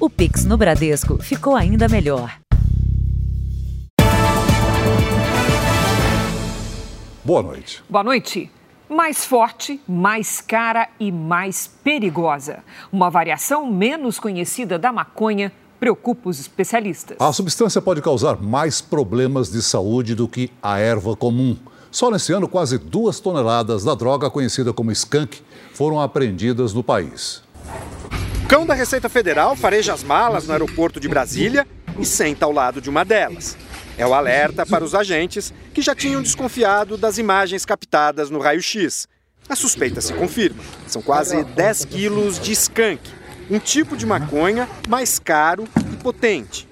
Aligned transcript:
O 0.00 0.08
Pix 0.08 0.44
no 0.44 0.56
Bradesco 0.56 1.20
ficou 1.20 1.56
ainda 1.56 1.88
melhor. 1.88 2.38
Boa 7.24 7.42
noite. 7.42 7.82
Boa 7.88 8.04
noite. 8.04 8.48
Mais 8.88 9.24
forte, 9.24 9.80
mais 9.88 10.40
cara 10.40 10.88
e 11.00 11.10
mais 11.10 11.68
perigosa. 11.82 12.60
Uma 12.92 13.10
variação 13.10 13.66
menos 13.66 14.20
conhecida 14.20 14.78
da 14.78 14.92
maconha 14.92 15.52
preocupa 15.80 16.28
os 16.28 16.38
especialistas. 16.38 17.16
A 17.20 17.32
substância 17.32 17.82
pode 17.82 18.00
causar 18.00 18.40
mais 18.40 18.80
problemas 18.80 19.50
de 19.50 19.60
saúde 19.60 20.14
do 20.14 20.28
que 20.28 20.48
a 20.62 20.78
erva 20.78 21.16
comum. 21.16 21.56
Só 21.90 22.08
nesse 22.08 22.32
ano, 22.32 22.46
quase 22.46 22.78
duas 22.78 23.18
toneladas 23.18 23.82
da 23.82 23.96
droga 23.96 24.30
conhecida 24.30 24.72
como 24.72 24.92
skunk 24.92 25.42
foram 25.74 26.00
apreendidas 26.00 26.72
no 26.72 26.84
país. 26.84 27.42
Cão 28.48 28.64
da 28.64 28.72
Receita 28.72 29.10
Federal 29.10 29.54
fareja 29.54 29.92
as 29.92 30.02
malas 30.02 30.46
no 30.46 30.54
aeroporto 30.54 30.98
de 30.98 31.06
Brasília 31.06 31.66
e 32.00 32.06
senta 32.06 32.46
ao 32.46 32.52
lado 32.52 32.80
de 32.80 32.88
uma 32.88 33.04
delas. 33.04 33.58
É 33.98 34.06
o 34.06 34.14
alerta 34.14 34.64
para 34.64 34.82
os 34.82 34.94
agentes 34.94 35.52
que 35.74 35.82
já 35.82 35.94
tinham 35.94 36.22
desconfiado 36.22 36.96
das 36.96 37.18
imagens 37.18 37.66
captadas 37.66 38.30
no 38.30 38.38
raio-x. 38.38 39.06
A 39.50 39.54
suspeita 39.54 40.00
se 40.00 40.14
confirma. 40.14 40.62
São 40.86 41.02
quase 41.02 41.44
10 41.44 41.84
quilos 41.84 42.40
de 42.40 42.52
skunk, 42.52 43.02
um 43.50 43.58
tipo 43.58 43.98
de 43.98 44.06
maconha 44.06 44.66
mais 44.88 45.18
caro 45.18 45.68
e 45.92 45.96
potente. 45.96 46.67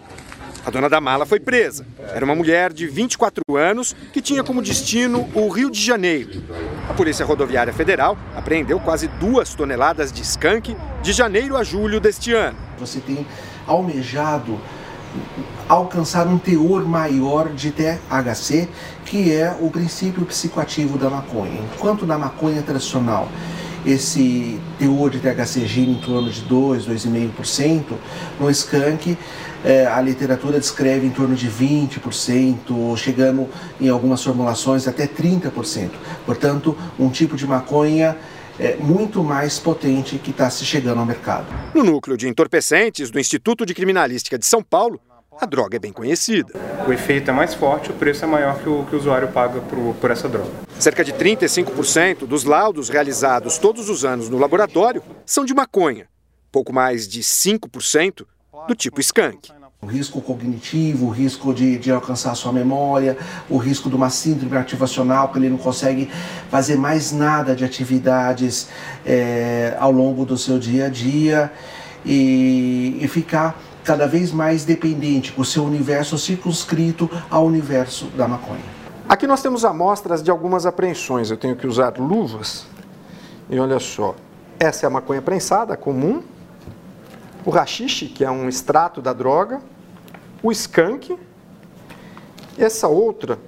A 0.66 0.70
dona 0.70 0.88
da 0.88 1.00
mala 1.00 1.24
foi 1.24 1.38
presa. 1.38 1.86
Era 2.12 2.24
uma 2.24 2.34
mulher 2.34 2.72
de 2.72 2.88
24 2.88 3.40
anos 3.56 3.94
que 4.12 4.20
tinha 4.20 4.42
como 4.42 4.60
destino 4.60 5.28
o 5.32 5.48
Rio 5.48 5.70
de 5.70 5.80
Janeiro. 5.80 6.42
A 6.90 6.92
Polícia 6.92 7.24
Rodoviária 7.24 7.72
Federal 7.72 8.18
apreendeu 8.34 8.80
quase 8.80 9.06
duas 9.06 9.54
toneladas 9.54 10.10
de 10.10 10.22
skunk 10.22 10.76
de 11.04 11.12
janeiro 11.12 11.56
a 11.56 11.62
julho 11.62 12.00
deste 12.00 12.32
ano. 12.32 12.58
Você 12.80 12.98
tem 12.98 13.24
almejado 13.64 14.58
alcançar 15.68 16.26
um 16.26 16.36
teor 16.36 16.84
maior 16.84 17.48
de 17.50 17.70
THC, 17.70 18.68
que 19.04 19.32
é 19.32 19.56
o 19.60 19.70
princípio 19.70 20.26
psicoativo 20.26 20.98
da 20.98 21.08
maconha. 21.08 21.60
Enquanto 21.76 22.04
na 22.04 22.18
maconha 22.18 22.60
tradicional 22.60 23.28
esse 23.86 24.60
teor 24.80 25.10
de 25.10 25.20
THC 25.20 25.64
gira 25.64 25.90
em 25.92 26.00
torno 26.00 26.28
de 26.28 26.40
2, 26.40 26.88
2,5%, 26.88 27.84
no 28.40 28.50
skunk 28.50 29.16
é, 29.66 29.84
a 29.84 30.00
literatura 30.00 30.60
descreve 30.60 31.08
em 31.08 31.10
torno 31.10 31.34
de 31.34 31.50
20%, 31.50 32.96
chegando 32.96 33.48
em 33.80 33.88
algumas 33.88 34.22
formulações 34.22 34.86
até 34.86 35.08
30%. 35.08 35.90
Portanto, 36.24 36.78
um 36.96 37.10
tipo 37.10 37.36
de 37.36 37.44
maconha 37.44 38.16
é, 38.60 38.76
muito 38.76 39.24
mais 39.24 39.58
potente 39.58 40.18
que 40.18 40.30
está 40.30 40.48
se 40.48 40.64
chegando 40.64 41.00
ao 41.00 41.04
mercado. 41.04 41.46
No 41.74 41.82
núcleo 41.82 42.16
de 42.16 42.28
entorpecentes 42.28 43.10
do 43.10 43.18
Instituto 43.18 43.66
de 43.66 43.74
Criminalística 43.74 44.38
de 44.38 44.46
São 44.46 44.62
Paulo, 44.62 45.00
a 45.38 45.44
droga 45.44 45.76
é 45.76 45.80
bem 45.80 45.92
conhecida. 45.92 46.52
O 46.86 46.92
efeito 46.92 47.28
é 47.30 47.34
mais 47.34 47.52
forte, 47.52 47.90
o 47.90 47.94
preço 47.94 48.24
é 48.24 48.28
maior 48.28 48.58
que 48.58 48.68
o 48.68 48.84
que 48.84 48.94
o 48.94 48.98
usuário 48.98 49.28
paga 49.28 49.60
por, 49.60 49.94
por 49.96 50.10
essa 50.12 50.28
droga. 50.28 50.50
Cerca 50.78 51.04
de 51.04 51.12
35% 51.12 52.24
dos 52.24 52.44
laudos 52.44 52.88
realizados 52.88 53.58
todos 53.58 53.90
os 53.90 54.04
anos 54.04 54.28
no 54.30 54.38
laboratório 54.38 55.02
são 55.26 55.44
de 55.44 55.52
maconha, 55.52 56.06
pouco 56.52 56.72
mais 56.72 57.08
de 57.08 57.20
5% 57.20 58.24
do 58.66 58.74
tipo 58.74 59.00
skunk. 59.00 59.55
O 59.82 59.86
risco 59.86 60.22
cognitivo, 60.22 61.06
o 61.06 61.10
risco 61.10 61.52
de, 61.52 61.78
de 61.78 61.92
alcançar 61.92 62.32
a 62.32 62.34
sua 62.34 62.50
memória, 62.50 63.16
o 63.48 63.58
risco 63.58 63.90
de 63.90 63.94
uma 63.94 64.08
síndrome 64.08 64.56
ativacional, 64.56 65.28
que 65.28 65.38
ele 65.38 65.50
não 65.50 65.58
consegue 65.58 66.10
fazer 66.50 66.76
mais 66.76 67.12
nada 67.12 67.54
de 67.54 67.64
atividades 67.64 68.68
é, 69.04 69.76
ao 69.78 69.92
longo 69.92 70.24
do 70.24 70.38
seu 70.38 70.58
dia 70.58 70.86
a 70.86 70.88
dia 70.88 71.52
e, 72.04 72.98
e 73.00 73.06
ficar 73.06 73.60
cada 73.84 74.06
vez 74.08 74.32
mais 74.32 74.64
dependente, 74.64 75.32
o 75.36 75.44
seu 75.44 75.62
universo 75.64 76.18
circunscrito 76.18 77.08
ao 77.30 77.44
universo 77.44 78.06
da 78.16 78.26
maconha. 78.26 78.64
Aqui 79.08 79.26
nós 79.26 79.40
temos 79.40 79.64
amostras 79.64 80.22
de 80.22 80.30
algumas 80.30 80.66
apreensões. 80.66 81.30
Eu 81.30 81.36
tenho 81.36 81.54
que 81.54 81.66
usar 81.66 81.96
luvas. 81.98 82.66
E 83.48 83.58
olha 83.60 83.78
só, 83.78 84.16
essa 84.58 84.84
é 84.84 84.88
a 84.88 84.90
maconha 84.90 85.22
prensada 85.22 85.76
comum, 85.76 86.22
o 87.46 87.50
rachixe, 87.50 88.06
que 88.06 88.24
é 88.24 88.30
um 88.30 88.48
extrato 88.48 89.00
da 89.00 89.12
droga, 89.12 89.62
o 90.42 90.50
skunk, 90.50 91.16
essa 92.58 92.88
outra 92.88 93.38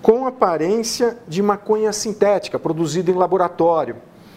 com 0.00 0.26
aparência 0.26 1.18
de 1.26 1.42
maconha 1.42 1.92
sintética, 1.92 2.58
produzida 2.58 3.10
em 3.10 3.14
laboratório. 3.14 3.96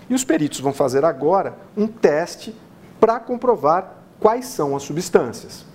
E 0.09 0.13
os 0.13 0.23
peritos 0.23 0.59
vão 0.59 0.73
fazer 0.73 1.05
agora 1.05 1.55
um 1.77 1.87
teste 1.87 2.55
para 2.99 3.19
comprovar 3.19 3.95
quais 4.19 4.45
são 4.45 4.75
as 4.75 4.83
substâncias. 4.83 5.65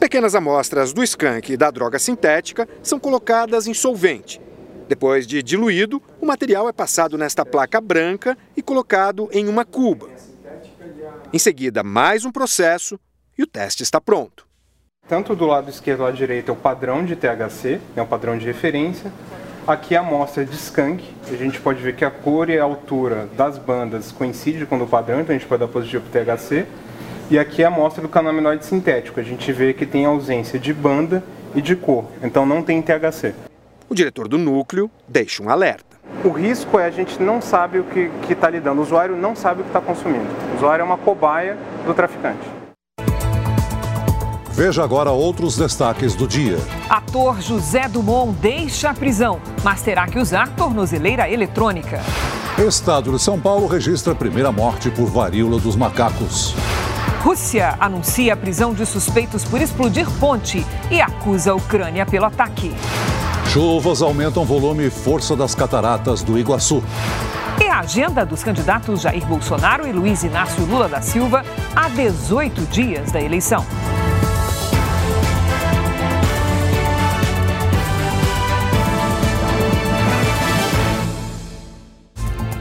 Pequenas 0.00 0.34
amostras 0.34 0.92
do 0.92 1.02
skunk 1.04 1.52
e 1.52 1.56
da 1.56 1.70
droga 1.70 1.98
sintética 1.98 2.68
são 2.82 2.98
colocadas 2.98 3.68
em 3.68 3.74
solvente. 3.74 4.40
Depois 4.88 5.26
de 5.26 5.42
diluído, 5.42 6.02
o 6.20 6.26
material 6.26 6.68
é 6.68 6.72
passado 6.72 7.16
nesta 7.18 7.44
placa 7.44 7.80
branca 7.80 8.36
e 8.56 8.62
colocado 8.62 9.28
em 9.32 9.48
uma 9.48 9.64
cuba. 9.64 10.15
Em 11.32 11.38
seguida, 11.40 11.82
mais 11.82 12.24
um 12.24 12.30
processo 12.30 12.98
e 13.36 13.42
o 13.42 13.46
teste 13.46 13.82
está 13.82 14.00
pronto. 14.00 14.46
Tanto 15.08 15.34
do 15.34 15.44
lado 15.44 15.68
esquerdo 15.68 16.00
ao 16.00 16.06
lado 16.06 16.16
direito 16.16 16.50
é 16.50 16.52
o 16.52 16.56
padrão 16.56 17.04
de 17.04 17.16
THC, 17.16 17.80
é 17.96 18.02
um 18.02 18.06
padrão 18.06 18.38
de 18.38 18.46
referência. 18.46 19.12
Aqui 19.66 19.96
a 19.96 20.00
amostra 20.00 20.44
de 20.44 20.54
skunk, 20.54 21.04
a 21.28 21.34
gente 21.34 21.60
pode 21.60 21.82
ver 21.82 21.96
que 21.96 22.04
a 22.04 22.10
cor 22.10 22.48
e 22.48 22.56
a 22.56 22.62
altura 22.62 23.28
das 23.36 23.58
bandas 23.58 24.12
coincidem 24.12 24.64
com 24.64 24.78
o 24.78 24.86
padrão, 24.86 25.20
então 25.20 25.34
a 25.34 25.38
gente 25.38 25.48
pode 25.48 25.60
dar 25.60 25.68
positivo 25.68 26.04
para 26.08 26.22
o 26.22 26.24
THC. 26.36 26.64
E 27.28 27.38
aqui 27.40 27.62
é 27.62 27.64
a 27.64 27.68
amostra 27.68 28.00
do 28.00 28.08
canaminoide 28.08 28.64
sintético. 28.64 29.18
A 29.18 29.24
gente 29.24 29.50
vê 29.52 29.74
que 29.74 29.84
tem 29.84 30.06
ausência 30.06 30.60
de 30.60 30.72
banda 30.72 31.24
e 31.56 31.60
de 31.60 31.74
cor, 31.74 32.08
então 32.22 32.46
não 32.46 32.62
tem 32.62 32.80
THC. 32.80 33.34
O 33.88 33.94
diretor 33.96 34.28
do 34.28 34.38
núcleo 34.38 34.88
deixa 35.08 35.42
um 35.42 35.50
alerta. 35.50 35.95
O 36.24 36.30
risco 36.30 36.78
é 36.78 36.86
a 36.86 36.90
gente 36.90 37.22
não 37.22 37.40
sabe 37.40 37.78
o 37.78 37.84
que 37.84 38.10
está 38.32 38.50
lidando, 38.50 38.80
o 38.80 38.82
usuário 38.82 39.16
não 39.16 39.36
sabe 39.36 39.60
o 39.60 39.64
que 39.64 39.70
está 39.70 39.80
consumindo. 39.80 40.26
O 40.52 40.56
usuário 40.56 40.82
é 40.82 40.84
uma 40.84 40.98
cobaia 40.98 41.56
do 41.84 41.94
traficante. 41.94 42.56
Veja 44.52 44.82
agora 44.82 45.10
outros 45.10 45.56
destaques 45.56 46.14
do 46.14 46.26
dia. 46.26 46.56
Ator 46.88 47.42
José 47.42 47.88
Dumont 47.88 48.32
deixa 48.40 48.88
a 48.88 48.94
prisão, 48.94 49.38
mas 49.62 49.82
terá 49.82 50.06
que 50.06 50.18
usar 50.18 50.48
tornozeleira 50.56 51.30
eletrônica. 51.30 52.00
Estado 52.58 53.12
de 53.12 53.18
São 53.18 53.38
Paulo 53.38 53.66
registra 53.66 54.14
a 54.14 54.16
primeira 54.16 54.50
morte 54.50 54.90
por 54.90 55.04
varíola 55.06 55.60
dos 55.60 55.76
macacos. 55.76 56.54
Rússia 57.22 57.76
anuncia 57.78 58.32
a 58.32 58.36
prisão 58.36 58.72
de 58.72 58.86
suspeitos 58.86 59.44
por 59.44 59.60
explodir 59.60 60.06
ponte 60.18 60.64
e 60.90 61.02
acusa 61.02 61.50
a 61.50 61.54
Ucrânia 61.54 62.06
pelo 62.06 62.24
ataque. 62.24 62.72
Chuvas 63.52 64.02
aumentam 64.02 64.44
volume 64.44 64.86
e 64.86 64.90
força 64.90 65.34
das 65.34 65.54
cataratas 65.54 66.22
do 66.22 66.38
Iguaçu. 66.38 66.82
E 67.62 67.68
a 67.68 67.80
agenda 67.80 68.24
dos 68.24 68.44
candidatos 68.44 69.00
Jair 69.00 69.24
Bolsonaro 69.24 69.86
e 69.86 69.92
Luiz 69.92 70.22
Inácio 70.22 70.64
Lula 70.66 70.88
da 70.88 71.00
Silva 71.00 71.44
a 71.74 71.88
18 71.88 72.60
dias 72.66 73.10
da 73.10 73.20
eleição. 73.20 73.64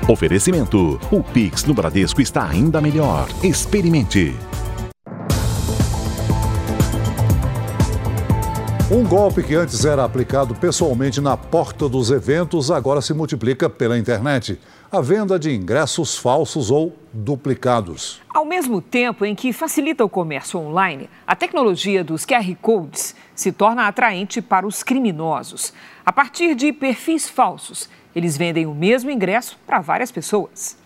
Oferecimento: 0.08 1.00
o 1.12 1.24
Pix 1.24 1.66
no 1.66 1.74
Bradesco 1.74 2.22
está 2.22 2.48
ainda 2.48 2.80
melhor. 2.80 3.28
Experimente. 3.44 4.36
Um 8.96 9.04
golpe 9.04 9.44
que 9.44 9.54
antes 9.54 9.84
era 9.84 10.06
aplicado 10.06 10.56
pessoalmente 10.56 11.20
na 11.20 11.36
porta 11.36 11.90
dos 11.90 12.12
eventos 12.12 12.72
agora 12.72 13.02
se 13.02 13.14
multiplica 13.14 13.70
pela 13.70 13.98
internet. 13.98 14.58
A 14.90 15.02
venda 15.02 15.38
de 15.38 15.54
ingressos 15.54 16.18
falsos 16.18 16.72
ou 16.72 16.96
duplicados. 17.12 18.22
Ao 18.34 18.46
mesmo 18.46 18.82
tempo 18.82 19.26
em 19.26 19.36
que 19.36 19.52
facilita 19.52 20.06
o 20.06 20.08
comércio 20.08 20.62
online, 20.62 21.10
a 21.28 21.36
tecnologia 21.36 22.06
dos 22.06 22.26
QR 22.26 22.56
Codes 22.62 23.14
se 23.36 23.52
torna 23.52 23.86
atraente 23.86 24.42
para 24.42 24.66
os 24.66 24.82
criminosos. 24.82 25.74
A 26.06 26.14
partir 26.14 26.56
de 26.56 26.72
perfis 26.72 27.28
falsos, 27.28 27.90
eles 28.16 28.38
vendem 28.38 28.66
o 28.66 28.74
mesmo 28.74 29.12
ingresso 29.12 29.60
para 29.68 29.82
várias 29.82 30.10
pessoas. 30.10 30.78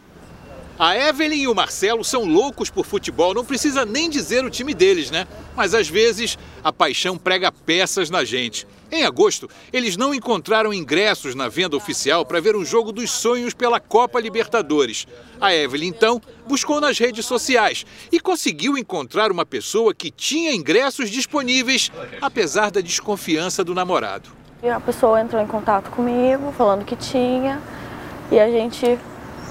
A 0.80 0.96
Evelyn 0.96 1.42
e 1.42 1.48
o 1.50 1.54
Marcelo 1.54 2.06
são 2.06 2.24
loucos 2.24 2.70
por 2.70 2.86
futebol, 2.86 3.34
não 3.34 3.44
precisa 3.44 3.86
nem 3.86 4.10
dizer 4.10 4.46
o 4.46 4.50
time 4.50 4.74
deles, 4.74 5.12
né? 5.12 5.28
Mas 5.54 5.74
às 5.74 5.90
vezes 5.90 6.38
a 6.64 6.72
paixão 6.72 7.18
prega 7.18 7.52
peças 7.52 8.10
na 8.10 8.24
gente. 8.24 8.66
Em 8.90 9.04
agosto, 9.04 9.50
eles 9.74 9.98
não 9.98 10.16
encontraram 10.16 10.74
ingressos 10.74 11.36
na 11.36 11.50
venda 11.50 11.76
oficial 11.76 12.26
para 12.26 12.40
ver 12.40 12.56
um 12.56 12.64
jogo 12.64 12.94
dos 12.94 13.12
sonhos 13.12 13.54
pela 13.54 13.78
Copa 13.82 14.22
Libertadores. 14.22 15.06
A 15.42 15.54
Evelyn, 15.54 15.90
então, 15.90 16.22
buscou 16.48 16.80
nas 16.80 16.98
redes 16.98 17.26
sociais 17.26 17.86
e 18.10 18.18
conseguiu 18.18 18.78
encontrar 18.78 19.34
uma 19.34 19.46
pessoa 19.46 19.94
que 19.94 20.10
tinha 20.10 20.54
ingressos 20.54 21.10
disponíveis, 21.10 21.92
apesar 22.22 22.72
da 22.72 22.80
desconfiança 22.80 23.66
do 23.66 23.76
namorado. 23.76 24.30
E 24.64 24.70
a 24.70 24.80
pessoa 24.80 25.20
entrou 25.20 25.42
em 25.42 25.48
contato 25.48 25.92
comigo, 25.92 26.54
falando 26.58 26.86
que 26.86 26.96
tinha, 26.96 27.62
e 28.32 28.40
a 28.40 28.50
gente 28.50 28.98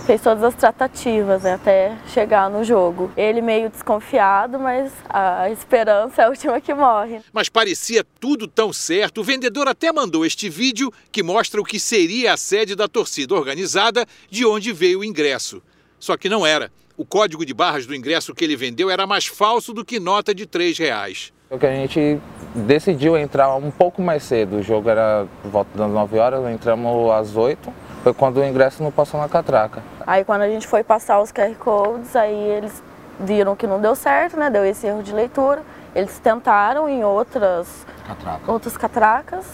fez 0.08 0.22
todas 0.22 0.43
as 0.43 0.55
tratativas 0.55 1.43
né, 1.43 1.52
até 1.52 1.94
chegar 2.14 2.49
no 2.49 2.64
jogo. 2.64 3.12
Ele 3.14 3.43
meio 3.43 3.69
desconfiado, 3.69 4.58
mas 4.58 4.90
a 5.06 5.50
esperança 5.50 6.22
é 6.22 6.25
a 6.25 6.28
última 6.31 6.58
que 6.62 6.72
morre. 6.72 7.20
Mas 7.31 7.50
parecia 7.50 8.02
tudo 8.19 8.49
tão 8.49 8.72
certo. 8.72 9.20
O 9.20 9.25
vendedor 9.25 9.69
até 9.69 9.93
mandou 9.93 10.25
este 10.25 10.49
vídeo 10.49 10.90
que 11.12 11.22
mostra 11.22 11.60
o 11.60 11.64
que 11.64 11.78
seria 11.78 12.32
a 12.32 12.38
sede 12.38 12.75
da 12.75 12.88
torcida 12.88 13.34
organizada, 13.34 14.06
de 14.31 14.46
onde 14.46 14.72
veio 14.72 15.00
o 15.00 15.05
ingresso. 15.05 15.62
Só 15.99 16.16
que 16.16 16.31
não 16.31 16.46
era. 16.46 16.72
O 16.96 17.05
código 17.05 17.44
de 17.44 17.52
barras 17.52 17.84
do 17.84 17.94
ingresso 17.94 18.34
que 18.34 18.43
ele 18.43 18.56
vendeu 18.56 18.88
era 18.88 19.06
mais 19.06 19.26
falso 19.26 19.75
do 19.75 19.84
que 19.84 20.00
nota 20.00 20.34
de 20.34 20.44
R$ 20.44 20.72
reais. 20.78 21.34
O 21.50 21.58
que 21.58 21.66
a 21.66 21.70
gente 21.70 22.19
decidiu 22.55 23.14
entrar 23.14 23.55
um 23.56 23.70
pouco 23.70 24.00
mais 24.00 24.22
cedo. 24.22 24.56
O 24.56 24.62
jogo 24.62 24.88
era 24.88 25.26
por 25.43 25.50
volta 25.50 25.76
das 25.76 25.90
9 25.90 26.19
horas, 26.19 26.50
entramos 26.50 27.10
às 27.10 27.37
8. 27.37 27.88
Foi 28.03 28.15
quando 28.15 28.39
o 28.39 28.45
ingresso 28.45 28.83
não 28.83 28.91
passou 28.91 29.21
na 29.21 29.29
catraca. 29.29 29.83
Aí 30.06 30.25
quando 30.25 30.43
a 30.43 30.49
gente 30.49 30.67
foi 30.67 30.83
passar 30.83 31.21
os 31.21 31.33
QR 31.33 31.55
Codes, 31.59 32.15
aí 32.15 32.35
eles 32.35 32.83
viram 33.21 33.56
que 33.56 33.67
não 33.67 33.81
deu 33.81 33.95
certo, 33.95 34.37
né? 34.37 34.49
Deu 34.49 34.65
esse 34.65 34.87
erro 34.87 35.03
de 35.03 35.12
leitura. 35.12 35.62
Eles 35.95 36.19
tentaram 36.19 36.89
em 36.89 37.05
outras, 37.05 37.87
Catraca. 38.06 38.50
outras 38.50 38.77
catracas. 38.77 39.47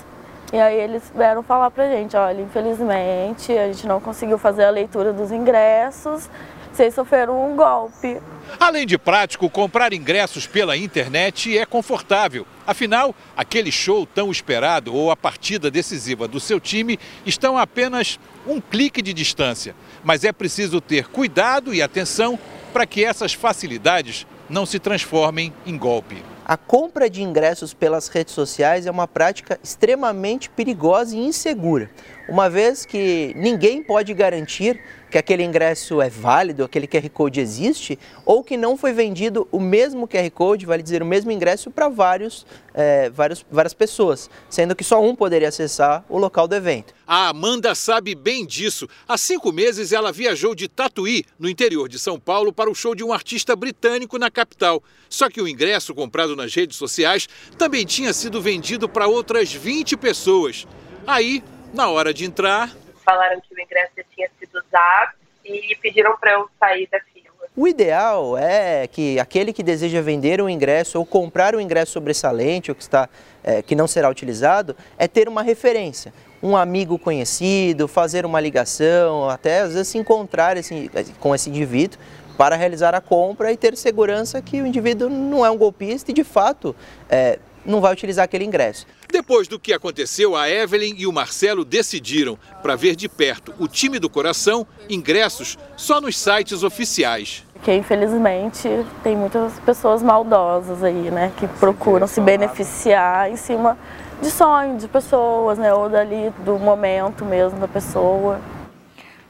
E 0.53 0.59
aí 0.59 0.79
eles 0.79 1.03
vieram 1.15 1.43
falar 1.43 1.71
pra 1.71 1.89
gente, 1.89 2.17
olha, 2.17 2.43
infelizmente 2.43 3.51
a 3.57 3.67
gente 3.73 3.89
não 3.89 4.01
conseguiu 4.01 4.39
fazer 4.39 4.65
a 4.65 4.71
leitura 4.71 5.13
dos 5.13 5.33
ingressos 5.33 6.29
vocês 6.75 6.93
sofreram 6.93 7.53
um 7.53 7.55
golpe. 7.55 8.21
Além 8.59 8.85
de 8.85 8.99
prático, 8.99 9.49
comprar 9.49 9.93
ingressos 9.93 10.45
pela 10.45 10.77
internet 10.77 11.57
é 11.57 11.65
confortável. 11.65 12.45
Afinal, 12.67 13.15
aquele 13.37 13.71
show 13.71 14.05
tão 14.05 14.29
esperado 14.31 14.93
ou 14.93 15.09
a 15.11 15.17
partida 15.17 15.71
decisiva 15.71 16.27
do 16.27 16.41
seu 16.41 16.59
time 16.59 16.99
estão 17.25 17.57
a 17.57 17.63
apenas 17.63 18.19
um 18.47 18.61
clique 18.61 19.03
de 19.03 19.13
distância. 19.13 19.75
Mas 20.03 20.25
é 20.25 20.33
preciso 20.33 20.81
ter 20.81 21.09
cuidado 21.09 21.75
e 21.75 21.83
atenção 21.83 22.39
para 22.73 22.87
que 22.87 23.05
essas 23.05 23.33
facilidades 23.33 24.27
não 24.49 24.67
se 24.67 24.79
transformem 24.79 25.53
em 25.65 25.77
golpe. 25.77 26.23
A 26.45 26.59
compra 26.59 27.09
de 27.09 27.23
ingressos 27.23 27.73
pelas 27.73 28.09
redes 28.09 28.35
sociais 28.35 28.87
é 28.87 28.91
uma 28.91 29.09
prática 29.09 29.59
extremamente 29.63 30.51
perigosa 30.51 31.17
e 31.17 31.19
insegura, 31.19 31.91
uma 32.29 32.51
vez 32.51 32.85
que 32.85 33.33
ninguém 33.35 33.83
pode 33.83 34.13
garantir 34.13 34.79
que 35.15 35.19
aquele 35.19 35.45
ingresso 35.45 36.03
é 36.03 36.11
válido, 36.11 36.65
aquele 36.65 36.89
QR 36.89 37.09
Code 37.09 37.39
existe, 37.39 37.97
ou 38.27 38.43
que 38.43 38.57
não 38.57 38.77
foi 38.77 38.93
vendido 38.93 39.47
o 39.53 39.61
mesmo 39.61 40.09
QR 40.09 40.29
Code, 40.33 40.67
vale 40.67 40.83
dizer, 40.83 41.05
o 41.05 41.07
mesmo 41.07 41.31
ingresso 41.31 41.71
para 41.71 41.89
vários, 41.89 42.45
é, 42.75 43.09
vários, 43.11 43.47
várias 43.49 43.73
pessoas, 43.73 44.29
sendo 44.51 44.75
que 44.75 44.83
só 44.83 45.01
um 45.01 45.15
poderia 45.15 45.51
acessar 45.51 46.05
o 46.09 46.19
local 46.19 46.49
do 46.49 46.57
evento. 46.57 46.93
A 47.07 47.29
Amanda 47.29 47.77
sabe 47.77 48.13
bem 48.17 48.45
disso. 48.45 48.89
Há 49.07 49.17
cinco 49.17 49.53
meses 49.53 49.93
ela 49.93 50.11
viajou 50.11 50.53
de 50.53 50.67
Tatuí, 50.67 51.25
no 51.39 51.49
interior 51.49 51.89
de 51.89 51.97
São 51.97 52.19
Paulo, 52.19 52.53
para 52.53 52.69
o 52.69 52.75
show 52.75 52.93
de 52.93 53.05
um 53.05 53.13
artista 53.13 53.55
britânico 53.55 54.19
na 54.19 54.33
capital. 54.33 54.83
Só 55.09 55.31
que 55.31 55.41
o 55.41 55.47
ingresso 55.47 55.95
comprado 55.95 56.35
nas 56.35 56.53
redes 56.53 56.77
sociais 56.77 57.29
também 57.57 57.87
tinha 57.87 58.13
sido 58.13 58.43
vendido 58.43 58.89
para 58.89 59.07
outras 59.07 59.53
20 59.53 59.97
pessoas. 59.97 60.67
Aí, 61.07 61.41
na 61.73 61.89
hora 61.89 62.13
de 62.13 62.25
entrar, 62.25 62.75
falaram 63.05 63.41
que 63.41 63.55
o 63.55 63.61
ingresso 63.61 63.93
tinha 64.15 64.29
sido 64.39 64.59
usado 64.59 65.13
e 65.45 65.77
pediram 65.77 66.17
para 66.17 66.33
eu 66.33 66.49
sair 66.59 66.89
da 66.91 66.99
fila. 67.01 67.25
O 67.57 67.69
ideal 67.69 68.37
é 68.37 68.89
que 68.89 69.21
aquele 69.21 69.53
que 69.53 69.63
deseja 69.63 70.01
vender 70.01 70.41
um 70.41 70.49
ingresso 70.49 70.99
ou 70.99 71.07
comprar 71.07 71.55
um 71.55 71.61
ingresso 71.61 71.93
sobressalente 71.93 72.73
ou 72.73 72.75
que, 72.75 72.83
está, 72.83 73.09
é, 73.45 73.63
que 73.63 73.77
não 73.77 73.87
será 73.87 74.09
utilizado, 74.09 74.75
é 74.99 75.07
ter 75.07 75.29
uma 75.29 75.41
referência. 75.41 76.13
Um 76.43 76.57
amigo 76.57 76.99
conhecido, 76.99 77.87
fazer 77.87 78.27
uma 78.27 78.41
ligação, 78.41 79.29
até 79.31 79.61
às 79.61 79.73
vezes 79.73 79.87
se 79.87 79.99
encontrar 79.99 80.57
esse, 80.57 80.91
com 81.21 81.33
esse 81.33 81.49
indivíduo 81.49 81.97
para 82.37 82.57
realizar 82.57 82.93
a 82.93 83.01
compra 83.01 83.53
e 83.53 83.57
ter 83.57 83.77
segurança 83.77 84.43
que 84.43 84.61
o 84.61 84.67
indivíduo 84.67 85.09
não 85.09 85.47
é 85.47 85.51
um 85.51 85.57
golpista 85.57 86.11
e 86.11 86.15
de 86.15 86.25
fato 86.25 86.75
é, 87.09 87.39
não 87.65 87.81
vai 87.81 87.93
utilizar 87.93 88.25
aquele 88.25 88.45
ingresso. 88.45 88.85
Depois 89.11 89.47
do 89.47 89.59
que 89.59 89.73
aconteceu, 89.73 90.35
a 90.37 90.49
Evelyn 90.49 90.95
e 90.99 91.07
o 91.07 91.13
Marcelo 91.13 91.65
decidiram, 91.65 92.39
para 92.63 92.77
ver 92.77 92.97
de 92.97 93.09
perto 93.09 93.55
o 93.59 93.69
time 93.69 93.99
do 93.99 94.11
coração, 94.11 94.67
ingressos 94.89 95.57
só 95.77 96.01
nos 96.01 96.19
sites 96.19 96.63
oficiais. 96.63 97.45
Que 97.63 97.73
infelizmente 97.73 98.69
tem 99.03 99.17
muitas 99.17 99.53
pessoas 99.61 100.03
maldosas 100.03 100.83
aí, 100.83 101.11
né, 101.11 101.33
que 101.37 101.47
procuram 101.47 102.07
se 102.07 102.21
beneficiar 102.21 103.31
em 103.31 103.37
cima 103.37 103.79
de 104.21 104.31
sonhos 104.31 104.83
de 104.83 104.89
pessoas, 104.89 105.59
né, 105.59 105.73
ou 105.73 105.89
dali 105.89 106.33
do 106.45 106.59
momento 106.59 107.25
mesmo 107.25 107.59
da 107.59 107.69
pessoa. 107.69 108.41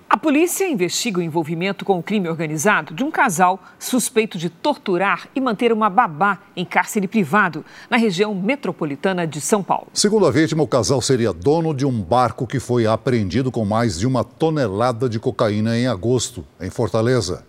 A 0.08 0.16
polícia 0.16 0.68
investiga 0.68 1.18
o 1.18 1.22
envolvimento 1.22 1.84
com 1.84 1.98
o 1.98 2.02
crime 2.02 2.28
organizado 2.28 2.94
de 2.94 3.02
um 3.02 3.10
casal 3.10 3.62
suspeito 3.78 4.36
de 4.36 4.48
torturar 4.50 5.28
e 5.34 5.40
manter 5.40 5.72
uma 5.72 5.88
babá 5.88 6.38
em 6.54 6.64
cárcere 6.64 7.08
privado 7.08 7.64
na 7.88 7.96
região 7.96 8.34
metropolitana 8.34 9.26
de 9.26 9.40
São 9.40 9.62
Paulo. 9.62 9.88
Segundo 9.92 10.26
a 10.26 10.30
vítima, 10.30 10.62
o 10.62 10.68
casal 10.68 11.00
seria 11.00 11.32
dono 11.32 11.74
de 11.74 11.86
um 11.86 12.02
barco 12.02 12.46
que 12.46 12.60
foi 12.60 12.86
apreendido 12.86 13.50
com 13.50 13.64
mais 13.64 13.98
de 13.98 14.06
uma 14.06 14.22
tonelada 14.22 15.08
de 15.08 15.18
cocaína 15.18 15.76
em 15.76 15.86
agosto, 15.86 16.44
em 16.60 16.70
Fortaleza. 16.70 17.44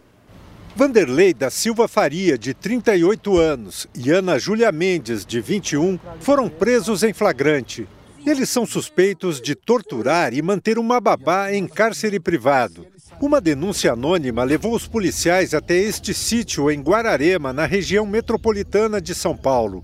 Vanderlei 0.75 1.33
da 1.33 1.49
Silva 1.49 1.87
Faria, 1.87 2.37
de 2.37 2.53
38 2.53 3.37
anos, 3.37 3.87
e 3.95 4.11
Ana 4.11 4.37
Júlia 4.37 4.71
Mendes, 4.73 5.25
de 5.25 5.39
21, 5.39 5.97
foram 6.19 6.49
presos 6.49 7.01
em 7.01 7.13
flagrante. 7.13 7.87
Eles 8.25 8.49
são 8.49 8.65
suspeitos 8.65 9.39
de 9.39 9.53
torturar 9.53 10.33
e 10.33 10.41
manter 10.41 10.79
uma 10.79 10.99
babá 10.99 11.53
em 11.53 11.67
cárcere 11.67 12.19
privado. 12.19 12.87
Uma 13.21 13.39
denúncia 13.39 13.93
anônima 13.93 14.43
levou 14.43 14.73
os 14.73 14.87
policiais 14.87 15.53
até 15.53 15.75
este 15.75 16.13
sítio 16.13 16.71
em 16.71 16.81
Guararema, 16.81 17.53
na 17.53 17.65
região 17.65 18.05
metropolitana 18.05 18.99
de 18.99 19.13
São 19.13 19.37
Paulo. 19.37 19.83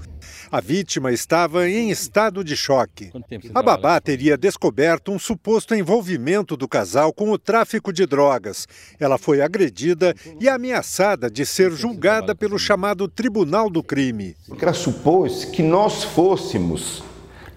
A 0.51 0.59
vítima 0.59 1.11
estava 1.11 1.69
em 1.69 1.91
estado 1.91 2.43
de 2.43 2.57
choque. 2.57 3.11
A 3.53 3.61
babá 3.61 4.01
teria 4.01 4.35
descoberto 4.35 5.11
um 5.11 5.19
suposto 5.19 5.75
envolvimento 5.75 6.57
do 6.57 6.67
casal 6.67 7.13
com 7.13 7.31
o 7.31 7.37
tráfico 7.37 7.93
de 7.93 8.05
drogas. 8.05 8.67
Ela 8.99 9.17
foi 9.17 9.41
agredida 9.41 10.15
e 10.39 10.49
ameaçada 10.49 11.29
de 11.29 11.45
ser 11.45 11.71
julgada 11.71 12.35
pelo 12.35 12.57
chamado 12.57 13.07
Tribunal 13.07 13.69
do 13.69 13.83
Crime. 13.83 14.35
Porque 14.47 14.65
ela 14.65 14.73
supôs 14.73 15.45
que 15.45 15.61
nós 15.61 16.03
fôssemos 16.03 17.10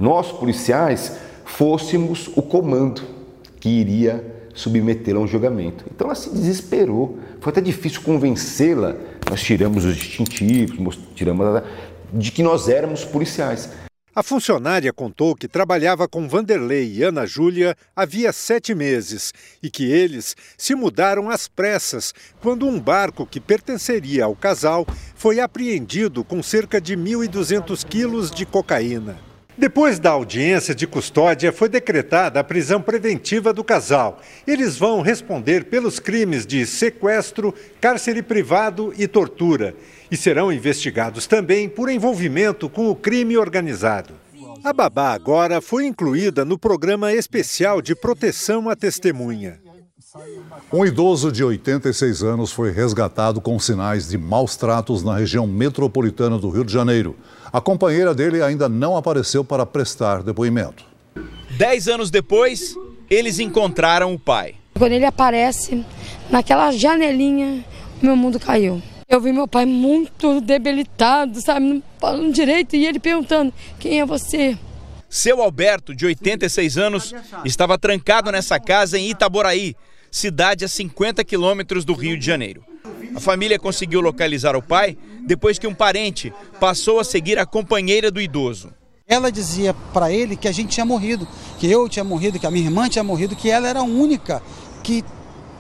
nós 0.05 0.31
policiais 0.31 1.13
fôssemos 1.47 2.29
o 2.37 2.43
comando 2.43 3.03
que 3.59 3.71
iria 3.71 4.23
submetê-la 4.53 5.19
a 5.19 5.23
um 5.23 5.27
julgamento. 5.27 5.87
Então 5.91 6.07
ela 6.07 6.15
se 6.15 6.29
desesperou, 6.29 7.19
foi 7.41 7.51
até 7.51 7.63
difícil 7.63 8.03
convencê-la. 8.03 8.97
Nós 9.31 9.43
tiramos 9.43 9.87
os 9.87 9.97
distintivos, 9.97 10.99
tiramos 11.15 11.63
de 12.13 12.31
que 12.31 12.43
nós 12.43 12.69
éramos 12.69 13.03
policiais. 13.03 13.71
A 14.15 14.23
funcionária 14.23 14.93
contou 14.93 15.35
que 15.35 15.49
trabalhava 15.49 16.07
com 16.07 16.29
Vanderlei 16.29 16.93
e 16.93 17.03
Ana 17.03 17.25
Júlia 17.25 17.75
havia 17.97 18.31
sete 18.31 18.75
meses 18.75 19.33
e 19.63 19.71
que 19.71 19.91
eles 19.91 20.37
se 20.59 20.75
mudaram 20.75 21.31
às 21.31 21.49
pressas 21.49 22.13
quando 22.43 22.67
um 22.67 22.79
barco 22.79 23.27
que 23.27 23.41
pertenceria 23.41 24.27
ao 24.27 24.37
casal 24.37 24.87
foi 25.17 25.41
apreendido 25.41 26.23
com 26.23 26.43
cerca 26.43 26.79
de 26.79 26.95
1.200 26.95 27.85
quilos 27.89 28.31
de 28.31 28.45
cocaína. 28.45 29.34
Depois 29.57 30.01
da 30.01 30.11
audiência 30.11 30.75
de 30.75 30.85
custódia, 30.85 31.53
foi 31.53 31.69
decretada 31.69 32.41
a 32.41 32.45
prisão 32.45 32.83
preventiva 32.83 33.53
do 33.53 33.63
casal. 33.63 34.21
Eles 34.47 34.77
vão 34.77 35.01
responder 35.01 35.67
pelos 35.67 36.01
crimes 36.01 36.45
de 36.45 36.67
sequestro, 36.67 37.55
cárcere 37.81 38.21
privado 38.21 38.93
e 38.99 39.07
tortura. 39.07 39.75
E 40.11 40.17
serão 40.17 40.53
investigados 40.53 41.27
também 41.29 41.69
por 41.69 41.89
envolvimento 41.89 42.69
com 42.69 42.91
o 42.91 42.97
crime 42.97 43.37
organizado. 43.37 44.15
A 44.65 44.73
babá 44.73 45.13
agora 45.13 45.61
foi 45.61 45.87
incluída 45.87 46.45
no 46.45 46.59
programa 46.59 47.13
especial 47.13 47.81
de 47.81 47.95
proteção 47.95 48.69
à 48.69 48.75
testemunha. 48.75 49.64
Um 50.73 50.87
idoso 50.87 51.33
de 51.33 51.43
86 51.43 52.23
anos 52.23 52.53
foi 52.53 52.71
resgatado 52.71 53.41
com 53.41 53.59
sinais 53.59 54.09
de 54.09 54.17
maus 54.17 54.55
tratos 54.55 55.03
na 55.03 55.17
região 55.17 55.45
metropolitana 55.45 56.39
do 56.39 56.51
Rio 56.51 56.65
de 56.65 56.73
Janeiro. 56.73 57.17
A 57.53 57.61
companheira 57.61 58.15
dele 58.15 58.41
ainda 58.41 58.69
não 58.69 58.97
apareceu 58.97 59.45
para 59.45 59.67
prestar 59.67 60.23
depoimento. 60.23 60.85
Dez 61.59 61.89
anos 61.89 62.13
depois, 62.13 62.77
eles 63.11 63.41
encontraram 63.41 64.15
o 64.15 64.19
pai. 64.19 64.55
Quando 64.79 64.93
ele 64.93 65.05
aparece, 65.05 65.85
naquela 66.31 66.71
janelinha, 66.71 67.65
meu 68.01 68.15
mundo 68.15 68.39
caiu. 68.39 68.81
Eu 69.09 69.21
vi 69.21 69.33
meu 69.33 69.49
pai 69.49 69.67
muito 69.67 70.41
debilitado, 70.41 71.41
sabe, 71.41 71.67
não 71.67 71.83
falando 71.99 72.33
direito, 72.33 72.77
e 72.77 72.87
ele 72.87 73.01
perguntando: 73.01 73.53
quem 73.81 74.01
é 74.01 74.07
você? 74.07 74.57
Seu 75.09 75.43
Alberto, 75.43 75.95
de 75.95 76.07
86 76.07 76.79
anos, 76.79 77.15
estava 77.45 77.77
trancado 77.77 78.31
nessa 78.31 78.61
casa 78.61 78.99
em 78.99 79.11
Itaboraí, 79.11 79.77
cidade 80.15 80.65
a 80.65 80.69
50 80.69 81.25
quilômetros 81.25 81.85
do 81.85 81.93
Rio 81.93 82.17
de 82.17 82.25
Janeiro. 82.25 82.63
A 83.17 83.19
família 83.19 83.59
conseguiu 83.59 84.01
localizar 84.01 84.55
o 84.55 84.63
pai 84.63 84.97
depois 85.27 85.59
que 85.59 85.67
um 85.67 85.75
parente 85.75 86.33
passou 86.61 87.01
a 87.01 87.05
seguir 87.05 87.37
a 87.37 87.45
companheira 87.45 88.13
do 88.13 88.21
idoso. 88.21 88.73
Ela 89.09 89.33
dizia 89.33 89.75
para 89.93 90.13
ele 90.13 90.37
que 90.37 90.47
a 90.47 90.53
gente 90.53 90.71
tinha 90.71 90.87
morrido, 90.87 91.27
que 91.59 91.69
eu 91.69 91.89
tinha 91.89 92.05
morrido, 92.05 92.39
que 92.39 92.47
a 92.47 92.51
minha 92.51 92.65
irmã 92.65 92.89
tinha 92.89 93.03
morrido, 93.03 93.35
que 93.35 93.51
ela 93.51 93.67
era 93.67 93.81
a 93.81 93.83
única 93.83 94.41
que 94.85 95.05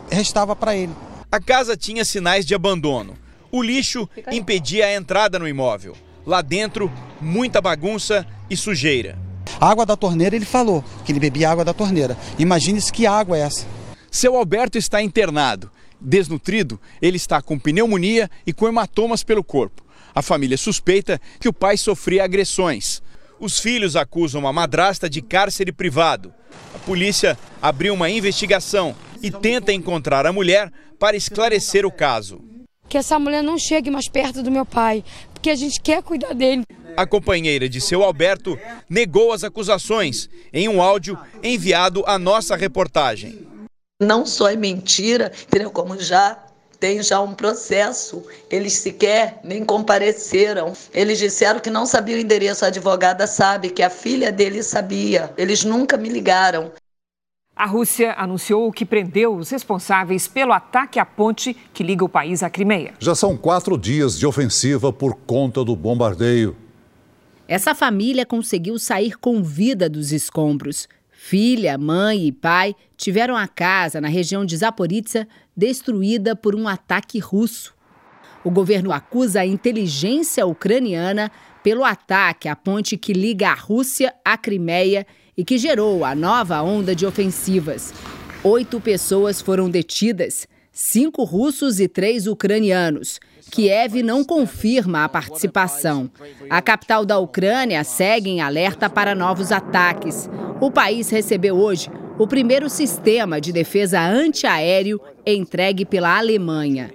restava 0.08 0.54
para 0.54 0.76
ele. 0.76 0.92
A 1.32 1.40
casa 1.40 1.76
tinha 1.76 2.04
sinais 2.04 2.46
de 2.46 2.54
abandono. 2.54 3.18
O 3.50 3.60
lixo 3.60 4.08
impedia 4.30 4.86
a 4.86 4.94
entrada 4.94 5.36
no 5.36 5.48
imóvel. 5.48 5.96
Lá 6.24 6.40
dentro, 6.40 6.90
muita 7.20 7.60
bagunça 7.60 8.24
e 8.48 8.56
sujeira. 8.56 9.18
A 9.60 9.68
água 9.68 9.84
da 9.84 9.96
torneira, 9.96 10.36
ele 10.36 10.44
falou 10.44 10.84
que 11.04 11.10
ele 11.10 11.18
bebia 11.18 11.50
água 11.50 11.64
da 11.64 11.74
torneira. 11.74 12.16
Imagine-se 12.38 12.92
que 12.92 13.04
água 13.04 13.36
é 13.36 13.40
essa. 13.40 13.66
Seu 14.14 14.36
Alberto 14.36 14.78
está 14.78 15.02
internado. 15.02 15.72
Desnutrido, 16.00 16.80
ele 17.02 17.16
está 17.16 17.42
com 17.42 17.58
pneumonia 17.58 18.30
e 18.46 18.52
com 18.52 18.68
hematomas 18.68 19.24
pelo 19.24 19.42
corpo. 19.42 19.84
A 20.14 20.22
família 20.22 20.56
suspeita 20.56 21.20
que 21.40 21.48
o 21.48 21.52
pai 21.52 21.76
sofria 21.76 22.22
agressões. 22.22 23.02
Os 23.40 23.58
filhos 23.58 23.96
acusam 23.96 24.46
a 24.46 24.52
madrasta 24.52 25.10
de 25.10 25.20
cárcere 25.20 25.72
privado. 25.72 26.32
A 26.72 26.78
polícia 26.78 27.36
abriu 27.60 27.92
uma 27.92 28.08
investigação 28.08 28.94
e 29.20 29.32
tenta 29.32 29.72
encontrar 29.72 30.26
a 30.26 30.32
mulher 30.32 30.72
para 30.96 31.16
esclarecer 31.16 31.84
o 31.84 31.90
caso. 31.90 32.40
Que 32.88 32.98
essa 32.98 33.18
mulher 33.18 33.42
não 33.42 33.58
chegue 33.58 33.90
mais 33.90 34.08
perto 34.08 34.44
do 34.44 34.50
meu 34.50 34.64
pai, 34.64 35.02
porque 35.32 35.50
a 35.50 35.56
gente 35.56 35.80
quer 35.80 36.04
cuidar 36.04 36.34
dele. 36.34 36.62
A 36.96 37.04
companheira 37.04 37.68
de 37.68 37.80
seu 37.80 38.04
Alberto 38.04 38.56
negou 38.88 39.32
as 39.32 39.42
acusações 39.42 40.30
em 40.52 40.68
um 40.68 40.80
áudio 40.80 41.18
enviado 41.42 42.04
à 42.06 42.16
nossa 42.16 42.54
reportagem. 42.54 43.52
Não 44.02 44.26
só 44.26 44.48
é 44.48 44.56
mentira, 44.56 45.30
entendeu? 45.46 45.70
Como 45.70 45.96
já 45.98 46.36
tem 46.80 47.00
já 47.00 47.20
um 47.20 47.32
processo. 47.32 48.24
Eles 48.50 48.74
sequer 48.74 49.40
nem 49.44 49.64
compareceram. 49.64 50.72
Eles 50.92 51.18
disseram 51.18 51.60
que 51.60 51.70
não 51.70 51.86
sabiam 51.86 52.18
o 52.18 52.20
endereço. 52.20 52.64
A 52.64 52.68
advogada 52.68 53.26
sabe 53.26 53.70
que 53.70 53.82
a 53.82 53.88
filha 53.88 54.32
dele 54.32 54.62
sabia. 54.62 55.32
Eles 55.36 55.64
nunca 55.64 55.96
me 55.96 56.08
ligaram. 56.08 56.72
A 57.54 57.66
Rússia 57.66 58.14
anunciou 58.18 58.72
que 58.72 58.84
prendeu 58.84 59.36
os 59.36 59.50
responsáveis 59.50 60.26
pelo 60.26 60.52
ataque 60.52 60.98
à 60.98 61.06
ponte 61.06 61.56
que 61.72 61.84
liga 61.84 62.04
o 62.04 62.08
país 62.08 62.42
à 62.42 62.50
Crimeia. 62.50 62.94
Já 62.98 63.14
são 63.14 63.36
quatro 63.36 63.78
dias 63.78 64.18
de 64.18 64.26
ofensiva 64.26 64.92
por 64.92 65.14
conta 65.14 65.64
do 65.64 65.76
bombardeio. 65.76 66.56
Essa 67.46 67.76
família 67.76 68.26
conseguiu 68.26 68.76
sair 68.76 69.16
com 69.16 69.40
vida 69.40 69.88
dos 69.88 70.10
escombros. 70.10 70.88
Filha, 71.26 71.78
mãe 71.78 72.26
e 72.26 72.30
pai 72.30 72.76
tiveram 72.98 73.34
a 73.34 73.48
casa 73.48 73.98
na 73.98 74.08
região 74.08 74.44
de 74.44 74.54
Zaporizhia 74.58 75.26
destruída 75.56 76.36
por 76.36 76.54
um 76.54 76.68
ataque 76.68 77.18
russo. 77.18 77.74
O 78.44 78.50
governo 78.50 78.92
acusa 78.92 79.40
a 79.40 79.46
inteligência 79.46 80.44
ucraniana 80.44 81.32
pelo 81.62 81.82
ataque 81.82 82.46
à 82.46 82.54
ponte 82.54 82.98
que 82.98 83.14
liga 83.14 83.48
a 83.48 83.54
Rússia 83.54 84.14
à 84.22 84.36
Crimeia 84.36 85.06
e 85.34 85.42
que 85.42 85.56
gerou 85.56 86.04
a 86.04 86.14
nova 86.14 86.60
onda 86.60 86.94
de 86.94 87.06
ofensivas. 87.06 87.94
Oito 88.42 88.78
pessoas 88.78 89.40
foram 89.40 89.70
detidas, 89.70 90.46
cinco 90.70 91.24
russos 91.24 91.80
e 91.80 91.88
três 91.88 92.26
ucranianos. 92.26 93.18
Kiev 93.50 94.02
não 94.02 94.24
confirma 94.24 95.04
a 95.04 95.08
participação. 95.08 96.10
A 96.50 96.60
capital 96.60 97.04
da 97.04 97.18
Ucrânia 97.18 97.84
segue 97.84 98.30
em 98.30 98.40
alerta 98.40 98.90
para 98.90 99.14
novos 99.14 99.52
ataques. 99.52 100.28
O 100.60 100.70
país 100.70 101.10
recebeu 101.10 101.56
hoje 101.56 101.90
o 102.18 102.26
primeiro 102.26 102.68
sistema 102.68 103.40
de 103.40 103.52
defesa 103.52 104.00
antiaéreo 104.00 105.00
entregue 105.26 105.84
pela 105.84 106.16
Alemanha. 106.16 106.92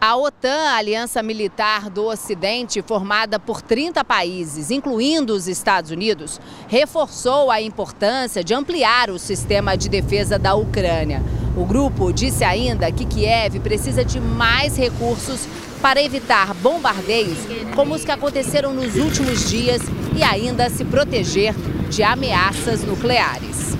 A 0.00 0.16
OTAN, 0.16 0.70
a 0.70 0.78
aliança 0.78 1.22
militar 1.22 1.88
do 1.88 2.06
Ocidente, 2.06 2.82
formada 2.82 3.38
por 3.38 3.62
30 3.62 4.04
países, 4.04 4.72
incluindo 4.72 5.32
os 5.32 5.46
Estados 5.46 5.92
Unidos, 5.92 6.40
reforçou 6.66 7.52
a 7.52 7.62
importância 7.62 8.42
de 8.42 8.52
ampliar 8.52 9.10
o 9.10 9.18
sistema 9.18 9.76
de 9.76 9.88
defesa 9.88 10.40
da 10.40 10.56
Ucrânia. 10.56 11.22
O 11.56 11.64
grupo 11.64 12.12
disse 12.12 12.42
ainda 12.42 12.90
que 12.90 13.04
Kiev 13.04 13.60
precisa 13.60 14.04
de 14.04 14.18
mais 14.18 14.76
recursos 14.76 15.46
para 15.82 16.00
evitar 16.00 16.54
bombardeios 16.54 17.36
como 17.74 17.94
os 17.94 18.04
que 18.04 18.12
aconteceram 18.12 18.72
nos 18.72 18.96
últimos 18.96 19.50
dias 19.50 19.82
e 20.16 20.22
ainda 20.22 20.70
se 20.70 20.84
proteger 20.84 21.52
de 21.90 22.04
ameaças 22.04 22.84
nucleares. 22.84 23.76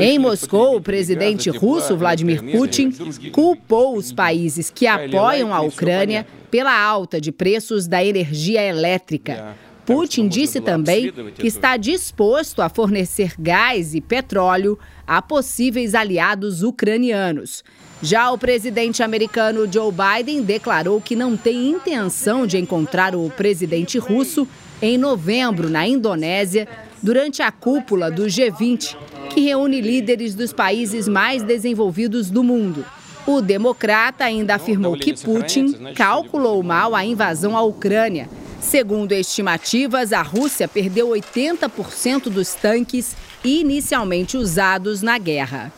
Em 0.00 0.18
Moscou, 0.18 0.76
o 0.76 0.80
presidente 0.80 1.50
russo 1.50 1.96
Vladimir 1.96 2.42
Putin 2.52 2.92
culpou 3.32 3.96
os 3.96 4.12
países 4.12 4.70
que 4.70 4.86
apoiam 4.86 5.52
a 5.52 5.60
Ucrânia 5.60 6.26
pela 6.50 6.78
alta 6.78 7.20
de 7.20 7.32
preços 7.32 7.86
da 7.88 8.04
energia 8.04 8.62
elétrica. 8.62 9.56
Putin 9.90 10.28
disse 10.28 10.60
também 10.60 11.12
que 11.34 11.48
está 11.48 11.76
disposto 11.76 12.62
a 12.62 12.68
fornecer 12.68 13.34
gás 13.36 13.92
e 13.92 14.00
petróleo 14.00 14.78
a 15.04 15.20
possíveis 15.20 15.96
aliados 15.96 16.62
ucranianos. 16.62 17.64
Já 18.00 18.30
o 18.30 18.38
presidente 18.38 19.02
americano 19.02 19.70
Joe 19.70 19.92
Biden 19.92 20.42
declarou 20.42 21.00
que 21.00 21.16
não 21.16 21.36
tem 21.36 21.70
intenção 21.70 22.46
de 22.46 22.56
encontrar 22.56 23.16
o 23.16 23.28
presidente 23.30 23.98
russo 23.98 24.46
em 24.80 24.96
novembro 24.96 25.68
na 25.68 25.86
Indonésia 25.88 26.68
durante 27.02 27.42
a 27.42 27.50
cúpula 27.50 28.12
do 28.12 28.26
G20, 28.26 28.96
que 29.30 29.40
reúne 29.40 29.80
líderes 29.80 30.36
dos 30.36 30.52
países 30.52 31.08
mais 31.08 31.42
desenvolvidos 31.42 32.30
do 32.30 32.44
mundo. 32.44 32.86
O 33.26 33.40
democrata 33.40 34.24
ainda 34.24 34.54
afirmou 34.54 34.96
que 34.96 35.14
Putin 35.14 35.92
calculou 35.94 36.62
mal 36.62 36.94
a 36.94 37.04
invasão 37.04 37.56
à 37.56 37.62
Ucrânia. 37.62 38.28
Segundo 38.60 39.12
estimativas, 39.12 40.12
a 40.12 40.20
Rússia 40.20 40.68
perdeu 40.68 41.08
80% 41.08 42.24
dos 42.24 42.54
tanques 42.54 43.16
inicialmente 43.42 44.36
usados 44.36 45.00
na 45.00 45.18
guerra. 45.18 45.72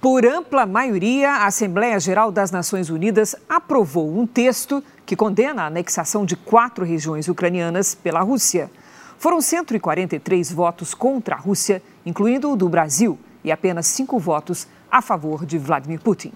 Por 0.00 0.24
ampla 0.24 0.64
maioria, 0.64 1.30
a 1.30 1.46
Assembleia 1.46 1.98
Geral 1.98 2.32
das 2.32 2.50
Nações 2.50 2.88
Unidas 2.88 3.36
aprovou 3.48 4.16
um 4.16 4.26
texto 4.26 4.82
que 5.04 5.16
condena 5.16 5.62
a 5.62 5.66
anexação 5.66 6.24
de 6.24 6.36
quatro 6.36 6.84
regiões 6.84 7.28
ucranianas 7.28 7.94
pela 7.94 8.20
Rússia. 8.20 8.70
Foram 9.18 9.40
143 9.40 10.52
votos 10.52 10.94
contra 10.94 11.34
a 11.34 11.38
Rússia, 11.38 11.82
incluindo 12.06 12.50
o 12.50 12.56
do 12.56 12.68
Brasil, 12.68 13.18
e 13.44 13.52
apenas 13.52 13.86
cinco 13.88 14.18
votos 14.18 14.66
a 14.90 15.02
favor 15.02 15.44
de 15.44 15.58
Vladimir 15.58 16.00
Putin. 16.00 16.32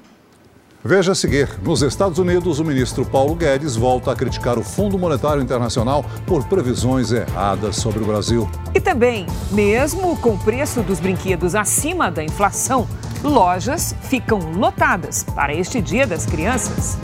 Veja 0.86 1.10
a 1.10 1.14
seguir: 1.16 1.48
nos 1.64 1.82
Estados 1.82 2.16
Unidos, 2.20 2.60
o 2.60 2.64
ministro 2.64 3.04
Paulo 3.04 3.34
Guedes 3.34 3.74
volta 3.74 4.12
a 4.12 4.14
criticar 4.14 4.56
o 4.56 4.62
Fundo 4.62 4.96
Monetário 4.96 5.42
Internacional 5.42 6.04
por 6.24 6.44
previsões 6.44 7.10
erradas 7.10 7.74
sobre 7.74 8.04
o 8.04 8.06
Brasil. 8.06 8.48
E 8.72 8.80
também, 8.80 9.26
mesmo 9.50 10.16
com 10.18 10.34
o 10.34 10.38
preço 10.38 10.82
dos 10.82 11.00
brinquedos 11.00 11.56
acima 11.56 12.08
da 12.08 12.22
inflação, 12.22 12.86
lojas 13.24 13.96
ficam 14.02 14.38
lotadas 14.52 15.24
para 15.24 15.52
este 15.52 15.82
Dia 15.82 16.06
das 16.06 16.24
Crianças. 16.24 16.96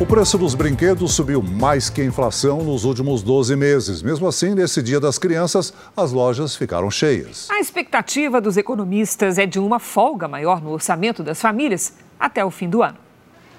O 0.00 0.06
preço 0.06 0.38
dos 0.38 0.54
brinquedos 0.54 1.12
subiu 1.12 1.42
mais 1.42 1.90
que 1.90 2.00
a 2.00 2.04
inflação 2.04 2.62
nos 2.62 2.84
últimos 2.84 3.20
12 3.20 3.56
meses. 3.56 4.00
Mesmo 4.00 4.28
assim, 4.28 4.54
nesse 4.54 4.80
Dia 4.80 5.00
das 5.00 5.18
Crianças, 5.18 5.74
as 5.96 6.12
lojas 6.12 6.54
ficaram 6.54 6.88
cheias. 6.88 7.48
A 7.50 7.58
expectativa 7.58 8.40
dos 8.40 8.56
economistas 8.56 9.38
é 9.38 9.44
de 9.44 9.58
uma 9.58 9.80
folga 9.80 10.28
maior 10.28 10.62
no 10.62 10.70
orçamento 10.70 11.24
das 11.24 11.40
famílias 11.40 11.94
até 12.18 12.44
o 12.44 12.50
fim 12.50 12.68
do 12.68 12.80
ano. 12.80 12.96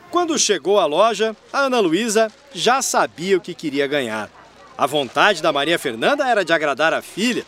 Quando 0.09 0.39
chegou 0.39 0.79
à 0.79 0.85
loja, 0.85 1.35
a 1.51 1.63
Ana 1.63 1.81
Luísa 1.81 2.31
já 2.53 2.81
sabia 2.81 3.35
o 3.35 3.41
que 3.41 3.53
queria 3.53 3.85
ganhar. 3.85 4.29
A 4.77 4.87
vontade 4.87 5.41
da 5.41 5.51
Maria 5.51 5.77
Fernanda 5.77 6.25
era 6.25 6.45
de 6.45 6.53
agradar 6.53 6.93
a 6.93 7.01
filha, 7.01 7.45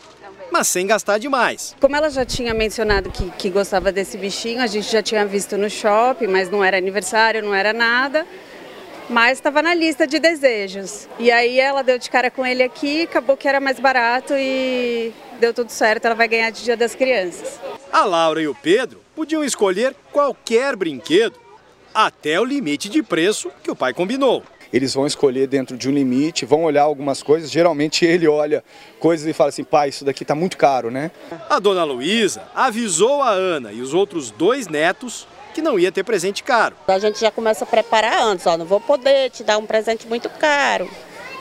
mas 0.52 0.68
sem 0.68 0.86
gastar 0.86 1.16
demais. 1.16 1.74
Como 1.80 1.96
ela 1.96 2.10
já 2.10 2.26
tinha 2.26 2.52
mencionado 2.52 3.10
que, 3.10 3.30
que 3.30 3.48
gostava 3.48 3.90
desse 3.90 4.18
bichinho, 4.18 4.60
a 4.60 4.66
gente 4.66 4.92
já 4.92 5.02
tinha 5.02 5.24
visto 5.24 5.56
no 5.56 5.70
shopping, 5.70 6.26
mas 6.26 6.50
não 6.50 6.62
era 6.62 6.76
aniversário, 6.76 7.42
não 7.42 7.54
era 7.54 7.72
nada 7.72 8.26
mas 9.08 9.38
estava 9.38 9.62
na 9.62 9.74
lista 9.74 10.06
de 10.06 10.18
desejos. 10.18 11.08
E 11.18 11.30
aí 11.30 11.58
ela 11.58 11.82
deu 11.82 11.98
de 11.98 12.10
cara 12.10 12.30
com 12.30 12.44
ele 12.44 12.62
aqui, 12.62 13.02
acabou 13.02 13.36
que 13.36 13.48
era 13.48 13.60
mais 13.60 13.78
barato 13.78 14.34
e 14.36 15.12
deu 15.40 15.52
tudo 15.52 15.70
certo, 15.70 16.06
ela 16.06 16.14
vai 16.14 16.28
ganhar 16.28 16.50
de 16.50 16.62
Dia 16.62 16.76
das 16.76 16.94
Crianças. 16.94 17.60
A 17.92 18.04
Laura 18.04 18.40
e 18.40 18.48
o 18.48 18.54
Pedro 18.54 19.00
podiam 19.14 19.44
escolher 19.44 19.94
qualquer 20.10 20.76
brinquedo, 20.76 21.38
até 21.94 22.40
o 22.40 22.44
limite 22.44 22.88
de 22.88 23.02
preço 23.02 23.50
que 23.62 23.70
o 23.70 23.76
pai 23.76 23.92
combinou. 23.92 24.42
Eles 24.72 24.94
vão 24.94 25.06
escolher 25.06 25.46
dentro 25.46 25.76
de 25.76 25.86
um 25.88 25.92
limite, 25.92 26.46
vão 26.46 26.64
olhar 26.64 26.84
algumas 26.84 27.22
coisas. 27.22 27.50
Geralmente 27.50 28.06
ele 28.06 28.26
olha 28.26 28.64
coisas 28.98 29.26
e 29.26 29.32
fala 29.32 29.50
assim: 29.50 29.64
pai, 29.64 29.90
isso 29.90 30.04
daqui 30.04 30.22
está 30.24 30.34
muito 30.34 30.56
caro, 30.56 30.90
né? 30.90 31.10
A 31.50 31.58
dona 31.58 31.84
Luísa 31.84 32.42
avisou 32.54 33.20
a 33.20 33.30
Ana 33.30 33.70
e 33.72 33.82
os 33.82 33.92
outros 33.92 34.30
dois 34.30 34.68
netos 34.68 35.28
que 35.52 35.62
não 35.62 35.78
ia 35.78 35.92
ter 35.92 36.02
presente 36.04 36.42
caro. 36.42 36.74
A 36.88 36.98
gente 36.98 37.20
já 37.20 37.30
começa 37.30 37.64
a 37.64 37.66
preparar 37.66 38.22
antes, 38.22 38.46
ó, 38.46 38.56
não 38.56 38.64
vou 38.66 38.80
poder 38.80 39.30
te 39.30 39.44
dar 39.44 39.58
um 39.58 39.66
presente 39.66 40.06
muito 40.06 40.28
caro. 40.30 40.88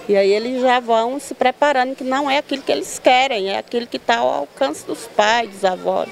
E 0.09 0.15
aí 0.15 0.31
eles 0.31 0.61
já 0.61 0.79
vão 0.79 1.19
se 1.19 1.33
preparando 1.33 1.95
que 1.95 2.03
não 2.03 2.29
é 2.29 2.39
aquilo 2.39 2.61
que 2.61 2.71
eles 2.71 2.99
querem, 2.99 3.49
é 3.49 3.57
aquilo 3.57 3.87
que 3.87 3.97
está 3.97 4.17
ao 4.17 4.29
alcance 4.29 4.85
dos 4.85 5.07
pais, 5.15 5.49
dos 5.49 5.63
avós. 5.63 6.09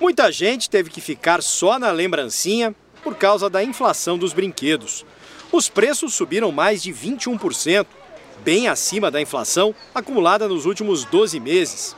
Muita 0.00 0.30
gente 0.30 0.70
teve 0.70 0.88
que 0.88 1.00
ficar 1.00 1.42
só 1.42 1.78
na 1.78 1.90
lembrancinha 1.90 2.74
por 3.02 3.16
causa 3.16 3.50
da 3.50 3.62
inflação 3.62 4.16
dos 4.16 4.32
brinquedos. 4.32 5.04
Os 5.50 5.68
preços 5.68 6.14
subiram 6.14 6.52
mais 6.52 6.82
de 6.82 6.92
21%. 6.92 7.86
bem 8.44 8.68
acima 8.68 9.10
da 9.10 9.20
inflação 9.20 9.74
acumulada 9.92 10.46
nos 10.46 10.64
últimos 10.64 11.04
12 11.04 11.40
meses. 11.40 11.96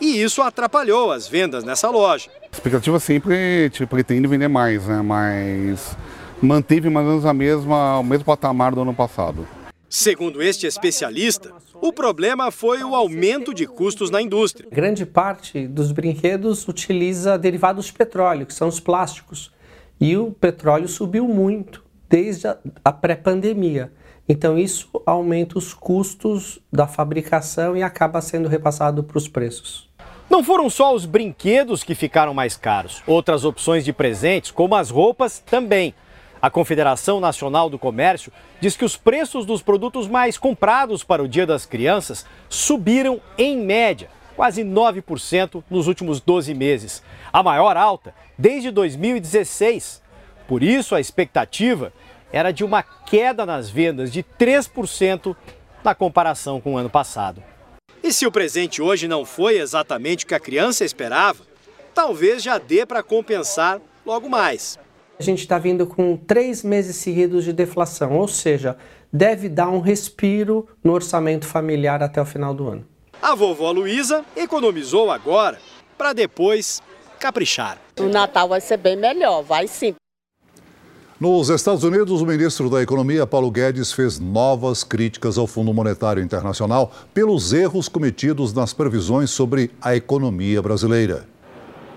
E 0.00 0.22
isso 0.22 0.40
atrapalhou 0.40 1.12
as 1.12 1.28
vendas 1.28 1.62
nessa 1.62 1.90
loja. 1.90 2.30
A 2.54 2.56
expectativa 2.56 3.00
sempre 3.00 3.68
tipo, 3.70 3.88
pretende 3.88 4.28
vender 4.28 4.46
mais, 4.46 4.86
né? 4.86 5.02
mas 5.02 5.96
manteve 6.40 6.88
mais 6.88 7.04
ou 7.04 7.10
menos 7.10 7.26
a 7.26 7.34
mesma, 7.34 7.98
o 7.98 8.04
mesmo 8.04 8.24
patamar 8.24 8.72
do 8.72 8.82
ano 8.82 8.94
passado. 8.94 9.44
Segundo 9.90 10.40
este 10.40 10.64
especialista, 10.64 11.50
o 11.82 11.92
problema 11.92 12.52
foi 12.52 12.84
o 12.84 12.94
aumento 12.94 13.52
de 13.52 13.66
custos 13.66 14.08
na 14.08 14.22
indústria. 14.22 14.68
Grande 14.70 15.04
parte 15.04 15.66
dos 15.66 15.90
brinquedos 15.90 16.66
utiliza 16.68 17.36
derivados 17.36 17.86
de 17.86 17.92
petróleo, 17.92 18.46
que 18.46 18.54
são 18.54 18.68
os 18.68 18.78
plásticos. 18.78 19.52
E 20.00 20.16
o 20.16 20.30
petróleo 20.30 20.86
subiu 20.86 21.26
muito 21.26 21.82
desde 22.08 22.46
a 22.84 22.92
pré-pandemia. 22.92 23.92
Então, 24.28 24.56
isso 24.56 24.88
aumenta 25.04 25.58
os 25.58 25.74
custos 25.74 26.60
da 26.72 26.86
fabricação 26.86 27.76
e 27.76 27.82
acaba 27.82 28.20
sendo 28.20 28.48
repassado 28.48 29.02
para 29.02 29.18
os 29.18 29.26
preços. 29.26 29.92
Não 30.34 30.42
foram 30.42 30.68
só 30.68 30.92
os 30.92 31.06
brinquedos 31.06 31.84
que 31.84 31.94
ficaram 31.94 32.34
mais 32.34 32.56
caros, 32.56 33.04
outras 33.06 33.44
opções 33.44 33.84
de 33.84 33.92
presentes, 33.92 34.50
como 34.50 34.74
as 34.74 34.90
roupas, 34.90 35.38
também. 35.38 35.94
A 36.42 36.50
Confederação 36.50 37.20
Nacional 37.20 37.70
do 37.70 37.78
Comércio 37.78 38.32
diz 38.60 38.76
que 38.76 38.84
os 38.84 38.96
preços 38.96 39.46
dos 39.46 39.62
produtos 39.62 40.08
mais 40.08 40.36
comprados 40.36 41.04
para 41.04 41.22
o 41.22 41.28
Dia 41.28 41.46
das 41.46 41.66
Crianças 41.66 42.26
subiram, 42.48 43.20
em 43.38 43.58
média, 43.58 44.10
quase 44.34 44.64
9% 44.64 45.62
nos 45.70 45.86
últimos 45.86 46.20
12 46.20 46.52
meses, 46.52 47.00
a 47.32 47.40
maior 47.40 47.76
alta 47.76 48.12
desde 48.36 48.72
2016. 48.72 50.02
Por 50.48 50.64
isso, 50.64 50.96
a 50.96 51.00
expectativa 51.00 51.92
era 52.32 52.52
de 52.52 52.64
uma 52.64 52.82
queda 52.82 53.46
nas 53.46 53.70
vendas 53.70 54.12
de 54.12 54.24
3% 54.24 55.36
na 55.84 55.94
comparação 55.94 56.60
com 56.60 56.74
o 56.74 56.76
ano 56.76 56.90
passado. 56.90 57.53
E 58.04 58.12
se 58.12 58.26
o 58.26 58.30
presente 58.30 58.82
hoje 58.82 59.08
não 59.08 59.24
foi 59.24 59.56
exatamente 59.56 60.26
o 60.26 60.28
que 60.28 60.34
a 60.34 60.38
criança 60.38 60.84
esperava, 60.84 61.42
talvez 61.94 62.42
já 62.42 62.58
dê 62.58 62.84
para 62.84 63.02
compensar 63.02 63.80
logo 64.04 64.28
mais. 64.28 64.78
A 65.18 65.22
gente 65.22 65.38
está 65.38 65.58
vindo 65.58 65.86
com 65.86 66.14
três 66.14 66.62
meses 66.62 66.96
seguidos 66.96 67.44
de 67.44 67.52
deflação, 67.54 68.18
ou 68.18 68.28
seja, 68.28 68.76
deve 69.10 69.48
dar 69.48 69.70
um 69.70 69.80
respiro 69.80 70.68
no 70.84 70.92
orçamento 70.92 71.46
familiar 71.46 72.02
até 72.02 72.20
o 72.20 72.26
final 72.26 72.52
do 72.52 72.68
ano. 72.68 72.86
A 73.22 73.34
vovó 73.34 73.70
Luísa 73.70 74.22
economizou 74.36 75.10
agora 75.10 75.58
para 75.96 76.12
depois 76.12 76.82
caprichar. 77.18 77.78
O 77.98 78.02
Natal 78.02 78.50
vai 78.50 78.60
ser 78.60 78.76
bem 78.76 78.96
melhor, 78.96 79.42
vai 79.42 79.66
sim. 79.66 79.94
Nos 81.24 81.48
Estados 81.48 81.82
Unidos, 81.84 82.20
o 82.20 82.26
ministro 82.26 82.68
da 82.68 82.82
Economia, 82.82 83.26
Paulo 83.26 83.50
Guedes, 83.50 83.90
fez 83.90 84.20
novas 84.20 84.84
críticas 84.84 85.38
ao 85.38 85.46
Fundo 85.46 85.72
Monetário 85.72 86.22
Internacional 86.22 86.92
pelos 87.14 87.54
erros 87.54 87.88
cometidos 87.88 88.52
nas 88.52 88.74
previsões 88.74 89.30
sobre 89.30 89.70
a 89.80 89.96
economia 89.96 90.60
brasileira. 90.60 91.24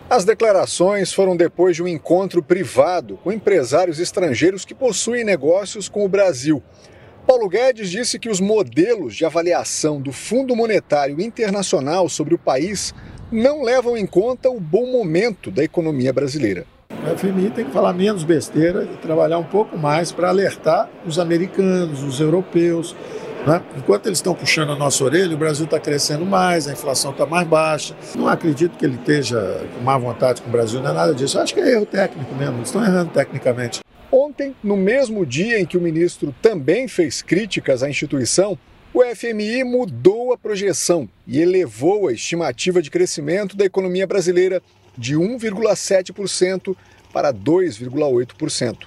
As 0.10 0.24
declarações 0.24 1.12
foram 1.12 1.36
depois 1.36 1.76
de 1.76 1.84
um 1.84 1.90
encontro 1.90 2.42
privado 2.42 3.20
com 3.22 3.30
empresários 3.30 4.00
estrangeiros 4.00 4.64
que 4.64 4.74
possuem 4.74 5.26
negócios 5.26 5.90
com 5.90 6.06
o 6.06 6.10
Brasil. 6.10 6.64
Paulo 7.28 7.50
Guedes 7.50 7.92
disse 7.92 8.18
que 8.18 8.30
os 8.30 8.40
modelos 8.40 9.14
de 9.14 9.26
avaliação 9.26 10.00
do 10.00 10.14
Fundo 10.14 10.56
Monetário 10.56 11.20
Internacional 11.20 12.08
sobre 12.08 12.34
o 12.34 12.40
país 12.40 12.96
não 13.30 13.62
levam 13.62 13.98
em 13.98 14.06
conta 14.06 14.50
o 14.50 14.58
bom 14.58 14.90
momento 14.90 15.52
da 15.52 15.66
economia 15.66 16.14
brasileira. 16.14 16.77
A 17.08 17.16
FMI 17.16 17.50
tem 17.52 17.64
que 17.64 17.72
falar 17.72 17.94
menos 17.94 18.26
besteira 18.26 18.84
e 18.84 18.98
trabalhar 18.98 19.38
um 19.38 19.44
pouco 19.44 19.78
mais 19.78 20.12
para 20.12 20.28
alertar 20.28 20.90
os 21.06 21.18
americanos, 21.18 22.04
os 22.04 22.20
europeus. 22.20 22.94
Né? 23.46 23.62
Enquanto 23.78 24.08
eles 24.08 24.18
estão 24.18 24.36
puxando 24.36 24.74
a 24.74 24.76
nossa 24.76 25.02
orelha, 25.06 25.34
o 25.34 25.38
Brasil 25.38 25.64
está 25.64 25.80
crescendo 25.80 26.26
mais, 26.26 26.68
a 26.68 26.74
inflação 26.74 27.12
está 27.12 27.26
mais 27.26 27.48
baixa. 27.48 27.96
Não 28.14 28.28
acredito 28.28 28.78
que 28.78 28.86
ele 28.86 28.96
esteja 28.96 29.66
com 29.74 29.84
má 29.86 29.98
vontade 29.98 30.42
com 30.42 30.50
o 30.50 30.52
Brasil, 30.52 30.82
não 30.82 30.90
é 30.90 30.94
nada 30.94 31.16
disso. 31.16 31.38
Eu 31.38 31.44
acho 31.44 31.54
que 31.54 31.62
é 31.62 31.72
erro 31.72 31.86
técnico 31.86 32.36
mesmo, 32.36 32.58
eles 32.58 32.68
estão 32.68 32.84
errando 32.84 33.12
tecnicamente. 33.12 33.80
Ontem, 34.12 34.54
no 34.62 34.76
mesmo 34.76 35.26
dia 35.26 35.62
em 35.62 35.66
que 35.66 35.78
o 35.78 35.82
ministro 35.82 36.36
também 36.42 36.90
fez 36.90 37.22
críticas 37.22 37.84
à 37.84 37.90
instituição, 37.90 38.58
o 38.94 39.04
FMI 39.04 39.64
mudou 39.64 40.34
a 40.34 40.38
projeção 40.38 41.08
e 41.26 41.40
elevou 41.40 42.08
a 42.08 42.14
estimativa 42.14 42.82
de 42.82 42.90
crescimento 42.90 43.56
da 43.56 43.64
economia 43.64 44.08
brasileira 44.08 44.62
de 44.98 45.16
1,7% 45.16 46.76
para 47.14 47.34
2,8%. 47.34 48.78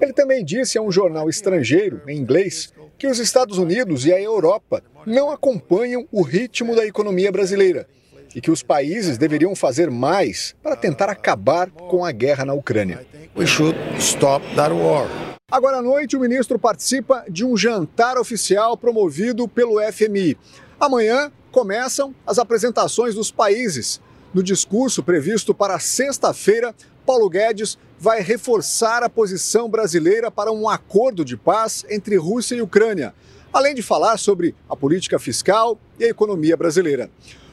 Ele 0.00 0.12
também 0.12 0.44
disse 0.44 0.78
a 0.78 0.82
um 0.82 0.90
jornal 0.90 1.28
estrangeiro, 1.28 2.00
em 2.08 2.16
inglês, 2.16 2.72
que 2.98 3.06
os 3.06 3.18
Estados 3.18 3.58
Unidos 3.58 4.06
e 4.06 4.12
a 4.12 4.20
Europa 4.20 4.82
não 5.06 5.30
acompanham 5.30 6.06
o 6.10 6.22
ritmo 6.22 6.74
da 6.74 6.86
economia 6.86 7.30
brasileira 7.30 7.86
e 8.34 8.40
que 8.40 8.50
os 8.50 8.62
países 8.62 9.16
deveriam 9.16 9.54
fazer 9.54 9.90
mais 9.90 10.54
para 10.62 10.74
tentar 10.74 11.08
acabar 11.08 11.70
com 11.70 12.04
a 12.04 12.10
guerra 12.10 12.44
na 12.44 12.54
Ucrânia. 12.54 13.06
We 13.36 13.46
should 13.46 13.76
stop 13.98 14.44
that 14.56 14.72
war. 14.72 15.08
Agora 15.50 15.76
à 15.78 15.82
noite, 15.82 16.16
o 16.16 16.20
ministro 16.20 16.58
participa 16.58 17.24
de 17.28 17.44
um 17.44 17.56
jantar 17.56 18.18
oficial 18.18 18.76
promovido 18.76 19.46
pelo 19.46 19.80
FMI. 19.92 20.36
Amanhã 20.80 21.30
começam 21.52 22.14
as 22.26 22.38
apresentações 22.38 23.14
dos 23.14 23.30
países. 23.30 24.00
No 24.34 24.42
discurso 24.42 25.00
previsto 25.00 25.54
para 25.54 25.78
sexta-feira, 25.78 26.74
Paulo 27.06 27.30
Guedes 27.30 27.78
vai 28.00 28.20
reforçar 28.20 29.04
a 29.04 29.08
posição 29.08 29.68
brasileira 29.68 30.28
para 30.28 30.50
um 30.50 30.68
acordo 30.68 31.24
de 31.24 31.36
paz 31.36 31.86
entre 31.88 32.16
Rússia 32.16 32.56
e 32.56 32.60
Ucrânia, 32.60 33.14
além 33.52 33.76
de 33.76 33.80
falar 33.80 34.16
sobre 34.16 34.52
a 34.68 34.74
política 34.74 35.20
fiscal 35.20 35.78
e 36.00 36.04
a 36.04 36.08
economia 36.08 36.56
brasileira. 36.56 37.08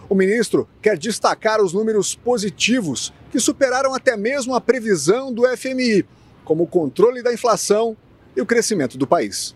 O 0.10 0.15
ministro 0.15 0.67
quer 0.82 0.98
destacar 0.98 1.62
os 1.62 1.72
números 1.72 2.15
positivos 2.15 3.13
que 3.32 3.39
superaram 3.39 3.94
até 3.94 4.17
mesmo 4.17 4.56
a 4.56 4.60
previsão 4.60 5.32
do 5.32 5.44
FMI, 5.56 6.04
como 6.44 6.63
o 6.63 6.67
controle 6.67 7.22
da 7.22 7.32
inflação 7.32 7.96
e 8.36 8.41
o 8.41 8.46
crescimento 8.46 8.98
do 8.98 9.06
país. 9.06 9.56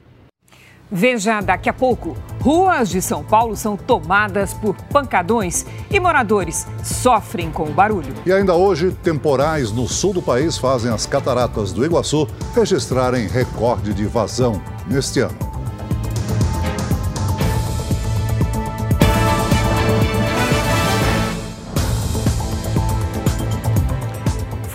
Veja 0.91 1.41
daqui 1.41 1.69
a 1.69 1.74
pouco. 1.74 2.15
Ruas 2.41 2.89
de 2.89 3.02
São 3.02 3.24
Paulo 3.24 3.56
são 3.56 3.76
tomadas 3.76 4.54
por 4.54 4.76
pancadões 4.91 5.65
e 5.89 6.00
moradores 6.00 6.67
sofrem 6.84 7.50
com 7.52 7.63
o 7.63 7.74
barulho. 7.74 8.13
E 8.26 8.32
ainda 8.32 8.54
hoje, 8.54 8.95
temporais 9.04 9.71
no 9.71 9.88
sul 9.88 10.13
do 10.13 10.21
país 10.21 10.58
fazem 10.58 10.91
as 10.91 11.06
cataratas 11.06 11.71
do 11.71 11.84
Iguaçu 11.84 12.28
registrarem 12.54 13.28
recorde 13.28 13.93
de 13.93 14.06
vazão 14.06 14.62
neste 14.88 15.21
ano. 15.21 15.38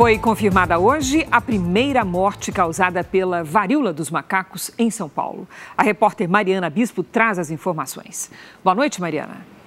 Foi 0.01 0.19
confirmada 0.19 0.79
hoje 0.79 1.29
a 1.31 1.43
primeira 1.43 2.07
morte 2.07 2.51
causada 2.51 3.05
pela 3.05 3.45
varíola 3.45 3.93
dos 3.93 4.11
macacos 4.11 4.71
em 4.79 4.91
São 4.91 5.11
Paulo. 5.11 5.47
A 5.77 5.83
repórter 5.83 6.27
Mariana 6.27 6.71
Bispo 6.71 7.03
traz 7.03 7.39
as 7.39 7.51
informações. 7.51 8.31
Boa 8.65 8.75
noite, 8.75 8.99
Mariana. 8.99 9.60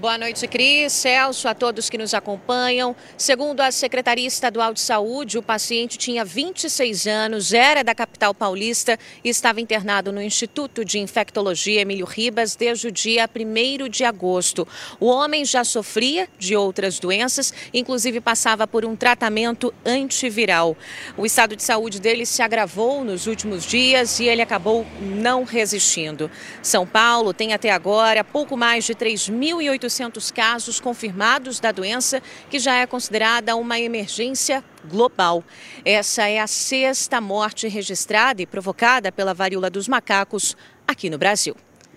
Boa 0.00 0.16
noite, 0.16 0.48
Cris, 0.48 0.94
Celso, 0.94 1.46
a 1.46 1.54
todos 1.54 1.90
que 1.90 1.98
nos 1.98 2.14
acompanham. 2.14 2.96
Segundo 3.18 3.60
a 3.60 3.70
Secretaria 3.70 4.26
Estadual 4.26 4.72
de 4.72 4.80
Saúde, 4.80 5.36
o 5.36 5.42
paciente 5.42 5.98
tinha 5.98 6.24
26 6.24 7.06
anos, 7.06 7.52
era 7.52 7.84
da 7.84 7.94
capital 7.94 8.32
paulista 8.32 8.98
e 9.22 9.28
estava 9.28 9.60
internado 9.60 10.10
no 10.10 10.22
Instituto 10.22 10.86
de 10.86 10.98
Infectologia 10.98 11.82
Emílio 11.82 12.06
Ribas 12.06 12.56
desde 12.56 12.88
o 12.88 12.90
dia 12.90 13.28
1 13.28 13.90
de 13.90 14.02
agosto. 14.02 14.66
O 14.98 15.04
homem 15.04 15.44
já 15.44 15.64
sofria 15.64 16.26
de 16.38 16.56
outras 16.56 16.98
doenças, 16.98 17.52
inclusive 17.74 18.22
passava 18.22 18.66
por 18.66 18.86
um 18.86 18.96
tratamento 18.96 19.70
antiviral. 19.84 20.78
O 21.14 21.26
estado 21.26 21.54
de 21.54 21.62
saúde 21.62 22.00
dele 22.00 22.24
se 22.24 22.40
agravou 22.40 23.04
nos 23.04 23.26
últimos 23.26 23.66
dias 23.66 24.18
e 24.18 24.24
ele 24.24 24.40
acabou 24.40 24.86
não 24.98 25.44
resistindo. 25.44 26.30
São 26.62 26.86
Paulo 26.86 27.34
tem 27.34 27.52
até 27.52 27.70
agora 27.70 28.24
pouco 28.24 28.56
mais 28.56 28.86
de 28.86 28.94
3.800 28.94 29.89
800 29.90 30.30
casos 30.30 30.80
confirmados 30.80 31.58
da 31.58 31.72
doença, 31.72 32.22
que 32.48 32.60
já 32.60 32.76
é 32.76 32.86
considerada 32.86 33.56
uma 33.56 33.78
emergência 33.78 34.62
global. 34.88 35.42
Essa 35.84 36.28
é 36.28 36.38
a 36.38 36.46
sexta 36.46 37.20
morte 37.20 37.66
registrada 37.66 38.40
e 38.40 38.46
provocada 38.46 39.10
pela 39.10 39.34
varíola 39.34 39.68
dos 39.68 39.88
macacos 39.88 40.56
aqui 40.86 41.10
no 41.10 41.18
Brasil. 41.18 41.56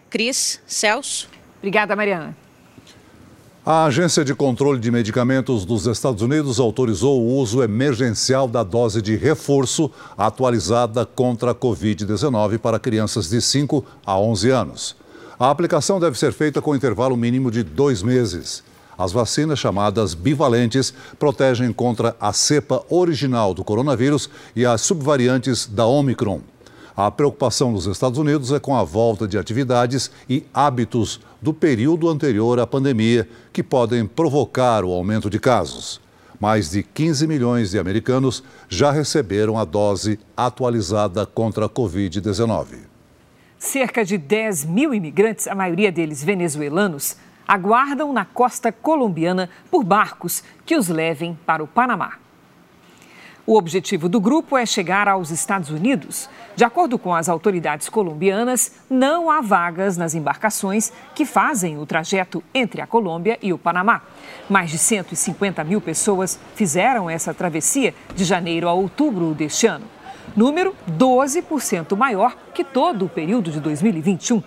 Cris, 0.10 0.60
Celso. 0.66 1.30
Obrigada, 1.60 1.96
Mariana. 1.96 2.36
A 3.66 3.86
Agência 3.86 4.26
de 4.26 4.36
Controle 4.36 4.78
de 4.78 4.92
Medicamentos 4.92 5.64
dos 5.64 5.86
Estados 5.86 6.22
Unidos 6.22 6.60
autorizou 6.60 7.22
o 7.22 7.38
uso 7.38 7.64
emergencial 7.64 8.46
da 8.46 8.62
dose 8.62 9.02
de 9.02 9.16
reforço 9.16 9.90
atualizada 10.18 11.06
contra 11.06 11.52
a 11.52 11.56
Covid-19 11.56 12.58
para 12.58 12.78
crianças 12.78 13.30
de 13.30 13.42
5 13.42 13.86
a 14.06 14.20
11 14.20 14.50
anos. 14.50 15.03
A 15.44 15.50
aplicação 15.50 16.00
deve 16.00 16.18
ser 16.18 16.32
feita 16.32 16.62
com 16.62 16.74
intervalo 16.74 17.18
mínimo 17.18 17.52
de 17.52 17.64
dois 17.64 18.02
meses. 18.02 18.64
As 18.98 19.12
vacinas 19.12 19.60
chamadas 19.60 20.14
bivalentes 20.14 20.94
protegem 21.20 21.74
contra 21.74 22.16
a 22.18 22.32
cepa 22.32 22.82
original 22.90 23.54
do 23.54 23.62
coronavírus 23.62 24.30
e 24.56 24.66
as 24.66 24.80
subvariantes 24.80 25.68
da 25.68 25.86
Omicron. 25.86 26.40
A 26.96 27.12
preocupação 27.12 27.74
nos 27.74 27.88
Estados 27.88 28.18
Unidos 28.18 28.54
é 28.54 28.60
com 28.62 28.74
a 28.74 28.86
volta 28.86 29.28
de 29.28 29.38
atividades 29.38 30.10
e 30.30 30.46
hábitos 30.54 31.20
do 31.42 31.54
período 31.54 32.08
anterior 32.08 32.58
à 32.58 32.66
pandemia, 32.66 33.28
que 33.52 33.62
podem 33.62 34.06
provocar 34.06 34.86
o 34.86 34.94
aumento 34.94 35.30
de 35.30 35.40
casos. 35.40 36.00
Mais 36.40 36.70
de 36.72 36.84
15 36.84 37.28
milhões 37.28 37.72
de 37.72 37.80
americanos 37.80 38.42
já 38.70 38.92
receberam 38.92 39.60
a 39.60 39.66
dose 39.66 40.18
atualizada 40.38 41.26
contra 41.26 41.66
a 41.66 41.70
Covid-19. 41.70 42.93
Cerca 43.64 44.04
de 44.04 44.18
10 44.18 44.66
mil 44.66 44.94
imigrantes, 44.94 45.48
a 45.48 45.56
maioria 45.56 45.90
deles 45.90 46.22
venezuelanos, 46.22 47.16
aguardam 47.48 48.12
na 48.12 48.26
costa 48.26 48.74
colombiana 48.74 49.50
por 49.72 49.86
barcos 49.86 50.44
que 50.66 50.76
os 50.76 50.90
levem 50.90 51.40
para 51.46 51.64
o 51.64 51.68
Panamá. 51.68 52.16
O 53.48 53.56
objetivo 53.58 54.10
do 54.10 54.20
grupo 54.20 54.58
é 54.58 54.66
chegar 54.66 55.08
aos 55.08 55.32
Estados 55.32 55.70
Unidos. 55.70 56.30
De 56.58 56.66
acordo 56.66 57.00
com 57.00 57.16
as 57.16 57.30
autoridades 57.30 57.88
colombianas, 57.88 58.74
não 58.90 59.32
há 59.32 59.40
vagas 59.40 59.96
nas 59.96 60.14
embarcações 60.14 60.92
que 61.16 61.26
fazem 61.26 61.80
o 61.80 61.86
trajeto 61.86 62.44
entre 62.54 62.82
a 62.82 62.86
Colômbia 62.86 63.40
e 63.42 63.54
o 63.54 63.58
Panamá. 63.58 64.02
Mais 64.50 64.72
de 64.72 64.78
150 64.78 65.64
mil 65.64 65.80
pessoas 65.80 66.38
fizeram 66.54 67.10
essa 67.10 67.34
travessia 67.34 67.96
de 68.14 68.26
janeiro 68.26 68.68
a 68.68 68.74
outubro 68.74 69.34
deste 69.34 69.68
ano. 69.68 69.93
Número 70.36 70.76
12% 70.90 71.96
maior 71.96 72.36
que 72.54 72.64
todo 72.64 73.06
o 73.06 73.10
período 73.10 73.52
de 73.52 73.60
2021. 73.60 74.42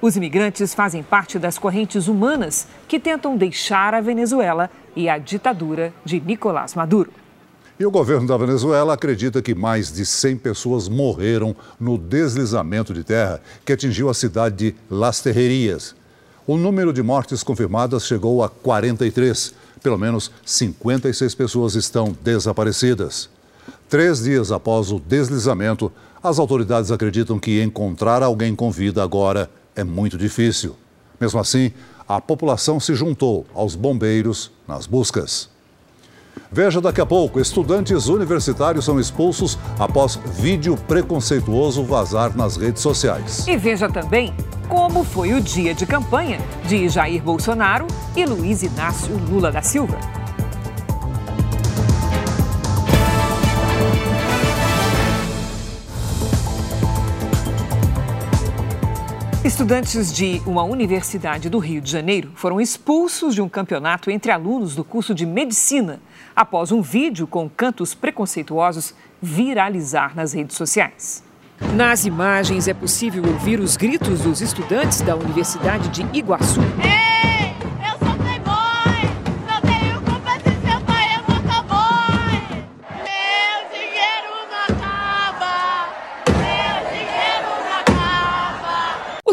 Os 0.00 0.16
imigrantes 0.16 0.74
fazem 0.74 1.02
parte 1.02 1.38
das 1.38 1.58
correntes 1.58 2.06
humanas 2.06 2.68
que 2.86 3.00
tentam 3.00 3.36
deixar 3.36 3.94
a 3.94 4.00
Venezuela 4.00 4.70
e 4.94 5.08
a 5.08 5.18
ditadura 5.18 5.92
de 6.04 6.20
Nicolás 6.20 6.74
Maduro. 6.74 7.10
E 7.80 7.86
o 7.86 7.90
governo 7.90 8.26
da 8.26 8.36
Venezuela 8.36 8.94
acredita 8.94 9.40
que 9.40 9.54
mais 9.54 9.92
de 9.92 10.04
100 10.04 10.38
pessoas 10.38 10.88
morreram 10.88 11.54
no 11.78 11.96
deslizamento 11.96 12.92
de 12.92 13.04
terra 13.04 13.40
que 13.64 13.72
atingiu 13.72 14.08
a 14.08 14.14
cidade 14.14 14.56
de 14.56 14.74
Las 14.90 15.20
Terrerias. 15.20 15.94
O 16.44 16.56
número 16.56 16.92
de 16.92 17.02
mortes 17.02 17.42
confirmadas 17.42 18.06
chegou 18.06 18.42
a 18.42 18.48
43. 18.48 19.54
Pelo 19.82 19.98
menos 19.98 20.32
56 20.44 21.34
pessoas 21.34 21.74
estão 21.74 22.16
desaparecidas. 22.22 23.30
Três 23.88 24.22
dias 24.22 24.52
após 24.52 24.92
o 24.92 25.00
deslizamento, 25.00 25.90
as 26.22 26.38
autoridades 26.38 26.90
acreditam 26.90 27.38
que 27.38 27.62
encontrar 27.62 28.22
alguém 28.22 28.54
com 28.54 28.70
vida 28.70 29.02
agora 29.02 29.50
é 29.74 29.82
muito 29.82 30.18
difícil. 30.18 30.76
Mesmo 31.18 31.40
assim, 31.40 31.72
a 32.06 32.20
população 32.20 32.78
se 32.78 32.94
juntou 32.94 33.46
aos 33.54 33.74
bombeiros 33.74 34.50
nas 34.66 34.86
buscas. 34.86 35.48
Veja 36.52 36.82
daqui 36.82 37.00
a 37.00 37.06
pouco: 37.06 37.40
estudantes 37.40 38.08
universitários 38.08 38.84
são 38.84 39.00
expulsos 39.00 39.58
após 39.78 40.16
vídeo 40.34 40.76
preconceituoso 40.86 41.82
vazar 41.82 42.36
nas 42.36 42.56
redes 42.58 42.82
sociais. 42.82 43.46
E 43.48 43.56
veja 43.56 43.88
também 43.88 44.34
como 44.68 45.02
foi 45.02 45.32
o 45.32 45.40
dia 45.40 45.74
de 45.74 45.86
campanha 45.86 46.38
de 46.66 46.90
Jair 46.90 47.22
Bolsonaro 47.22 47.86
e 48.14 48.26
Luiz 48.26 48.62
Inácio 48.62 49.16
Lula 49.30 49.50
da 49.50 49.62
Silva. 49.62 49.98
Estudantes 59.58 60.12
de 60.12 60.40
uma 60.46 60.62
universidade 60.62 61.50
do 61.50 61.58
Rio 61.58 61.80
de 61.80 61.90
Janeiro 61.90 62.30
foram 62.36 62.60
expulsos 62.60 63.34
de 63.34 63.42
um 63.42 63.48
campeonato 63.48 64.08
entre 64.08 64.30
alunos 64.30 64.76
do 64.76 64.84
curso 64.84 65.12
de 65.12 65.26
medicina 65.26 65.98
após 66.36 66.70
um 66.70 66.80
vídeo 66.80 67.26
com 67.26 67.50
cantos 67.50 67.92
preconceituosos 67.92 68.94
viralizar 69.20 70.14
nas 70.14 70.32
redes 70.32 70.56
sociais. 70.56 71.24
Nas 71.74 72.06
imagens 72.06 72.68
é 72.68 72.72
possível 72.72 73.24
ouvir 73.26 73.58
os 73.58 73.76
gritos 73.76 74.20
dos 74.20 74.40
estudantes 74.40 75.00
da 75.00 75.16
Universidade 75.16 75.88
de 75.88 76.06
Iguaçu. 76.16 76.60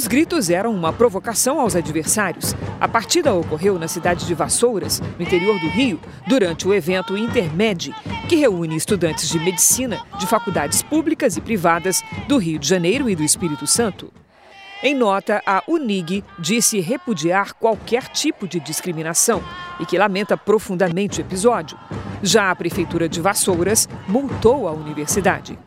Os 0.06 0.08
gritos 0.08 0.52
eram 0.52 0.72
uma 0.72 0.94
provocação 0.94 1.60
aos 1.60 1.76
adversários. 1.76 2.54
A 2.80 2.88
partida 2.88 3.34
ocorreu 3.34 3.80
na 3.80 3.88
cidade 3.88 4.28
de 4.28 4.36
Vassouras, 4.36 5.02
no 5.18 5.24
interior 5.24 5.60
do 5.60 5.68
Rio, 5.68 6.00
durante 6.28 6.68
o 6.68 6.76
evento 6.76 7.18
Intermed, 7.18 7.92
que 8.30 8.36
reúne 8.36 8.76
estudantes 8.76 9.28
de 9.28 9.40
medicina 9.40 10.00
de 10.20 10.28
faculdades 10.28 10.84
públicas 10.84 11.38
e 11.38 11.42
privadas 11.42 12.04
do 12.28 12.38
Rio 12.38 12.60
de 12.60 12.68
Janeiro 12.68 13.10
e 13.10 13.16
do 13.16 13.24
Espírito 13.24 13.66
Santo. 13.66 14.14
Em 14.84 14.94
nota, 14.94 15.42
a 15.44 15.64
UNIG 15.68 16.24
disse 16.38 16.80
repudiar 16.80 17.56
qualquer 17.56 18.04
tipo 18.10 18.48
de 18.48 18.60
discriminação 18.60 19.44
e 19.80 19.88
que 19.88 19.98
lamenta 19.98 20.38
profundamente 20.38 21.20
o 21.20 21.24
episódio. 21.24 21.80
Já 22.22 22.52
a 22.52 22.56
Prefeitura 22.56 23.10
de 23.10 23.20
Vassouras 23.20 23.90
multou 24.08 24.68
a 24.68 24.72
universidade. 24.72 25.58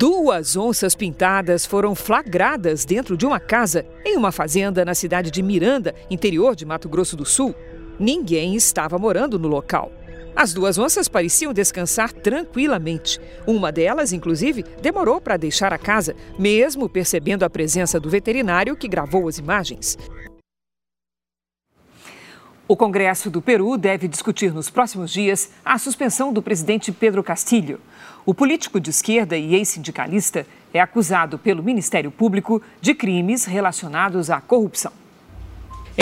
Duas 0.00 0.56
onças 0.56 0.94
pintadas 0.94 1.66
foram 1.66 1.94
flagradas 1.94 2.86
dentro 2.86 3.18
de 3.18 3.26
uma 3.26 3.38
casa 3.38 3.84
em 4.02 4.16
uma 4.16 4.32
fazenda 4.32 4.82
na 4.82 4.94
cidade 4.94 5.30
de 5.30 5.42
Miranda, 5.42 5.94
interior 6.10 6.56
de 6.56 6.64
Mato 6.64 6.88
Grosso 6.88 7.14
do 7.18 7.26
Sul. 7.26 7.54
Ninguém 7.98 8.56
estava 8.56 8.98
morando 8.98 9.38
no 9.38 9.46
local. 9.46 9.92
As 10.34 10.54
duas 10.54 10.78
onças 10.78 11.06
pareciam 11.06 11.52
descansar 11.52 12.14
tranquilamente. 12.14 13.20
Uma 13.46 13.70
delas, 13.70 14.14
inclusive, 14.14 14.64
demorou 14.80 15.20
para 15.20 15.36
deixar 15.36 15.70
a 15.70 15.76
casa, 15.76 16.16
mesmo 16.38 16.88
percebendo 16.88 17.42
a 17.42 17.50
presença 17.50 18.00
do 18.00 18.08
veterinário 18.08 18.76
que 18.76 18.88
gravou 18.88 19.28
as 19.28 19.36
imagens. 19.36 19.98
O 22.66 22.74
Congresso 22.74 23.28
do 23.28 23.42
Peru 23.42 23.76
deve 23.76 24.08
discutir 24.08 24.54
nos 24.54 24.70
próximos 24.70 25.10
dias 25.10 25.50
a 25.62 25.76
suspensão 25.76 26.32
do 26.32 26.40
presidente 26.40 26.90
Pedro 26.90 27.22
Castilho. 27.22 27.80
O 28.30 28.34
político 28.40 28.78
de 28.78 28.90
esquerda 28.90 29.36
e 29.36 29.56
ex-sindicalista 29.56 30.46
é 30.72 30.78
acusado 30.78 31.36
pelo 31.36 31.64
Ministério 31.64 32.12
Público 32.12 32.62
de 32.80 32.94
crimes 32.94 33.44
relacionados 33.44 34.30
à 34.30 34.40
corrupção. 34.40 34.92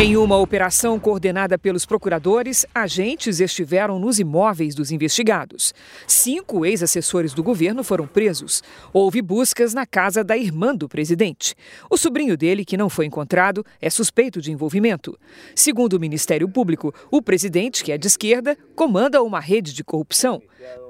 Em 0.00 0.16
uma 0.16 0.36
operação 0.36 0.96
coordenada 0.96 1.58
pelos 1.58 1.84
procuradores, 1.84 2.64
agentes 2.72 3.40
estiveram 3.40 3.98
nos 3.98 4.20
imóveis 4.20 4.72
dos 4.72 4.92
investigados. 4.92 5.74
Cinco 6.06 6.64
ex-assessores 6.64 7.34
do 7.34 7.42
governo 7.42 7.82
foram 7.82 8.06
presos. 8.06 8.62
Houve 8.92 9.20
buscas 9.20 9.74
na 9.74 9.84
casa 9.84 10.22
da 10.22 10.36
irmã 10.36 10.72
do 10.72 10.88
presidente. 10.88 11.52
O 11.90 11.96
sobrinho 11.96 12.36
dele, 12.36 12.64
que 12.64 12.76
não 12.76 12.88
foi 12.88 13.06
encontrado, 13.06 13.66
é 13.80 13.90
suspeito 13.90 14.40
de 14.40 14.52
envolvimento. 14.52 15.18
Segundo 15.52 15.94
o 15.94 16.00
Ministério 16.00 16.48
Público, 16.48 16.94
o 17.10 17.20
presidente, 17.20 17.82
que 17.82 17.90
é 17.90 17.98
de 17.98 18.06
esquerda, 18.06 18.56
comanda 18.76 19.20
uma 19.20 19.40
rede 19.40 19.72
de 19.72 19.82
corrupção. 19.82 20.40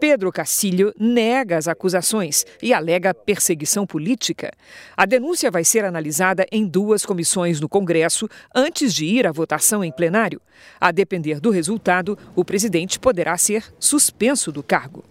Pedro 0.00 0.32
Castilho 0.32 0.92
nega 0.98 1.56
as 1.56 1.68
acusações 1.68 2.44
e 2.62 2.72
alega 2.72 3.12
perseguição 3.12 3.86
política. 3.86 4.52
A 4.96 5.04
denúncia 5.04 5.50
vai 5.50 5.64
ser 5.64 5.84
analisada 5.84 6.46
em 6.52 6.66
duas 6.66 7.04
comissões 7.04 7.60
no 7.60 7.68
Congresso 7.68 8.28
antes 8.54 8.94
de 8.94 8.97
ir 9.06 9.26
à 9.26 9.32
votação 9.32 9.84
em 9.84 9.92
plenário. 9.92 10.40
A 10.80 10.90
depender 10.90 11.40
do 11.40 11.50
resultado, 11.50 12.18
o 12.34 12.44
presidente 12.44 12.98
poderá 12.98 13.36
ser 13.36 13.64
suspenso 13.78 14.50
do 14.50 14.62
cargo. 14.62 15.04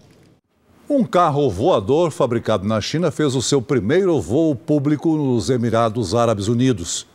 Um 0.90 1.04
carro 1.04 1.50
voador 1.50 2.12
fabricado 2.12 2.66
na 2.66 2.80
China 2.80 3.12
fez 3.12 3.36
o 3.36 3.42
seu 3.42 3.62
primeiro 3.62 4.22
voo 4.22 4.56
público 4.56 5.18
nos 5.18 5.50
Emirados 5.50 6.16
Árabes 6.16 6.48
Unidos. 6.48 7.06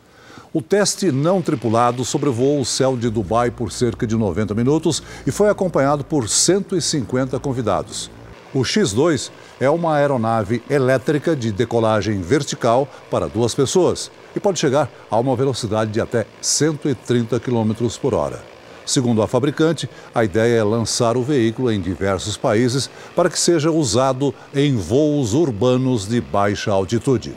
O 0.53 0.61
teste 0.61 1.11
não 1.11 1.41
tripulado 1.41 2.05
sobrevoou 2.05 2.61
o 2.61 2.65
céu 2.65 2.95
de 2.95 3.09
Dubai 3.09 3.49
por 3.49 3.71
cerca 3.71 4.05
de 4.05 4.15
90 4.15 4.53
minutos 4.53 5.01
e 5.25 5.31
foi 5.31 5.49
acompanhado 5.49 6.03
por 6.03 6.29
150 6.29 7.39
convidados. 7.39 8.11
O 8.53 8.63
X-2 8.63 9.31
é 9.59 9.67
uma 9.67 9.95
aeronave 9.95 10.61
elétrica 10.69 11.35
de 11.35 11.51
decolagem 11.51 12.21
vertical 12.21 12.87
para 13.09 13.27
duas 13.27 13.55
pessoas 13.55 14.11
e 14.35 14.39
pode 14.39 14.59
chegar 14.59 14.89
a 15.09 15.19
uma 15.19 15.35
velocidade 15.35 15.91
de 15.91 16.01
até 16.01 16.25
130 16.41 17.39
km 17.39 17.73
por 18.01 18.13
hora. 18.13 18.53
Segundo 18.85 19.21
a 19.21 19.27
fabricante, 19.27 19.89
a 20.13 20.23
ideia 20.23 20.59
é 20.59 20.63
lançar 20.63 21.15
o 21.15 21.23
veículo 21.23 21.71
em 21.71 21.79
diversos 21.79 22.35
países 22.35 22.89
para 23.15 23.29
que 23.29 23.39
seja 23.39 23.71
usado 23.71 24.33
em 24.53 24.75
voos 24.75 25.33
urbanos 25.33 26.07
de 26.07 26.19
baixa 26.19 26.71
altitude. 26.71 27.33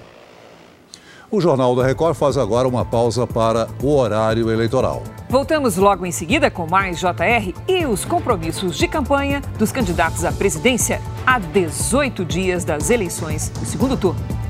O 1.30 1.40
Jornal 1.40 1.74
da 1.74 1.85
Record 1.85 2.14
faz 2.14 2.37
agora 2.37 2.68
uma 2.68 2.85
pausa 2.85 3.26
para 3.26 3.68
o 3.82 3.96
horário 3.96 4.50
eleitoral. 4.50 5.02
Voltamos 5.28 5.76
logo 5.76 6.06
em 6.06 6.12
seguida 6.12 6.50
com 6.50 6.68
mais 6.68 7.00
JR 7.00 7.52
e 7.66 7.85
os 7.85 8.04
compromissos 8.04 8.76
de 8.76 8.87
campanha 8.87 9.42
dos 9.59 9.72
candidatos 9.72 10.24
à 10.24 10.30
presidência 10.30 11.00
a 11.26 11.38
18 11.40 12.24
dias 12.24 12.64
das 12.64 12.90
eleições 12.90 13.48
do 13.48 13.66
segundo 13.66 13.96
turno. 13.96 14.45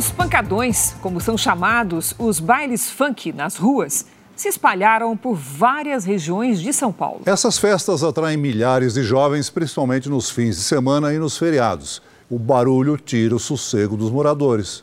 Os 0.00 0.10
pancadões, 0.10 0.94
como 1.02 1.20
são 1.20 1.36
chamados 1.36 2.14
os 2.18 2.40
bailes 2.40 2.88
funk 2.88 3.34
nas 3.34 3.56
ruas, 3.56 4.06
se 4.34 4.48
espalharam 4.48 5.14
por 5.14 5.34
várias 5.34 6.06
regiões 6.06 6.58
de 6.58 6.72
São 6.72 6.90
Paulo. 6.90 7.20
Essas 7.26 7.58
festas 7.58 8.02
atraem 8.02 8.38
milhares 8.38 8.94
de 8.94 9.02
jovens, 9.02 9.50
principalmente 9.50 10.08
nos 10.08 10.30
fins 10.30 10.56
de 10.56 10.62
semana 10.62 11.12
e 11.12 11.18
nos 11.18 11.36
feriados. 11.36 12.00
O 12.30 12.38
barulho 12.38 12.96
tira 12.96 13.36
o 13.36 13.38
sossego 13.38 13.94
dos 13.94 14.10
moradores. 14.10 14.82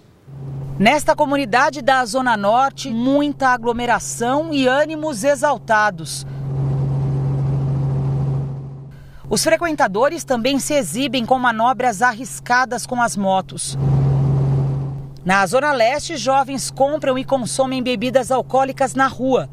Nesta 0.78 1.16
comunidade 1.16 1.82
da 1.82 2.06
Zona 2.06 2.38
Norte, 2.38 2.92
muita 2.92 3.48
aglomeração 3.48 4.54
e 4.54 4.68
ânimos 4.68 5.24
exaltados. 5.24 6.28
Os 9.28 9.44
frequentadores 9.44 10.24
também 10.24 10.60
se 10.60 10.76
exibem 10.76 11.26
com 11.26 11.40
manobras 11.40 12.04
arriscadas 12.04 12.86
com 12.86 13.02
as 13.02 13.18
motos. 13.18 13.76
Na 15.28 15.46
Zona 15.46 15.74
Leste, 15.74 16.16
jovens 16.16 16.72
compram 16.72 17.20
e 17.20 17.26
consomem 17.26 17.84
bebidas 17.84 18.32
alcoólicas 18.32 18.96
na 18.96 19.08
rua. 19.08 19.50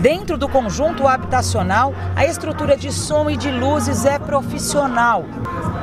Dentro 0.00 0.38
do 0.38 0.48
conjunto 0.48 1.08
habitacional, 1.08 1.92
a 2.14 2.24
estrutura 2.24 2.76
de 2.76 2.92
som 2.92 3.28
e 3.28 3.36
de 3.36 3.50
luzes 3.50 4.04
é 4.04 4.16
profissional. 4.16 5.24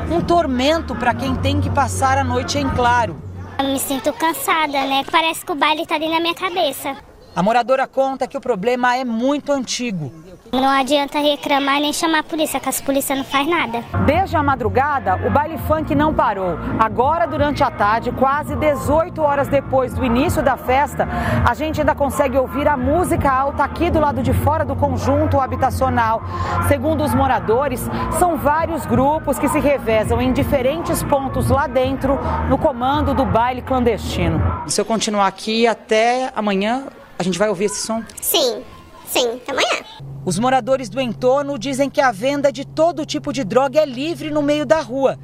Um 0.09 0.21
tormento 0.21 0.95
para 0.95 1.13
quem 1.13 1.35
tem 1.35 1.59
que 1.59 1.69
passar 1.69 2.17
a 2.17 2.23
noite 2.23 2.57
em 2.57 2.69
claro. 2.69 3.21
Eu 3.59 3.65
me 3.65 3.77
sinto 3.77 4.13
cansada, 4.13 4.85
né? 4.85 5.03
Parece 5.11 5.45
que 5.45 5.51
o 5.51 5.55
baile 5.55 5.81
está 5.81 5.97
dentro 5.97 6.13
da 6.13 6.21
minha 6.21 6.33
cabeça. 6.33 6.95
A 7.35 7.41
moradora 7.41 7.87
conta 7.87 8.27
que 8.27 8.37
o 8.37 8.41
problema 8.41 8.95
é 8.95 9.03
muito 9.03 9.51
antigo. 9.51 10.11
Não 10.51 10.69
adianta 10.69 11.17
reclamar 11.17 11.79
nem 11.79 11.91
chamar 11.91 12.19
a 12.19 12.23
polícia, 12.23 12.59
que 12.59 12.69
as 12.69 12.79
polícias 12.79 13.17
não 13.17 13.25
faz 13.25 13.47
nada. 13.47 13.83
Desde 14.05 14.37
a 14.37 14.43
madrugada, 14.43 15.15
o 15.25 15.31
baile 15.31 15.57
funk 15.57 15.95
não 15.95 16.13
parou. 16.13 16.59
Agora, 16.77 17.25
durante 17.25 17.63
a 17.63 17.71
tarde, 17.71 18.11
quase 18.11 18.55
18 18.55 19.19
horas 19.19 19.47
depois 19.47 19.95
do 19.95 20.05
início 20.05 20.43
da 20.43 20.55
festa, 20.55 21.07
a 21.43 21.55
gente 21.55 21.79
ainda 21.81 21.95
consegue 21.95 22.37
ouvir 22.37 22.67
a 22.67 22.77
música 22.77 23.31
alta 23.31 23.63
aqui 23.63 23.89
do 23.89 23.99
lado 23.99 24.21
de 24.21 24.31
fora 24.31 24.63
do 24.63 24.75
conjunto 24.75 25.39
habitacional. 25.39 26.21
Segundo 26.67 27.03
os 27.03 27.15
moradores, 27.15 27.89
são 28.19 28.37
vários 28.37 28.85
grupos 28.85 29.39
que 29.39 29.47
se 29.47 29.59
revezam 29.59 30.21
em 30.21 30.31
diferentes 30.31 31.01
pontos 31.01 31.49
lá 31.49 31.65
dentro 31.65 32.19
no 32.47 32.59
comando 32.59 33.11
do 33.15 33.25
baile 33.25 33.63
clandestino. 33.63 34.39
Se 34.67 34.79
eu 34.79 34.85
continuar 34.85 35.25
aqui 35.25 35.65
até 35.65 36.31
amanhã, 36.35 36.85
a 37.17 37.23
gente 37.23 37.39
vai 37.39 37.49
ouvir 37.49 37.65
esse 37.65 37.85
som? 37.85 38.03
Sim, 38.21 38.63
sim, 39.07 39.27
até 39.35 39.51
amanhã. 39.51 39.83
Os 40.25 40.39
moradores 40.39 40.89
do 40.89 41.01
entorno 41.01 41.57
dizem 41.59 41.89
que 41.89 42.01
a 42.01 42.11
venda 42.11 42.51
de 42.51 42.65
todo 42.65 43.05
tipo 43.05 43.33
de 43.33 43.43
droga 43.43 43.79
é 43.79 43.85
livre 43.85 44.31
no 44.31 44.41
meio 44.41 44.65
da 44.65 44.79
rua 44.79 45.19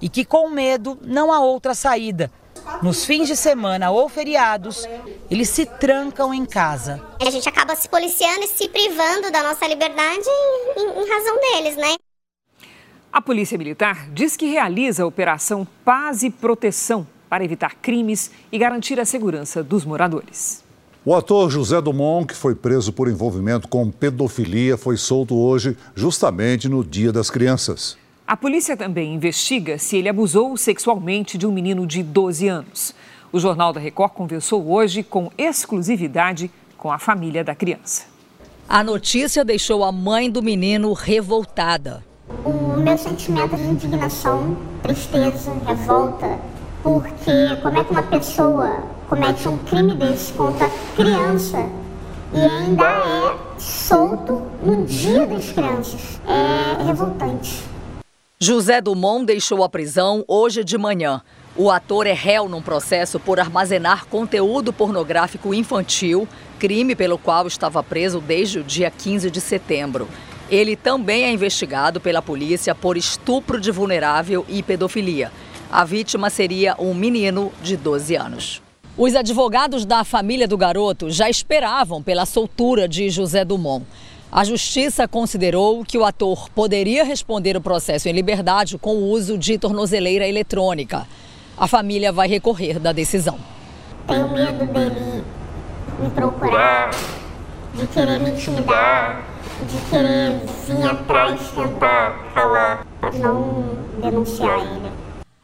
e 0.00 0.08
que, 0.08 0.24
com 0.24 0.50
medo, 0.50 0.98
não 1.02 1.32
há 1.32 1.40
outra 1.40 1.74
saída. 1.74 2.30
Nos 2.82 3.04
fins 3.04 3.26
de 3.26 3.36
semana 3.36 3.90
ou 3.90 4.08
feriados, 4.08 4.86
eles 5.30 5.48
se 5.48 5.64
trancam 5.64 6.32
em 6.34 6.44
casa. 6.44 7.02
A 7.20 7.30
gente 7.30 7.48
acaba 7.48 7.74
se 7.74 7.88
policiando 7.88 8.44
e 8.44 8.48
se 8.48 8.68
privando 8.68 9.30
da 9.30 9.42
nossa 9.42 9.66
liberdade 9.66 10.28
em, 10.76 11.02
em 11.02 11.08
razão 11.08 11.40
deles, 11.40 11.76
né? 11.76 11.96
A 13.12 13.20
Polícia 13.20 13.58
Militar 13.58 14.08
diz 14.10 14.36
que 14.36 14.46
realiza 14.46 15.02
a 15.02 15.06
Operação 15.06 15.66
Paz 15.84 16.22
e 16.22 16.30
Proteção 16.30 17.06
para 17.28 17.44
evitar 17.44 17.74
crimes 17.76 18.30
e 18.50 18.58
garantir 18.58 18.98
a 19.00 19.04
segurança 19.04 19.62
dos 19.62 19.84
moradores. 19.84 20.64
O 21.04 21.16
ator 21.16 21.50
José 21.50 21.80
Dumont, 21.80 22.28
que 22.28 22.34
foi 22.34 22.54
preso 22.54 22.92
por 22.92 23.08
envolvimento 23.08 23.66
com 23.66 23.90
pedofilia, 23.90 24.76
foi 24.76 24.96
solto 24.96 25.34
hoje, 25.34 25.76
justamente 25.96 26.68
no 26.68 26.84
Dia 26.84 27.10
das 27.10 27.28
Crianças. 27.28 27.98
A 28.24 28.36
polícia 28.36 28.76
também 28.76 29.12
investiga 29.12 29.78
se 29.78 29.96
ele 29.96 30.08
abusou 30.08 30.56
sexualmente 30.56 31.36
de 31.36 31.44
um 31.44 31.50
menino 31.50 31.88
de 31.88 32.04
12 32.04 32.46
anos. 32.46 32.94
O 33.32 33.40
Jornal 33.40 33.72
da 33.72 33.80
Record 33.80 34.12
conversou 34.12 34.70
hoje 34.70 35.02
com 35.02 35.28
exclusividade 35.36 36.48
com 36.78 36.92
a 36.92 37.00
família 37.00 37.42
da 37.42 37.56
criança. 37.56 38.04
A 38.68 38.84
notícia 38.84 39.44
deixou 39.44 39.82
a 39.82 39.90
mãe 39.90 40.30
do 40.30 40.40
menino 40.40 40.92
revoltada. 40.92 42.04
O 42.44 42.78
meu 42.78 42.96
sentimento 42.96 43.56
de 43.56 43.64
indignação, 43.64 44.56
tristeza, 44.84 45.52
revolta, 45.66 46.38
porque 46.80 47.56
como 47.60 47.76
é 47.76 47.82
que 47.82 47.90
uma 47.90 48.02
pessoa 48.04 49.01
comete 49.12 49.46
um 49.46 49.58
crime 49.58 49.94
desse 49.94 50.32
contra 50.32 50.70
criança 50.96 51.58
e 52.32 52.40
ainda 52.40 52.82
é 52.82 53.60
solto 53.60 54.42
no 54.62 54.86
dia 54.86 55.26
das 55.26 55.52
crianças. 55.52 56.18
É 56.26 56.82
revoltante. 56.82 57.62
José 58.40 58.80
Dumont 58.80 59.26
deixou 59.26 59.62
a 59.62 59.68
prisão 59.68 60.24
hoje 60.26 60.64
de 60.64 60.78
manhã. 60.78 61.20
O 61.54 61.70
ator 61.70 62.06
é 62.06 62.14
réu 62.14 62.48
num 62.48 62.62
processo 62.62 63.20
por 63.20 63.38
armazenar 63.38 64.06
conteúdo 64.06 64.72
pornográfico 64.72 65.52
infantil, 65.52 66.26
crime 66.58 66.96
pelo 66.96 67.18
qual 67.18 67.46
estava 67.46 67.82
preso 67.82 68.18
desde 68.18 68.60
o 68.60 68.64
dia 68.64 68.90
15 68.90 69.30
de 69.30 69.42
setembro. 69.42 70.08
Ele 70.50 70.74
também 70.74 71.24
é 71.24 71.30
investigado 71.30 72.00
pela 72.00 72.22
polícia 72.22 72.74
por 72.74 72.96
estupro 72.96 73.60
de 73.60 73.70
vulnerável 73.70 74.46
e 74.48 74.62
pedofilia. 74.62 75.30
A 75.70 75.84
vítima 75.84 76.30
seria 76.30 76.74
um 76.78 76.94
menino 76.94 77.52
de 77.62 77.76
12 77.76 78.16
anos. 78.16 78.62
Os 78.96 79.16
advogados 79.16 79.86
da 79.86 80.04
família 80.04 80.46
do 80.46 80.58
garoto 80.58 81.10
já 81.10 81.30
esperavam 81.30 82.02
pela 82.02 82.26
soltura 82.26 82.86
de 82.86 83.08
José 83.08 83.42
Dumont. 83.42 83.86
A 84.30 84.44
justiça 84.44 85.08
considerou 85.08 85.82
que 85.82 85.96
o 85.96 86.04
ator 86.04 86.50
poderia 86.50 87.02
responder 87.02 87.56
o 87.56 87.60
processo 87.60 88.10
em 88.10 88.12
liberdade 88.12 88.76
com 88.76 88.94
o 88.96 89.08
uso 89.08 89.38
de 89.38 89.56
tornozeleira 89.56 90.28
eletrônica. 90.28 91.06
A 91.56 91.66
família 91.66 92.12
vai 92.12 92.28
recorrer 92.28 92.78
da 92.78 92.92
decisão. 92.92 93.38
Tenho 94.06 94.28
medo 94.28 94.66
dele 94.66 95.24
me 95.98 96.10
procurar, 96.10 96.90
de 97.74 97.86
querer 97.86 98.20
me 98.20 98.30
intimidar, 98.30 99.24
de 99.62 99.90
querer 99.90 100.38
vir 100.66 100.84
atrás 100.84 101.40
tentar 101.54 102.30
falar, 102.34 102.86
não 103.14 103.64
denunciar 104.02 104.60
ele. 104.60 105.01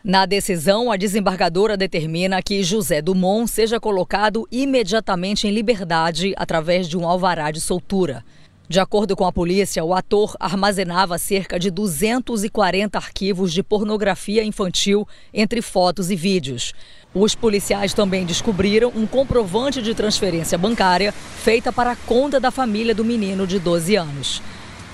Na 0.09 0.25
decisão, 0.25 0.91
a 0.91 0.97
desembargadora 0.97 1.77
determina 1.77 2.43
que 2.43 2.63
José 2.63 3.03
Dumont 3.03 3.47
seja 3.47 3.79
colocado 3.79 4.49
imediatamente 4.51 5.47
em 5.47 5.51
liberdade 5.51 6.33
através 6.39 6.89
de 6.89 6.97
um 6.97 7.07
alvará 7.07 7.51
de 7.51 7.61
soltura. 7.61 8.25
De 8.67 8.81
acordo 8.81 9.15
com 9.15 9.27
a 9.27 9.33
polícia, 9.33 9.85
o 9.85 9.93
ator 9.93 10.35
armazenava 10.41 11.19
cerca 11.19 11.59
de 11.59 11.71
240 11.71 12.97
arquivos 12.97 13.53
de 13.53 13.63
pornografia 13.63 14.43
infantil, 14.43 15.07
entre 15.33 15.61
fotos 15.61 16.11
e 16.11 16.17
vídeos. 16.17 16.73
Os 17.13 17.35
policiais 17.35 17.93
também 17.93 18.25
descobriram 18.25 18.91
um 18.97 19.07
comprovante 19.07 19.83
de 19.83 19.95
transferência 19.95 20.57
bancária 20.57 21.13
feita 21.13 21.71
para 21.71 21.91
a 21.91 21.97
conta 21.97 22.41
da 22.41 22.51
família 22.51 22.95
do 22.95 23.05
menino 23.05 23.47
de 23.47 23.59
12 23.59 23.97
anos. 23.97 24.41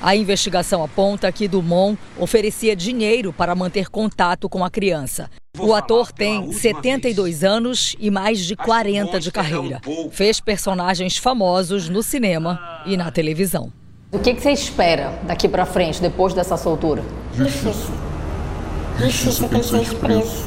A 0.03 0.15
investigação 0.15 0.83
aponta 0.85 1.31
que 1.33 1.49
Dumont 1.49 1.99
oferecia 2.19 2.77
dinheiro 2.77 3.33
para 3.33 3.55
manter 3.55 3.89
contato 3.89 4.49
com 4.49 4.65
a 4.65 4.71
criança. 4.71 5.31
O 5.59 5.73
ator 5.73 6.11
tem 6.13 6.53
72 6.53 7.45
anos 7.45 7.95
e 7.99 8.11
mais 8.11 8.41
de 8.41 8.57
40 8.57 9.21
de 9.21 9.31
carreira. 9.31 9.81
Fez 10.11 10.41
personagens 10.41 11.17
famosos 11.17 11.89
no 11.89 12.03
cinema 12.03 12.83
e 12.85 12.97
na 12.97 13.11
televisão. 13.11 13.73
O 14.13 14.19
que, 14.19 14.35
você 14.35 14.53
espera 14.53 15.19
daqui 15.25 15.49
para 15.49 15.65
frente, 15.65 16.01
depois 16.01 16.35
dessa 16.35 16.57
soltura? 16.57 17.03
Justiça. 17.37 17.93
Justiça 18.99 19.49
que 19.49 19.55
ele 19.55 19.65
seja 19.65 19.95
preso. 19.95 20.45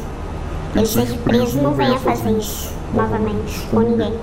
Que 0.71 0.79
ele 0.79 0.87
seja 0.87 1.17
preso 1.17 1.61
não 1.61 1.73
venha 1.73 1.97
fazer 1.99 2.37
isso 2.37 2.71
novamente 2.93 3.59
com 3.71 3.79
ninguém. 3.79 4.13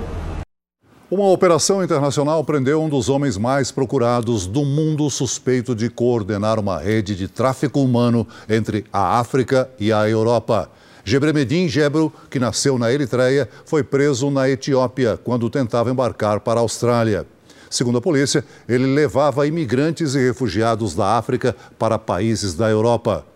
Uma 1.11 1.29
operação 1.29 1.85
internacional 1.85 2.43
prendeu 2.43 2.83
um 2.83 2.89
dos 2.89 3.11
homens 3.11 3.37
mais 3.37 3.71
procurados 3.71 4.47
do 4.47 4.65
mundo 4.65 5.09
suspeito 5.11 5.75
de 5.75 5.91
coordenar 5.91 6.59
uma 6.59 6.79
rede 6.79 7.15
de 7.15 7.29
tráfico 7.29 7.83
humano 7.83 8.27
entre 8.49 8.87
a 8.91 9.19
África 9.21 9.69
e 9.79 9.93
a 9.93 10.09
Europa. 10.09 10.71
Gebremedin 11.05 11.69
Gebro, 11.69 12.11
que 12.31 12.41
nasceu 12.41 12.79
na 12.79 12.91
Eritreia, 12.91 13.47
foi 13.67 13.83
preso 13.83 14.31
na 14.31 14.49
Etiópia 14.49 15.21
quando 15.23 15.51
tentava 15.51 15.91
embarcar 15.91 16.41
para 16.41 16.59
a 16.59 16.63
Austrália. 16.63 17.27
Segundo 17.69 17.99
a 17.99 18.03
polícia, 18.03 18.43
ele 18.67 18.87
levava 18.87 19.47
imigrantes 19.47 20.15
e 20.15 20.19
refugiados 20.19 20.95
da 20.95 21.19
África 21.19 21.55
para 21.79 21.99
países 21.99 22.55
da 22.55 22.71
Europa. 22.71 23.27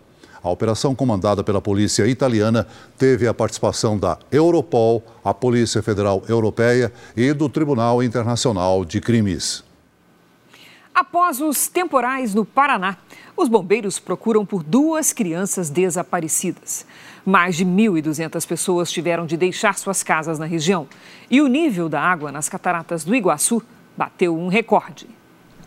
A 0.43 0.51
operação 0.51 0.95
comandada 0.95 1.43
pela 1.43 1.61
polícia 1.61 2.07
italiana 2.07 2.67
teve 2.97 3.27
a 3.27 3.35
participação 3.35 3.99
da 3.99 4.19
Europol, 4.31 5.03
a 5.25 5.35
Polícia 5.35 5.83
Federal 5.83 6.23
Europeia 6.29 6.93
e 7.17 7.33
do 7.33 7.49
Tribunal 7.49 8.03
Internacional 8.03 8.85
de 8.85 9.01
Crimes. 9.01 9.65
Após 10.95 11.41
os 11.41 11.69
temporais 11.69 12.35
no 12.35 12.45
Paraná, 12.45 12.97
os 13.37 13.49
bombeiros 13.49 14.01
procuram 14.01 14.45
por 14.45 14.65
duas 14.65 15.13
crianças 15.13 15.71
desaparecidas. 15.71 16.85
Mais 17.25 17.55
de 17.55 17.65
1.200 17.65 18.45
pessoas 18.47 18.91
tiveram 18.91 19.25
de 19.25 19.37
deixar 19.37 19.79
suas 19.79 20.03
casas 20.03 20.41
na 20.41 20.47
região. 20.47 20.89
E 21.31 21.41
o 21.41 21.47
nível 21.47 21.89
da 21.89 22.01
água 22.01 22.33
nas 22.33 22.49
cataratas 22.49 23.05
do 23.05 23.15
Iguaçu 23.15 23.63
bateu 23.97 24.37
um 24.37 24.49
recorde. 24.49 25.18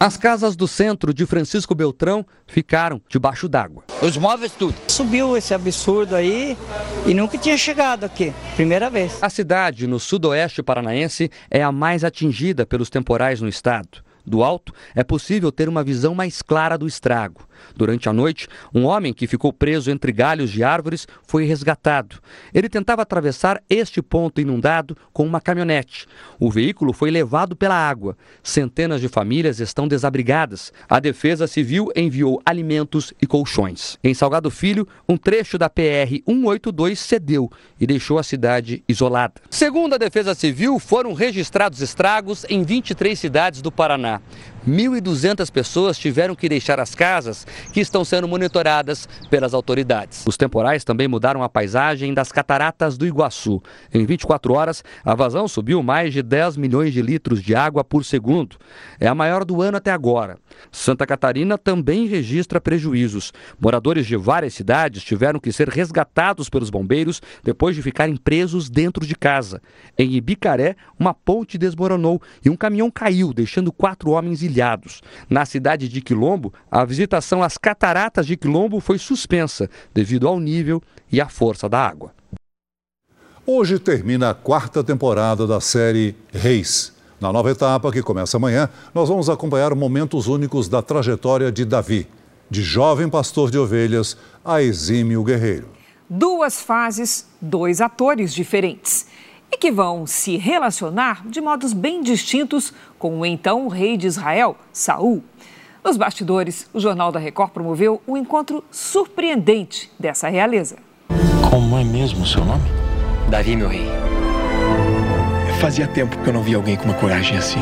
As 0.01 0.17
casas 0.17 0.55
do 0.55 0.67
centro 0.67 1.13
de 1.13 1.27
Francisco 1.27 1.75
Beltrão 1.75 2.25
ficaram 2.47 2.99
debaixo 3.07 3.47
d'água. 3.47 3.83
Os 4.01 4.17
móveis 4.17 4.51
tudo. 4.51 4.73
Subiu 4.87 5.37
esse 5.37 5.53
absurdo 5.53 6.15
aí 6.15 6.57
e 7.05 7.13
nunca 7.13 7.37
tinha 7.37 7.55
chegado 7.55 8.03
aqui. 8.03 8.33
Primeira 8.55 8.89
vez. 8.89 9.21
A 9.21 9.29
cidade, 9.29 9.85
no 9.85 9.99
sudoeste 9.99 10.63
paranaense, 10.63 11.29
é 11.51 11.61
a 11.61 11.71
mais 11.71 12.03
atingida 12.03 12.65
pelos 12.65 12.89
temporais 12.89 13.41
no 13.41 13.47
estado. 13.47 14.03
Do 14.25 14.41
alto, 14.43 14.73
é 14.95 15.03
possível 15.03 15.51
ter 15.51 15.69
uma 15.69 15.83
visão 15.83 16.15
mais 16.15 16.41
clara 16.41 16.79
do 16.79 16.87
estrago. 16.87 17.47
Durante 17.75 18.09
a 18.09 18.13
noite, 18.13 18.47
um 18.73 18.85
homem 18.85 19.13
que 19.13 19.27
ficou 19.27 19.51
preso 19.51 19.91
entre 19.91 20.11
galhos 20.11 20.49
de 20.49 20.63
árvores 20.63 21.07
foi 21.27 21.45
resgatado. 21.45 22.17
Ele 22.53 22.69
tentava 22.69 23.01
atravessar 23.01 23.61
este 23.69 24.01
ponto 24.01 24.41
inundado 24.41 24.95
com 25.13 25.25
uma 25.25 25.41
caminhonete. 25.41 26.05
O 26.39 26.49
veículo 26.49 26.93
foi 26.93 27.11
levado 27.11 27.55
pela 27.55 27.75
água. 27.75 28.17
Centenas 28.43 29.01
de 29.01 29.07
famílias 29.07 29.59
estão 29.59 29.87
desabrigadas. 29.87 30.71
A 30.89 30.99
Defesa 30.99 31.47
Civil 31.47 31.89
enviou 31.95 32.41
alimentos 32.45 33.13
e 33.21 33.27
colchões. 33.27 33.97
Em 34.03 34.13
Salgado 34.13 34.49
Filho, 34.49 34.87
um 35.07 35.17
trecho 35.17 35.57
da 35.57 35.69
PR 35.69 36.21
182 36.25 36.99
cedeu 36.99 37.49
e 37.79 37.85
deixou 37.85 38.19
a 38.19 38.23
cidade 38.23 38.83
isolada. 38.87 39.35
Segundo 39.49 39.93
a 39.93 39.97
Defesa 39.97 40.33
Civil, 40.35 40.79
foram 40.79 41.13
registrados 41.13 41.81
estragos 41.81 42.45
em 42.49 42.63
23 42.63 43.17
cidades 43.17 43.61
do 43.61 43.71
Paraná. 43.71 44.21
1.200 44.67 45.51
pessoas 45.51 45.97
tiveram 45.97 46.35
que 46.35 46.47
deixar 46.47 46.79
as 46.79 46.93
casas 46.93 47.47
que 47.73 47.79
estão 47.79 48.05
sendo 48.05 48.27
monitoradas 48.27 49.09
pelas 49.27 49.55
autoridades. 49.55 50.23
Os 50.27 50.37
temporais 50.37 50.83
também 50.83 51.07
mudaram 51.07 51.41
a 51.41 51.49
paisagem 51.49 52.13
das 52.13 52.31
cataratas 52.31 52.95
do 52.95 53.07
Iguaçu. 53.07 53.61
Em 53.91 54.05
24 54.05 54.53
horas, 54.53 54.83
a 55.03 55.15
vazão 55.15 55.47
subiu 55.47 55.81
mais 55.81 56.13
de 56.13 56.21
10 56.21 56.57
milhões 56.57 56.93
de 56.93 57.01
litros 57.01 57.41
de 57.41 57.55
água 57.55 57.83
por 57.83 58.05
segundo. 58.05 58.57
É 58.99 59.07
a 59.07 59.15
maior 59.15 59.43
do 59.43 59.63
ano 59.63 59.77
até 59.77 59.91
agora. 59.91 60.37
Santa 60.71 61.07
Catarina 61.07 61.57
também 61.57 62.05
registra 62.05 62.61
prejuízos. 62.61 63.33
Moradores 63.59 64.05
de 64.05 64.15
várias 64.15 64.53
cidades 64.53 65.03
tiveram 65.03 65.39
que 65.39 65.51
ser 65.51 65.69
resgatados 65.69 66.49
pelos 66.49 66.69
bombeiros 66.69 67.19
depois 67.43 67.75
de 67.75 67.81
ficarem 67.81 68.15
presos 68.15 68.69
dentro 68.69 69.07
de 69.07 69.15
casa. 69.15 69.59
Em 69.97 70.13
Ibicaré, 70.13 70.75
uma 70.99 71.15
ponte 71.15 71.57
desmoronou 71.57 72.21
e 72.45 72.49
um 72.49 72.55
caminhão 72.55 72.91
caiu, 72.91 73.33
deixando 73.33 73.71
quatro 73.71 74.11
homens 74.11 74.43
ilhados. 74.43 74.50
Na 75.29 75.45
cidade 75.45 75.87
de 75.87 76.01
Quilombo, 76.01 76.53
a 76.69 76.83
visitação 76.83 77.41
às 77.41 77.57
cataratas 77.57 78.25
de 78.27 78.35
Quilombo 78.35 78.79
foi 78.79 78.97
suspensa 78.97 79.69
devido 79.93 80.27
ao 80.27 80.39
nível 80.39 80.81
e 81.11 81.21
à 81.21 81.27
força 81.27 81.69
da 81.69 81.79
água. 81.79 82.13
Hoje 83.45 83.79
termina 83.79 84.29
a 84.29 84.33
quarta 84.33 84.83
temporada 84.83 85.47
da 85.47 85.59
série 85.59 86.15
Reis. 86.31 86.93
Na 87.19 87.31
nova 87.31 87.51
etapa, 87.51 87.91
que 87.91 88.01
começa 88.01 88.37
amanhã, 88.37 88.69
nós 88.93 89.09
vamos 89.09 89.29
acompanhar 89.29 89.73
momentos 89.75 90.27
únicos 90.27 90.67
da 90.67 90.81
trajetória 90.81 91.51
de 91.51 91.65
Davi, 91.65 92.07
de 92.49 92.61
jovem 92.63 93.09
pastor 93.09 93.49
de 93.51 93.57
ovelhas 93.57 94.17
a 94.43 94.61
exímio 94.61 95.23
guerreiro. 95.23 95.69
Duas 96.09 96.61
fases, 96.61 97.27
dois 97.39 97.79
atores 97.79 98.33
diferentes 98.33 99.07
e 99.51 99.57
que 99.57 99.71
vão 99.71 100.07
se 100.07 100.37
relacionar 100.37 101.27
de 101.27 101.41
modos 101.41 101.73
bem 101.73 102.01
distintos 102.01 102.73
com 102.97 103.19
o 103.19 103.25
então 103.25 103.67
rei 103.67 103.97
de 103.97 104.07
Israel, 104.07 104.55
Saul. 104.71 105.23
Nos 105.83 105.97
bastidores, 105.97 106.69
o 106.73 106.79
Jornal 106.79 107.11
da 107.11 107.19
Record 107.19 107.51
promoveu 107.51 108.01
um 108.07 108.15
encontro 108.15 108.63
surpreendente 108.71 109.91
dessa 109.99 110.29
realeza. 110.29 110.77
Como 111.49 111.77
é 111.77 111.83
mesmo 111.83 112.23
o 112.23 112.27
seu 112.27 112.45
nome? 112.45 112.63
Davi, 113.29 113.55
meu 113.55 113.67
rei. 113.67 113.87
Fazia 115.59 115.87
tempo 115.87 116.17
que 116.17 116.27
eu 116.27 116.33
não 116.33 116.41
vi 116.41 116.55
alguém 116.55 116.75
com 116.75 116.85
uma 116.85 116.93
coragem 116.93 117.37
assim. 117.37 117.59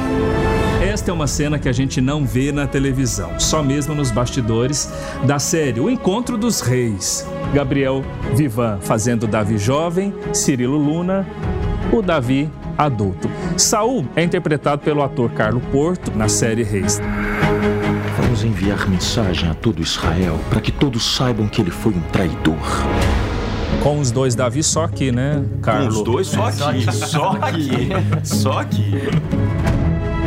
Esta 0.82 1.12
é 1.12 1.13
uma 1.13 1.28
cena 1.28 1.60
que 1.60 1.67
a 1.67 1.71
gente 1.73 1.99
não 1.99 2.25
vê 2.25 2.52
na 2.52 2.65
televisão, 2.65 3.38
só 3.39 3.62
mesmo 3.62 3.93
nos 3.93 4.12
bastidores 4.12 4.89
da 5.25 5.38
série 5.38 5.80
O 5.80 5.89
Encontro 5.89 6.38
dos 6.38 6.62
Reis. 6.62 7.28
Gabriel 7.54 8.02
Vivan 8.34 8.80
fazendo 8.82 9.28
Davi 9.28 9.58
jovem, 9.58 10.13
Cirilo 10.34 10.78
Luna, 10.78 11.28
o 11.91 12.02
Davi 12.02 12.49
adulto. 12.78 13.30
Saul 13.58 14.06
é 14.15 14.23
interpretado 14.23 14.82
pelo 14.82 15.04
ator 15.04 15.30
Carlo 15.32 15.60
Porto 15.71 16.12
na 16.15 16.30
série 16.30 16.63
Reis. 16.63 17.02
Vamos 18.17 18.43
enviar 18.43 18.88
mensagem 18.89 19.49
a 19.49 19.54
todo 19.54 19.82
Israel 19.82 20.39
para 20.49 20.62
que 20.62 20.71
todos 20.71 21.15
saibam 21.15 21.47
que 21.47 21.62
ele 21.62 21.71
foi 21.71 21.93
um 21.93 22.02
traidor. 22.12 22.56
Com 23.84 23.99
os 23.99 24.12
dois 24.12 24.36
Davi 24.36 24.62
só 24.63 24.84
aqui, 24.84 25.12
né, 25.12 25.43
Carlos? 25.62 25.95
Com 25.95 26.02
os 26.02 26.06
dois 26.06 26.28
só 26.28 26.47
aqui, 26.47 26.91
só 26.91 27.30
aqui, 27.41 27.89
só 28.23 28.60
aqui. 28.60 28.91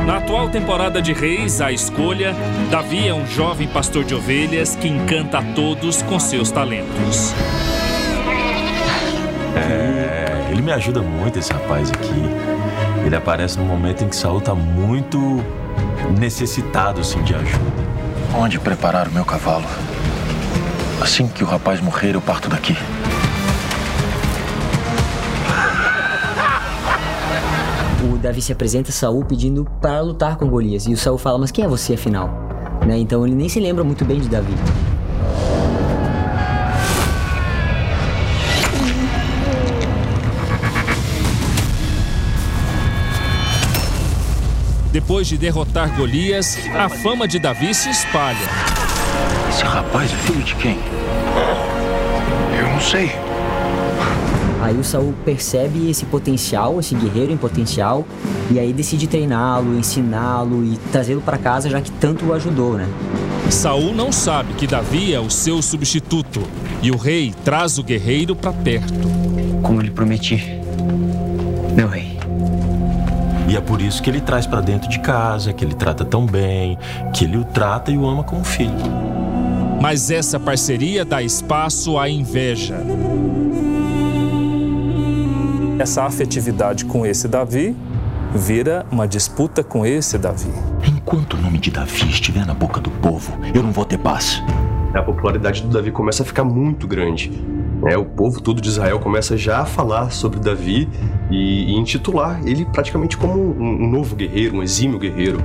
Na 0.06 0.16
atual 0.16 0.48
temporada 0.48 1.00
de 1.00 1.12
Reis, 1.12 1.60
a 1.60 1.70
escolha, 1.70 2.34
Davi 2.70 3.06
é 3.06 3.14
um 3.14 3.26
jovem 3.26 3.68
pastor 3.68 4.04
de 4.04 4.14
ovelhas 4.14 4.74
que 4.74 4.88
encanta 4.88 5.38
a 5.38 5.42
todos 5.54 6.02
com 6.02 6.18
seus 6.18 6.50
talentos. 6.50 7.32
Ele 10.62 10.70
me 10.70 10.72
ajuda 10.76 11.02
muito, 11.02 11.40
esse 11.40 11.52
rapaz 11.52 11.90
aqui. 11.90 12.14
Ele 13.04 13.16
aparece 13.16 13.58
no 13.58 13.64
momento 13.64 14.04
em 14.04 14.08
que 14.08 14.14
Saul 14.14 14.40
tá 14.40 14.54
muito 14.54 15.18
necessitado, 16.16 17.00
assim, 17.00 17.20
de 17.24 17.34
ajuda. 17.34 17.82
Onde 18.32 18.60
preparar 18.60 19.08
o 19.08 19.10
meu 19.10 19.24
cavalo? 19.24 19.64
Assim 21.00 21.26
que 21.26 21.42
o 21.42 21.46
rapaz 21.48 21.80
morrer, 21.80 22.14
eu 22.14 22.20
parto 22.20 22.48
daqui. 22.48 22.76
O 28.04 28.16
Davi 28.18 28.40
se 28.40 28.52
apresenta 28.52 28.90
a 28.90 28.92
Saul 28.92 29.24
pedindo 29.24 29.64
para 29.80 30.00
lutar 30.00 30.36
com 30.36 30.46
Golias. 30.46 30.86
E 30.86 30.92
o 30.92 30.96
Saul 30.96 31.18
fala, 31.18 31.38
mas 31.38 31.50
quem 31.50 31.64
é 31.64 31.68
você 31.68 31.94
afinal? 31.94 32.30
Né? 32.86 32.98
Então 32.98 33.26
ele 33.26 33.34
nem 33.34 33.48
se 33.48 33.58
lembra 33.58 33.82
muito 33.82 34.04
bem 34.04 34.20
de 34.20 34.28
Davi. 34.28 34.54
Depois 44.92 45.26
de 45.26 45.38
derrotar 45.38 45.96
Golias, 45.96 46.58
a 46.78 46.86
fama 46.86 47.26
de 47.26 47.38
Davi 47.38 47.74
se 47.74 47.88
espalha. 47.88 48.36
Esse 49.48 49.64
rapaz 49.64 50.12
é 50.12 50.16
filho 50.16 50.42
de 50.42 50.54
quem? 50.56 50.78
Eu 52.58 52.68
não 52.68 52.78
sei. 52.78 53.10
Aí 54.60 54.76
o 54.76 54.84
Saul 54.84 55.14
percebe 55.24 55.90
esse 55.90 56.04
potencial, 56.04 56.78
esse 56.78 56.94
guerreiro 56.94 57.32
em 57.32 57.38
potencial, 57.38 58.06
e 58.50 58.60
aí 58.60 58.70
decide 58.70 59.06
treiná-lo, 59.06 59.78
ensiná-lo 59.78 60.62
e 60.62 60.76
trazê-lo 60.92 61.22
para 61.22 61.38
casa, 61.38 61.70
já 61.70 61.80
que 61.80 61.90
tanto 61.92 62.26
o 62.26 62.34
ajudou, 62.34 62.74
né? 62.74 62.86
Saul 63.50 63.94
não 63.94 64.12
sabe 64.12 64.52
que 64.52 64.66
Davi 64.66 65.14
é 65.14 65.18
o 65.18 65.30
seu 65.30 65.62
substituto 65.62 66.42
e 66.82 66.90
o 66.90 66.98
rei 66.98 67.34
traz 67.44 67.78
o 67.78 67.82
guerreiro 67.82 68.36
para 68.36 68.52
perto. 68.52 69.08
Como 69.62 69.78
eu 69.78 69.84
lhe 69.84 69.90
prometi. 69.90 70.60
E 73.52 73.56
é 73.56 73.60
por 73.60 73.82
isso 73.82 74.02
que 74.02 74.08
ele 74.08 74.22
traz 74.22 74.46
para 74.46 74.62
dentro 74.62 74.88
de 74.88 74.98
casa, 75.00 75.52
que 75.52 75.62
ele 75.62 75.74
trata 75.74 76.06
tão 76.06 76.24
bem, 76.24 76.78
que 77.12 77.26
ele 77.26 77.36
o 77.36 77.44
trata 77.44 77.90
e 77.90 77.98
o 77.98 78.08
ama 78.08 78.24
como 78.24 78.42
filho. 78.42 78.72
Mas 79.78 80.10
essa 80.10 80.40
parceria 80.40 81.04
dá 81.04 81.22
espaço 81.22 81.98
à 81.98 82.08
inveja. 82.08 82.82
Essa 85.78 86.04
afetividade 86.04 86.86
com 86.86 87.04
esse 87.04 87.28
Davi 87.28 87.76
vira 88.34 88.86
uma 88.90 89.06
disputa 89.06 89.62
com 89.62 89.84
esse 89.84 90.16
Davi. 90.16 90.50
Enquanto 90.88 91.34
o 91.34 91.36
nome 91.38 91.58
de 91.58 91.70
Davi 91.70 92.08
estiver 92.08 92.46
na 92.46 92.54
boca 92.54 92.80
do 92.80 92.90
povo, 92.90 93.38
eu 93.54 93.62
não 93.62 93.70
vou 93.70 93.84
ter 93.84 93.98
paz. 93.98 94.42
A 94.94 95.02
popularidade 95.02 95.60
do 95.60 95.68
Davi 95.68 95.90
começa 95.90 96.22
a 96.22 96.26
ficar 96.26 96.44
muito 96.44 96.86
grande. 96.88 97.30
É, 97.86 97.96
o 97.96 98.04
povo 98.04 98.40
todo 98.40 98.60
de 98.60 98.68
Israel 98.68 99.00
começa 99.00 99.36
já 99.36 99.58
a 99.60 99.66
falar 99.66 100.10
sobre 100.10 100.38
Davi 100.38 100.88
e, 101.30 101.72
e 101.72 101.74
intitular 101.74 102.40
ele 102.44 102.64
praticamente 102.64 103.16
como 103.16 103.40
um, 103.40 103.84
um, 103.84 103.90
novo 103.90 104.14
guerreiro, 104.14 104.56
um 104.56 104.62
exímio 104.62 104.98
guerreiro. 104.98 105.40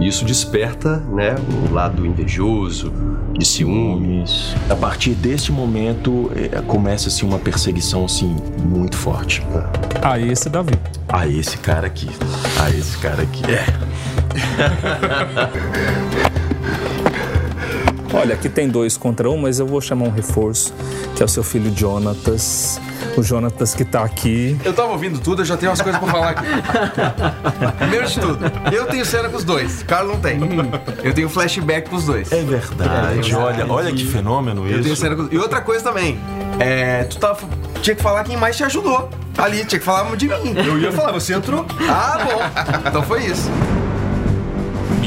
E 0.00 0.06
isso 0.06 0.24
desperta 0.24 0.98
né, 1.12 1.34
o 1.68 1.74
lado 1.74 2.06
invejoso, 2.06 2.92
de 3.36 3.44
ciúmes. 3.44 4.54
A 4.68 4.76
partir 4.76 5.14
desse 5.14 5.50
momento 5.50 6.30
é, 6.34 6.60
começa-se 6.62 7.24
uma 7.24 7.38
perseguição 7.38 8.04
assim 8.04 8.36
muito 8.64 8.96
forte. 8.96 9.42
A 10.02 10.18
esse 10.18 10.48
Davi. 10.48 10.74
A 11.08 11.26
esse 11.26 11.58
cara 11.58 11.86
aqui. 11.86 12.08
A 12.60 12.70
esse 12.70 12.96
cara 12.98 13.22
aqui. 13.22 13.42
É. 13.50 13.64
Olha, 18.12 18.34
aqui 18.34 18.48
tem 18.48 18.68
dois 18.68 18.96
contra 18.96 19.30
um, 19.30 19.36
mas 19.36 19.60
eu 19.60 19.66
vou 19.66 19.80
chamar 19.80 20.06
um 20.06 20.10
reforço, 20.10 20.74
que 21.14 21.22
é 21.22 21.26
o 21.26 21.28
seu 21.28 21.44
filho 21.44 21.72
Jonatas. 21.76 22.80
O 23.16 23.22
Jonatas 23.22 23.74
que 23.74 23.84
tá 23.84 24.02
aqui. 24.04 24.58
Eu 24.64 24.72
tava 24.72 24.90
ouvindo 24.92 25.18
tudo, 25.20 25.42
eu 25.42 25.46
já 25.46 25.56
tenho 25.56 25.70
umas 25.70 25.80
coisas 25.80 26.00
pra 26.00 26.10
falar 26.10 26.30
aqui. 26.30 26.46
Primeiro 27.78 28.06
de 28.06 28.20
tudo, 28.20 28.38
eu 28.72 28.86
tenho 28.86 29.04
cena 29.04 29.28
com 29.28 29.36
os 29.36 29.44
dois. 29.44 29.82
Carlos 29.84 30.14
não 30.14 30.20
tem. 30.20 30.38
Eu 31.02 31.14
tenho 31.14 31.28
flashback 31.28 31.88
com 31.88 31.96
os 31.96 32.04
dois. 32.04 32.30
É 32.32 32.42
verdade. 32.42 33.34
olha, 33.34 33.66
olha 33.66 33.92
que 33.92 34.04
fenômeno 34.04 34.66
Eu 34.66 34.74
isso. 34.74 34.82
tenho 34.82 34.96
cena 34.96 35.16
com... 35.16 35.28
E 35.30 35.38
outra 35.38 35.60
coisa 35.60 35.84
também, 35.84 36.18
é, 36.58 37.04
tu 37.04 37.18
tava... 37.18 37.38
tinha 37.80 37.94
que 37.94 38.02
falar 38.02 38.24
quem 38.24 38.36
mais 38.36 38.56
te 38.56 38.64
ajudou. 38.64 39.08
Ali, 39.38 39.64
tinha 39.64 39.78
que 39.78 39.84
falar 39.84 40.14
de 40.16 40.28
mim. 40.28 40.54
Eu 40.66 40.78
ia 40.78 40.92
falar, 40.92 41.12
você 41.12 41.32
entrou. 41.32 41.64
Ah, 41.88 42.18
bom. 42.24 42.88
Então 42.88 43.02
foi 43.02 43.24
isso. 43.24 43.48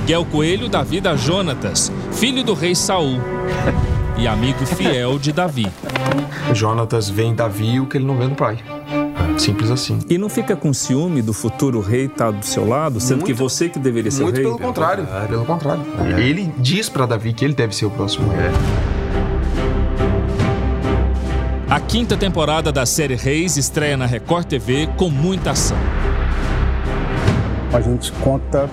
Miguel 0.03 0.25
Coelho 0.25 0.67
dá 0.67 0.83
vida 0.83 1.11
a 1.11 1.15
Jonatas, 1.15 1.89
filho 2.11 2.43
do 2.43 2.53
rei 2.53 2.75
Saul 2.75 3.21
e 4.19 4.27
amigo 4.27 4.65
fiel 4.65 5.17
de 5.17 5.31
Davi. 5.31 5.65
Jonatas 6.53 7.07
vê 7.07 7.23
em 7.23 7.33
Davi 7.33 7.79
o 7.79 7.85
que 7.85 7.97
ele 7.97 8.05
não 8.05 8.17
vê 8.17 8.27
no 8.27 8.35
pai. 8.35 8.59
Simples 9.37 9.71
assim. 9.71 9.99
E 10.09 10.17
não 10.17 10.27
fica 10.27 10.57
com 10.57 10.73
ciúme 10.73 11.21
do 11.21 11.31
futuro 11.31 11.79
rei 11.79 12.07
estar 12.07 12.31
do 12.31 12.45
seu 12.45 12.67
lado, 12.67 12.99
sendo 12.99 13.19
Muito- 13.21 13.27
que 13.27 13.33
você 13.33 13.69
que 13.69 13.79
deveria 13.79 14.11
ser 14.11 14.23
o 14.23 14.25
Muito 14.25 14.35
rei? 14.35 14.43
pelo 14.45 14.59
contrário. 14.59 15.07
Pelo 15.29 15.45
contrário. 15.45 15.81
Ele 16.17 16.53
diz 16.57 16.89
pra 16.89 17.05
Davi 17.05 17.31
que 17.31 17.45
ele 17.45 17.53
deve 17.53 17.73
ser 17.73 17.85
o 17.85 17.89
próximo 17.89 18.29
rei. 18.29 18.51
A 21.69 21.79
quinta 21.79 22.17
temporada 22.17 22.73
da 22.73 22.85
série 22.85 23.15
Reis 23.15 23.55
estreia 23.55 23.95
na 23.95 24.05
Record 24.05 24.47
TV 24.47 24.89
com 24.97 25.09
muita 25.09 25.51
ação. 25.51 25.77
A 27.73 27.81
gente 27.81 28.11
conta 28.21 28.69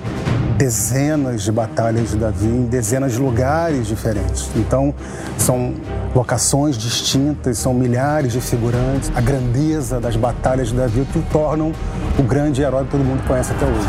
dezenas 0.60 1.42
de 1.42 1.50
batalhas 1.50 2.10
de 2.10 2.18
Davi 2.18 2.46
em 2.46 2.66
dezenas 2.66 3.12
de 3.12 3.18
lugares 3.18 3.86
diferentes. 3.86 4.50
Então, 4.54 4.94
são 5.38 5.72
locações 6.14 6.76
distintas, 6.76 7.56
são 7.56 7.72
milhares 7.72 8.34
de 8.34 8.42
figurantes. 8.42 9.10
A 9.16 9.22
grandeza 9.22 9.98
das 9.98 10.16
batalhas 10.16 10.68
de 10.68 10.74
Davi 10.74 11.06
que 11.10 11.18
o 11.18 11.22
tornam 11.32 11.72
o 12.18 12.22
grande 12.22 12.60
herói 12.60 12.84
que 12.84 12.90
todo 12.90 13.02
mundo 13.02 13.26
conhece 13.26 13.52
até 13.52 13.64
hoje. 13.64 13.88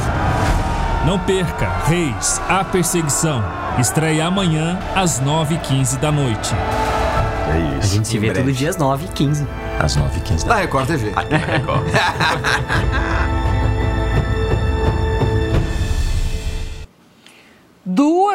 Não 1.06 1.20
perca 1.20 1.68
Reis, 1.88 2.42
a 2.48 2.64
perseguição. 2.64 3.44
Estreia 3.78 4.26
amanhã 4.26 4.80
às 4.96 5.20
9h15 5.20 6.00
da 6.00 6.10
noite. 6.10 6.56
É 7.54 7.80
isso. 7.80 7.80
A 7.80 7.96
gente 7.96 8.08
se 8.08 8.18
vê 8.18 8.32
todo 8.32 8.50
dia 8.50 8.70
às 8.70 8.78
9h15. 8.78 9.46
Às 9.78 9.98
9h15 9.98 10.46
Na 10.46 10.56
Record 10.56 10.88
TV. 10.88 11.12
Aqui 11.18 11.32
na 11.34 11.38
Record. 11.38 11.84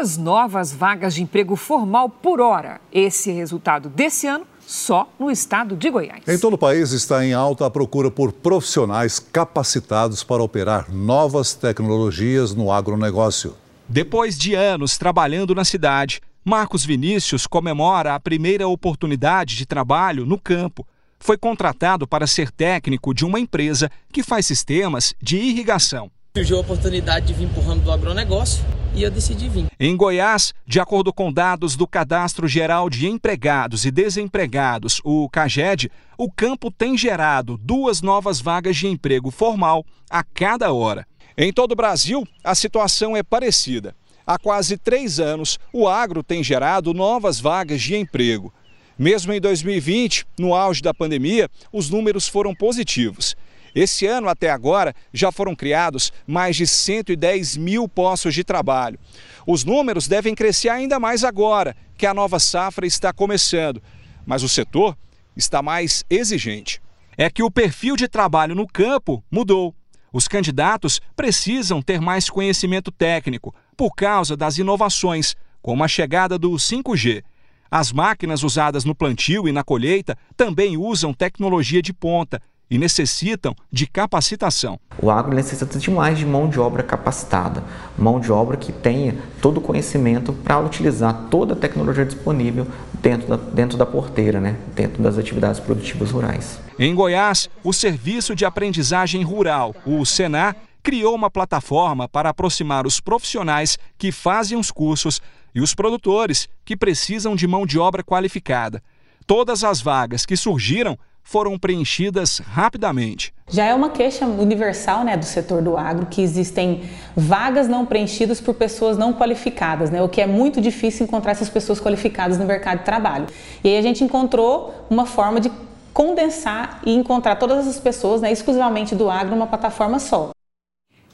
Duas 0.07 0.17
novas 0.17 0.73
vagas 0.73 1.15
de 1.17 1.23
emprego 1.25 1.57
formal 1.57 2.09
por 2.09 2.41
hora. 2.41 2.81
Esse 2.93 3.29
é 3.29 3.35
resultado 3.35 3.89
desse 3.89 4.29
ano 4.29 4.47
só 4.65 5.11
no 5.19 5.33
estado 5.33 5.75
de 5.75 5.91
Goiás. 5.91 6.23
Em 6.29 6.39
todo 6.39 6.55
o 6.55 6.59
país 6.59 6.93
está 6.93 7.27
em 7.27 7.33
alta 7.33 7.67
a 7.67 7.71
procura 7.71 8.09
por 8.09 8.31
profissionais 8.31 9.19
capacitados 9.19 10.23
para 10.23 10.45
operar 10.45 10.95
novas 10.95 11.55
tecnologias 11.55 12.55
no 12.55 12.71
agronegócio. 12.71 13.57
Depois 13.89 14.39
de 14.39 14.55
anos 14.55 14.97
trabalhando 14.97 15.57
na 15.57 15.65
cidade, 15.65 16.21
Marcos 16.45 16.85
Vinícius 16.85 17.45
comemora 17.45 18.15
a 18.15 18.21
primeira 18.21 18.69
oportunidade 18.69 19.57
de 19.57 19.67
trabalho 19.67 20.25
no 20.25 20.39
campo. 20.39 20.87
Foi 21.19 21.37
contratado 21.37 22.07
para 22.07 22.29
ser 22.29 22.53
técnico 22.53 23.13
de 23.13 23.25
uma 23.25 23.41
empresa 23.41 23.91
que 24.13 24.23
faz 24.23 24.47
sistemas 24.47 25.17
de 25.21 25.37
irrigação. 25.37 26.13
Surgiu 26.37 26.59
a 26.59 26.61
oportunidade 26.61 27.27
de 27.27 27.33
vir 27.33 27.49
ramo 27.49 27.81
do 27.81 27.91
agronegócio 27.91 28.65
e 28.97 29.03
eu 29.03 29.11
decidi 29.11 29.49
vir. 29.49 29.67
Em 29.79 29.95
Goiás, 29.95 30.55
de 30.67 30.81
acordo 30.81 31.13
com 31.13 31.31
dados 31.31 31.77
do 31.77 31.87
Cadastro 31.87 32.49
Geral 32.49 32.89
de 32.89 33.07
Empregados 33.07 33.85
e 33.85 33.91
Desempregados, 33.91 35.01
o 35.05 35.29
CAGED, 35.29 35.93
o 36.17 36.33
campo 36.33 36.71
tem 36.71 36.97
gerado 36.97 37.59
duas 37.59 38.01
novas 38.01 38.41
vagas 38.41 38.77
de 38.77 38.87
emprego 38.87 39.31
formal 39.31 39.85
a 40.09 40.25
cada 40.25 40.73
hora. 40.73 41.07
Em 41.37 41.53
todo 41.53 41.73
o 41.73 41.77
Brasil, 41.77 42.27
a 42.43 42.55
situação 42.55 43.15
é 43.15 43.23
parecida. 43.23 43.95
Há 44.27 44.39
quase 44.39 44.79
três 44.79 45.21
anos, 45.21 45.59
o 45.73 45.87
agro 45.87 46.23
tem 46.23 46.43
gerado 46.43 46.95
novas 46.95 47.39
vagas 47.39 47.83
de 47.83 47.95
emprego. 47.95 48.53
Mesmo 48.99 49.31
em 49.31 49.41
2020, 49.41 50.27
no 50.39 50.55
auge 50.55 50.81
da 50.81 50.95
pandemia, 50.95 51.51
os 51.71 51.91
números 51.91 52.27
foram 52.27 52.55
positivos. 52.55 53.37
Esse 53.77 54.07
ano, 54.07 54.31
até 54.31 54.49
agora, 54.49 54.95
já 55.13 55.31
foram 55.31 55.55
criados 55.55 56.11
mais 56.27 56.57
de 56.57 56.67
110 56.67 57.59
mil 57.59 57.87
postos 57.87 58.35
de 58.35 58.43
trabalho. 58.43 58.99
Os 59.47 59.65
números 59.65 60.09
devem 60.09 60.35
crescer 60.35 60.71
ainda 60.71 60.99
mais 60.99 61.23
agora, 61.23 61.77
que 61.95 62.07
a 62.07 62.15
nova 62.15 62.39
safra 62.39 62.87
está 62.87 63.13
começando. 63.13 63.83
Mas 64.25 64.43
o 64.43 64.49
setor 64.49 64.97
está 65.37 65.61
mais 65.61 66.07
exigente. 66.09 66.81
É 67.19 67.29
que 67.29 67.43
o 67.43 67.51
perfil 67.51 67.97
de 67.97 68.09
trabalho 68.09 68.55
no 68.55 68.67
campo 68.67 69.23
mudou. 69.31 69.75
Os 70.11 70.27
candidatos 70.27 70.99
precisam 71.15 71.83
ter 71.83 72.01
mais 72.01 72.31
conhecimento 72.31 72.91
técnico 72.91 73.55
por 73.77 73.95
causa 73.95 74.35
das 74.35 74.57
inovações, 74.57 75.37
como 75.61 75.85
a 75.85 75.89
chegada 75.89 76.39
do 76.39 76.53
5G. 76.53 77.23
As 77.71 77.93
máquinas 77.93 78.43
usadas 78.43 78.87
no 78.87 78.95
plantio 78.95 79.47
e 79.47 79.53
na 79.53 79.63
colheita 79.63 80.17
também 80.35 80.79
usam 80.79 81.13
tecnologia 81.13 81.83
de 81.83 81.93
ponta 81.93 82.41
e 82.71 82.79
necessitam 82.79 83.55
de 83.71 83.87
capacitação. 83.87 84.79
O 85.01 85.11
agro 85.11 85.35
necessita 85.35 85.79
de 85.79 85.91
mais 85.91 86.19
de 86.19 86.27
mão 86.27 86.49
de 86.49 86.59
obra 86.59 86.83
capacitada, 86.83 87.63
mão 87.97 88.19
de 88.19 88.33
obra 88.33 88.57
que 88.57 88.73
tenha 88.73 89.17
todo 89.41 89.59
o 89.59 89.61
conhecimento 89.61 90.33
para 90.33 90.59
utilizar 90.59 91.29
toda 91.31 91.55
a 91.55 91.57
tecnologia 91.57 92.05
disponível 92.05 92.67
dentro 93.01 93.29
da, 93.29 93.37
dentro 93.37 93.79
da 93.79 93.87
porteira, 93.87 94.41
né? 94.41 94.57
dentro 94.75 95.03
das 95.03 95.17
atividades 95.17 95.61
produtivas 95.61 96.11
rurais. 96.11 96.59
Em 96.79 96.95
Goiás, 96.95 97.49
o 97.63 97.73
Serviço 97.73 98.35
de 98.35 98.45
Aprendizagem 98.45 99.23
Rural, 99.23 99.75
o 99.87 100.05
Senar, 100.05 100.57
criou 100.83 101.15
uma 101.15 101.31
plataforma 101.31 102.09
para 102.09 102.29
aproximar 102.29 102.87
os 102.87 103.01
profissionais 103.01 103.79
que 103.99 104.13
fazem 104.13 104.57
os 104.57 104.71
cursos 104.71 105.21
e 105.55 105.61
os 105.61 105.75
produtores 105.75 106.49
que 106.65 106.77
precisam 106.77 107.35
de 107.35 107.47
mão 107.47 107.67
de 107.67 107.79
obra 107.79 108.05
qualificada. 108.05 108.83
Todas 109.27 109.65
as 109.65 109.81
vagas 109.81 110.25
que 110.25 110.37
surgiram 110.37 110.97
foram 111.27 111.59
preenchidas 111.59 112.39
rapidamente. 112.39 113.35
Já 113.51 113.65
é 113.65 113.75
uma 113.75 113.91
queixa 113.91 114.25
universal 114.25 115.05
né, 115.05 115.17
do 115.17 115.25
setor 115.25 115.61
do 115.61 115.77
agro 115.77 116.07
que 116.07 116.23
existem 116.23 116.85
vagas 117.17 117.69
não 117.69 117.85
preenchidas 117.85 118.41
por 118.41 118.55
pessoas 118.55 118.97
não 118.97 119.13
qualificadas, 119.13 119.91
né, 119.91 120.01
o 120.01 120.09
que 120.09 120.21
é 120.21 120.27
muito 120.27 120.61
difícil 120.61 121.05
encontrar 121.05 121.33
essas 121.33 121.51
pessoas 121.51 121.81
qualificadas 121.81 122.39
no 122.39 122.45
mercado 122.45 122.79
de 122.79 122.85
trabalho. 122.85 123.27
E 123.63 123.69
aí 123.69 123.77
a 123.77 123.83
gente 123.83 124.05
encontrou 124.05 124.87
uma 124.89 125.05
forma 125.05 125.41
de 125.41 125.51
condensar 125.93 126.81
e 126.87 126.95
encontrar 126.95 127.37
todas 127.37 127.59
essas 127.59 127.81
pessoas 127.81 128.21
né, 128.21 128.31
exclusivamente 128.31 128.95
do 128.95 129.11
agro 129.11 129.35
numa 129.35 129.49
plataforma 129.49 129.99
só. 129.99 130.31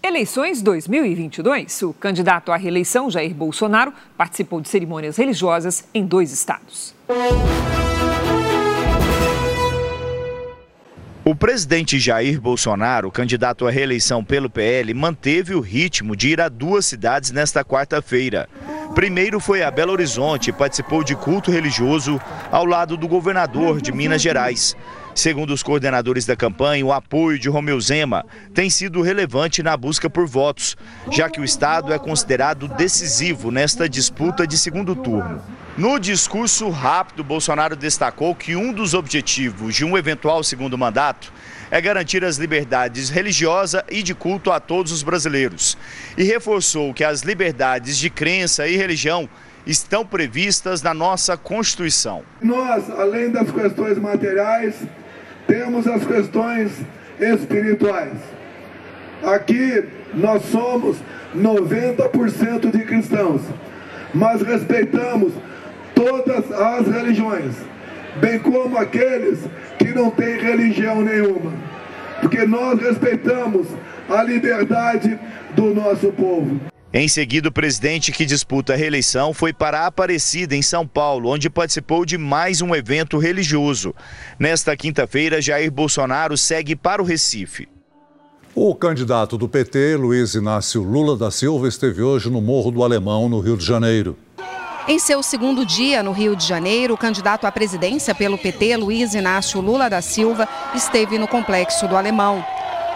Eleições 0.02 0.60
2022. 0.60 1.82
O 1.82 1.94
candidato 1.94 2.52
à 2.52 2.56
reeleição, 2.56 3.10
Jair 3.10 3.32
Bolsonaro, 3.32 3.94
participou 4.16 4.60
de 4.60 4.68
cerimônias 4.68 5.16
religiosas 5.16 5.84
em 5.94 6.04
dois 6.04 6.32
estados. 6.32 6.94
O 11.25 11.37
presidente 11.37 12.01
Jair 12.01 12.41
Bolsonaro, 12.41 13.09
candidato 13.09 13.68
à 13.68 13.70
reeleição 13.70 14.25
pelo 14.25 14.51
PL, 14.51 14.93
manteve 14.93 15.55
o 15.55 15.61
ritmo 15.61 16.16
de 16.16 16.31
ir 16.31 16.41
a 16.41 16.49
duas 16.49 16.85
cidades 16.85 17.31
nesta 17.31 17.64
quarta-feira. 17.64 18.49
Primeiro 18.93 19.39
foi 19.39 19.62
a 19.62 19.70
Belo 19.70 19.93
Horizonte 19.93 20.51
e 20.51 20.53
participou 20.53 21.05
de 21.05 21.14
culto 21.14 21.49
religioso 21.49 22.20
ao 22.51 22.66
lado 22.66 22.97
do 22.97 23.07
governador 23.07 23.81
de 23.81 23.93
Minas 23.93 24.20
Gerais. 24.20 24.77
Segundo 25.14 25.55
os 25.55 25.62
coordenadores 25.62 26.27
da 26.27 26.35
campanha, 26.35 26.85
o 26.85 26.93
apoio 26.93 27.39
de 27.39 27.49
Romeu 27.49 27.81
Zema 27.81 28.27
tem 28.53 28.68
sido 28.68 29.01
relevante 29.01 29.62
na 29.62 29.77
busca 29.77 30.11
por 30.11 30.27
votos, 30.27 30.77
já 31.09 31.31
que 31.31 31.41
o 31.41 31.45
estado 31.45 31.93
é 31.93 32.01
considerado 32.01 32.66
decisivo 32.66 33.53
nesta 33.53 33.89
disputa 33.89 34.45
de 34.45 34.59
segundo 34.59 34.97
turno. 34.97 35.41
No 35.77 35.99
discurso 35.99 36.68
rápido, 36.68 37.25
Bolsonaro 37.25 37.75
destacou 37.75 38.35
que 38.35 38.55
um 38.55 38.75
dos 38.75 38.93
objetivos 38.93 39.75
de 39.75 39.87
um 39.87 39.97
eventual 39.97 40.45
segundo 40.45 40.77
mandato 40.77 41.33
é 41.70 41.81
garantir 41.81 42.23
as 42.23 42.37
liberdades 42.37 43.09
religiosa 43.09 43.83
e 43.91 44.03
de 44.03 44.14
culto 44.14 44.53
a 44.53 44.61
todos 44.61 44.93
os 44.93 45.03
brasileiros. 45.03 45.79
E 46.18 46.25
reforçou 46.25 46.93
que 46.93 47.03
as 47.03 47.23
liberdades 47.23 47.97
de 47.97 48.11
crença 48.11 48.68
e 48.68 48.77
religião 48.77 49.27
estão 49.66 50.05
previstas 50.05 50.83
na 50.83 50.93
nossa 50.93 51.39
Constituição. 51.39 52.23
Nós, 52.43 52.91
além 52.91 53.31
das 53.31 53.51
questões 53.51 53.97
materiais, 53.97 54.75
temos 55.47 55.87
as 55.87 56.05
questões 56.05 56.70
espirituais. 57.18 58.18
Aqui 59.23 59.89
nós 60.12 60.45
somos 60.51 60.99
90% 61.35 62.70
de 62.70 62.85
cristãos, 62.85 63.41
mas 64.12 64.43
respeitamos 64.43 65.33
todas 66.03 66.50
as 66.50 66.86
religiões, 66.88 67.55
bem 68.20 68.40
como 68.40 68.76
aqueles 68.76 69.38
que 69.78 69.94
não 69.94 70.11
têm 70.11 70.40
religião 70.40 71.00
nenhuma, 71.00 71.53
porque 72.20 72.44
nós 72.44 72.80
respeitamos 72.80 73.68
a 74.09 74.20
liberdade 74.24 75.16
do 75.55 75.72
nosso 75.72 76.11
povo. 76.12 76.61
Em 76.92 77.09
seguida, 77.09 77.48
o 77.48 77.53
presidente 77.53 78.11
que 78.11 78.26
disputa 78.26 78.72
a 78.72 78.76
reeleição 78.76 79.32
foi 79.32 79.53
para 79.53 79.80
a 79.80 79.86
Aparecida, 79.86 80.57
em 80.57 80.61
São 80.61 80.86
Paulo, 80.86 81.30
onde 81.30 81.48
participou 81.48 82.05
de 82.05 82.18
mais 82.18 82.61
um 82.61 82.74
evento 82.74 83.16
religioso. 83.16 83.94
Nesta 84.38 84.76
quinta-feira, 84.76 85.40
Jair 85.40 85.70
Bolsonaro 85.70 86.36
segue 86.36 86.76
para 86.76 87.00
o 87.00 87.05
Recife. 87.05 87.68
O 88.55 88.74
candidato 88.74 89.38
do 89.38 89.48
PT, 89.48 89.96
Luiz 89.96 90.34
Inácio 90.34 90.82
Lula 90.82 91.16
da 91.16 91.30
Silva, 91.30 91.66
esteve 91.66 92.03
hoje 92.03 92.28
no 92.28 92.42
Morro 92.42 92.70
do 92.70 92.84
Alemão, 92.84 93.26
no 93.26 93.40
Rio 93.40 93.57
de 93.57 93.64
Janeiro. 93.64 94.14
Em 94.89 94.99
seu 94.99 95.22
segundo 95.22 95.64
dia 95.64 96.03
no 96.03 96.11
Rio 96.11 96.35
de 96.35 96.45
Janeiro, 96.45 96.95
o 96.95 96.99
candidato 96.99 97.47
à 97.47 97.53
presidência 97.53 98.12
pelo 98.16 98.37
PT, 98.37 98.76
Luiz 98.76 99.14
Inácio 99.14 99.61
Lula 99.61 99.89
da 99.89 100.03
Silva, 100.03 100.49
esteve 100.74 101.18
no 101.18 101.28
Complexo 101.28 101.87
do 101.87 101.97
Alemão. 101.97 102.45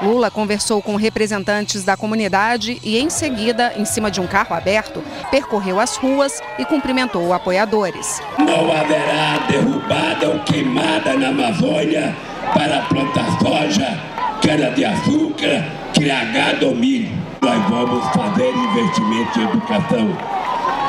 Lula 0.02 0.28
conversou 0.28 0.82
com 0.82 0.96
representantes 0.96 1.84
da 1.84 1.96
comunidade 1.96 2.80
e, 2.82 2.98
em 2.98 3.08
seguida, 3.08 3.72
em 3.76 3.84
cima 3.84 4.10
de 4.10 4.20
um 4.20 4.26
carro 4.26 4.54
aberto, 4.56 5.02
percorreu 5.30 5.78
as 5.78 5.96
ruas 5.96 6.42
e 6.58 6.64
cumprimentou 6.64 7.32
apoiadores. 7.32 8.20
Não 8.36 8.72
haverá 8.72 9.46
derrubada 9.48 10.28
ou 10.28 10.40
queimada 10.40 11.16
na 11.16 11.28
Amazônia 11.28 12.16
para 12.52 12.80
plantar 12.82 13.38
soja, 13.38 13.96
cana-de-açúcar, 14.42 15.64
criar 15.94 16.24
gado 16.32 16.66
ou 16.66 16.74
milho. 16.74 17.16
Nós 17.40 17.62
vamos 17.70 18.04
fazer 18.08 18.52
investimento 18.52 19.38
em 19.38 19.44
educação 19.44 20.36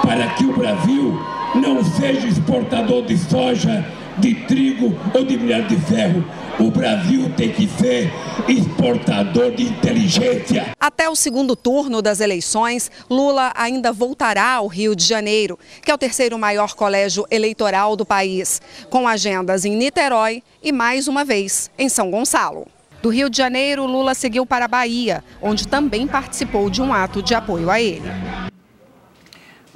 para 0.07 0.25
que 0.35 0.45
o 0.45 0.53
Brasil 0.53 1.19
não 1.53 1.83
seja 1.83 2.25
exportador 2.29 3.03
de 3.03 3.17
soja, 3.17 3.85
de 4.17 4.33
trigo 4.45 4.97
ou 5.13 5.25
de 5.25 5.37
minério 5.37 5.67
de 5.67 5.75
ferro. 5.81 6.23
O 6.57 6.71
Brasil 6.71 7.29
tem 7.35 7.51
que 7.51 7.67
ser 7.67 8.09
exportador 8.47 9.51
de 9.51 9.63
inteligência. 9.63 10.67
Até 10.79 11.09
o 11.09 11.15
segundo 11.15 11.57
turno 11.57 12.01
das 12.01 12.21
eleições, 12.21 12.89
Lula 13.09 13.51
ainda 13.53 13.91
voltará 13.91 14.53
ao 14.53 14.67
Rio 14.67 14.95
de 14.95 15.03
Janeiro, 15.03 15.59
que 15.83 15.91
é 15.91 15.93
o 15.93 15.97
terceiro 15.97 16.39
maior 16.39 16.73
colégio 16.73 17.25
eleitoral 17.29 17.97
do 17.97 18.05
país, 18.05 18.61
com 18.89 19.09
agendas 19.09 19.65
em 19.65 19.75
Niterói 19.75 20.41
e, 20.63 20.71
mais 20.71 21.09
uma 21.09 21.25
vez, 21.25 21.69
em 21.77 21.89
São 21.89 22.09
Gonçalo. 22.09 22.65
Do 23.01 23.09
Rio 23.09 23.29
de 23.29 23.37
Janeiro, 23.37 23.85
Lula 23.85 24.15
seguiu 24.15 24.45
para 24.45 24.65
a 24.65 24.69
Bahia, 24.69 25.21
onde 25.41 25.67
também 25.67 26.07
participou 26.07 26.69
de 26.69 26.81
um 26.81 26.93
ato 26.93 27.21
de 27.21 27.35
apoio 27.35 27.69
a 27.69 27.79
ele. 27.81 28.09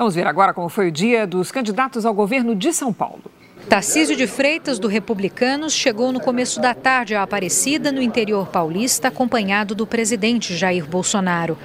Vamos 0.01 0.15
ver 0.15 0.25
agora 0.25 0.51
como 0.51 0.67
foi 0.67 0.87
o 0.87 0.91
dia 0.91 1.27
dos 1.27 1.51
candidatos 1.51 2.07
ao 2.07 2.13
governo 2.15 2.55
de 2.55 2.73
São 2.73 2.91
Paulo. 2.91 3.21
Tarcísio 3.69 4.15
de 4.15 4.25
Freitas, 4.25 4.79
do 4.79 4.87
Republicanos, 4.87 5.73
chegou 5.73 6.11
no 6.11 6.19
começo 6.19 6.59
da 6.59 6.73
tarde 6.73 7.13
à 7.13 7.21
Aparecida, 7.21 7.91
no 7.91 8.01
interior 8.01 8.47
paulista, 8.47 9.09
acompanhado 9.09 9.75
do 9.75 9.85
presidente 9.85 10.57
Jair 10.57 10.87
Bolsonaro. 10.87 11.55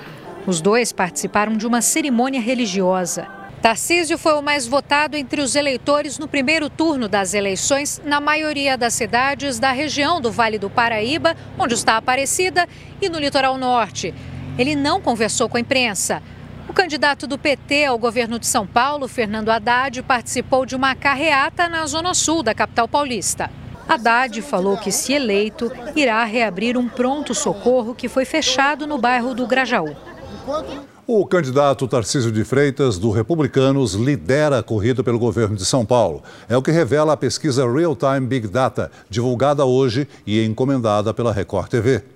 Os 0.46 0.60
dois 0.60 0.92
participaram 0.92 1.56
de 1.56 1.66
uma 1.66 1.80
cerimônia 1.80 2.38
religiosa. 2.38 3.26
Tarcísio 3.62 4.18
foi 4.18 4.34
o 4.34 4.42
mais 4.42 4.66
votado 4.66 5.16
entre 5.16 5.40
os 5.40 5.56
eleitores 5.56 6.18
no 6.18 6.28
primeiro 6.28 6.68
turno 6.68 7.08
das 7.08 7.32
eleições 7.32 8.02
na 8.04 8.20
maioria 8.20 8.76
das 8.76 8.92
cidades 8.92 9.58
da 9.58 9.72
região 9.72 10.20
do 10.20 10.30
Vale 10.30 10.58
do 10.58 10.68
Paraíba, 10.68 11.34
onde 11.58 11.72
está 11.72 11.96
Aparecida, 11.96 12.68
e 13.00 13.08
no 13.08 13.18
litoral 13.18 13.56
norte. 13.56 14.12
Ele 14.58 14.76
não 14.76 15.00
conversou 15.00 15.48
com 15.48 15.56
a 15.56 15.60
imprensa. 15.60 16.22
Candidato 16.76 17.26
do 17.26 17.38
PT 17.38 17.86
ao 17.86 17.98
governo 17.98 18.38
de 18.38 18.46
São 18.46 18.66
Paulo, 18.66 19.08
Fernando 19.08 19.48
Haddad, 19.48 20.02
participou 20.02 20.66
de 20.66 20.76
uma 20.76 20.94
carreata 20.94 21.70
na 21.70 21.86
zona 21.86 22.12
sul 22.12 22.42
da 22.42 22.54
capital 22.54 22.86
paulista. 22.86 23.50
Haddad 23.88 24.42
falou 24.42 24.76
que, 24.76 24.92
se 24.92 25.14
eleito, 25.14 25.72
irá 25.96 26.22
reabrir 26.24 26.76
um 26.76 26.86
pronto-socorro 26.86 27.94
que 27.94 28.10
foi 28.10 28.26
fechado 28.26 28.86
no 28.86 28.98
bairro 28.98 29.34
do 29.34 29.46
Grajaú. 29.46 29.96
O 31.06 31.24
candidato 31.24 31.88
Tarcísio 31.88 32.30
de 32.30 32.44
Freitas, 32.44 32.98
do 32.98 33.10
Republicanos, 33.10 33.94
lidera 33.94 34.58
a 34.58 34.62
corrida 34.62 35.02
pelo 35.02 35.18
governo 35.18 35.56
de 35.56 35.64
São 35.64 35.82
Paulo. 35.84 36.22
É 36.46 36.58
o 36.58 36.62
que 36.62 36.70
revela 36.70 37.14
a 37.14 37.16
pesquisa 37.16 37.66
Real 37.66 37.96
Time 37.96 38.26
Big 38.26 38.48
Data, 38.48 38.92
divulgada 39.08 39.64
hoje 39.64 40.06
e 40.26 40.44
encomendada 40.44 41.14
pela 41.14 41.32
Record 41.32 41.70
TV. 41.70 42.15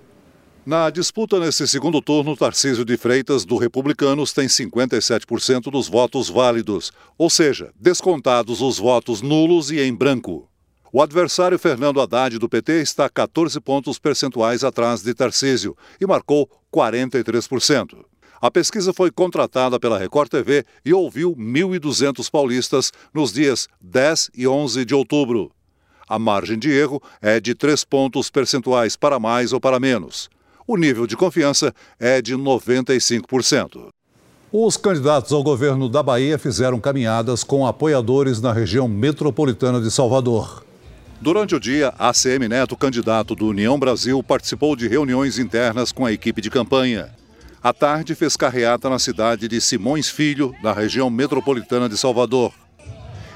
Na 0.70 0.88
disputa 0.88 1.40
nesse 1.40 1.66
segundo 1.66 2.00
turno, 2.00 2.36
Tarcísio 2.36 2.84
de 2.84 2.96
Freitas, 2.96 3.44
do 3.44 3.56
Republicanos, 3.56 4.32
tem 4.32 4.46
57% 4.46 5.62
dos 5.62 5.88
votos 5.88 6.28
válidos, 6.28 6.92
ou 7.18 7.28
seja, 7.28 7.72
descontados 7.74 8.60
os 8.60 8.78
votos 8.78 9.20
nulos 9.20 9.72
e 9.72 9.80
em 9.80 9.92
branco. 9.92 10.48
O 10.92 11.02
adversário 11.02 11.58
Fernando 11.58 12.00
Haddad, 12.00 12.38
do 12.38 12.48
PT, 12.48 12.82
está 12.82 13.08
14 13.08 13.60
pontos 13.60 13.98
percentuais 13.98 14.62
atrás 14.62 15.02
de 15.02 15.12
Tarcísio 15.12 15.76
e 16.00 16.06
marcou 16.06 16.48
43%. 16.72 18.04
A 18.40 18.48
pesquisa 18.48 18.92
foi 18.92 19.10
contratada 19.10 19.80
pela 19.80 19.98
Record 19.98 20.30
TV 20.30 20.64
e 20.84 20.94
ouviu 20.94 21.34
1.200 21.34 22.30
paulistas 22.30 22.92
nos 23.12 23.32
dias 23.32 23.66
10 23.80 24.30
e 24.36 24.46
11 24.46 24.84
de 24.84 24.94
outubro. 24.94 25.50
A 26.08 26.16
margem 26.16 26.56
de 26.56 26.70
erro 26.70 27.02
é 27.20 27.40
de 27.40 27.56
3 27.56 27.82
pontos 27.82 28.30
percentuais 28.30 28.94
para 28.94 29.18
mais 29.18 29.52
ou 29.52 29.60
para 29.60 29.80
menos 29.80 30.30
o 30.72 30.76
nível 30.76 31.04
de 31.04 31.16
confiança 31.16 31.74
é 31.98 32.22
de 32.22 32.36
95%. 32.36 33.88
Os 34.52 34.76
candidatos 34.76 35.32
ao 35.32 35.42
governo 35.42 35.88
da 35.88 36.00
Bahia 36.00 36.38
fizeram 36.38 36.78
caminhadas 36.78 37.42
com 37.42 37.66
apoiadores 37.66 38.40
na 38.40 38.52
região 38.52 38.86
metropolitana 38.86 39.80
de 39.80 39.90
Salvador. 39.90 40.64
Durante 41.20 41.56
o 41.56 41.60
dia, 41.60 41.92
ACM 41.98 42.48
Neto, 42.48 42.76
candidato 42.76 43.34
do 43.34 43.48
União 43.48 43.76
Brasil, 43.80 44.22
participou 44.22 44.76
de 44.76 44.86
reuniões 44.86 45.40
internas 45.40 45.90
com 45.90 46.06
a 46.06 46.12
equipe 46.12 46.40
de 46.40 46.48
campanha. 46.48 47.10
À 47.60 47.72
tarde, 47.72 48.14
fez 48.14 48.36
carreata 48.36 48.88
na 48.88 49.00
cidade 49.00 49.48
de 49.48 49.60
Simões 49.60 50.08
Filho, 50.08 50.54
na 50.62 50.72
região 50.72 51.10
metropolitana 51.10 51.88
de 51.88 51.98
Salvador. 51.98 52.52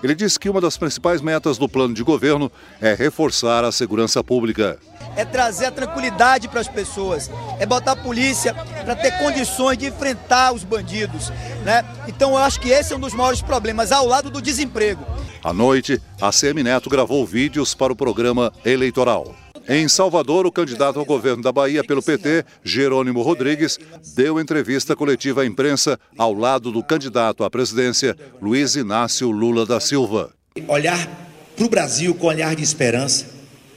Ele 0.04 0.14
disse 0.14 0.38
que 0.38 0.48
uma 0.48 0.60
das 0.60 0.76
principais 0.76 1.20
metas 1.20 1.58
do 1.58 1.68
plano 1.68 1.94
de 1.94 2.04
governo 2.04 2.52
é 2.80 2.94
reforçar 2.94 3.64
a 3.64 3.72
segurança 3.72 4.22
pública 4.22 4.78
é 5.16 5.24
trazer 5.24 5.66
a 5.66 5.70
tranquilidade 5.70 6.48
para 6.48 6.60
as 6.60 6.68
pessoas, 6.68 7.30
é 7.58 7.66
botar 7.66 7.92
a 7.92 7.96
polícia 7.96 8.54
para 8.54 8.96
ter 8.96 9.12
condições 9.18 9.78
de 9.78 9.86
enfrentar 9.86 10.52
os 10.52 10.64
bandidos. 10.64 11.30
Né? 11.64 11.84
Então 12.06 12.32
eu 12.32 12.38
acho 12.38 12.60
que 12.60 12.68
esse 12.68 12.92
é 12.92 12.96
um 12.96 13.00
dos 13.00 13.14
maiores 13.14 13.42
problemas, 13.42 13.92
ao 13.92 14.06
lado 14.06 14.30
do 14.30 14.40
desemprego. 14.40 15.04
À 15.42 15.52
noite, 15.52 16.00
a 16.20 16.30
CM 16.30 16.62
Neto 16.62 16.88
gravou 16.88 17.26
vídeos 17.26 17.74
para 17.74 17.92
o 17.92 17.96
programa 17.96 18.52
eleitoral. 18.64 19.34
Em 19.66 19.88
Salvador, 19.88 20.46
o 20.46 20.52
candidato 20.52 20.98
ao 20.98 21.06
governo 21.06 21.42
da 21.42 21.50
Bahia 21.50 21.82
pelo 21.82 22.02
PT, 22.02 22.44
Jerônimo 22.62 23.22
Rodrigues, 23.22 23.78
deu 24.14 24.38
entrevista 24.38 24.94
coletiva 24.94 25.40
à 25.40 25.46
imprensa 25.46 25.98
ao 26.18 26.34
lado 26.34 26.70
do 26.70 26.82
candidato 26.82 27.44
à 27.44 27.50
presidência, 27.50 28.14
Luiz 28.42 28.76
Inácio 28.76 29.30
Lula 29.30 29.64
da 29.64 29.80
Silva. 29.80 30.30
Olhar 30.68 31.08
para 31.56 31.64
o 31.64 31.68
Brasil 31.68 32.14
com 32.14 32.26
olhar 32.26 32.54
de 32.54 32.62
esperança, 32.62 33.26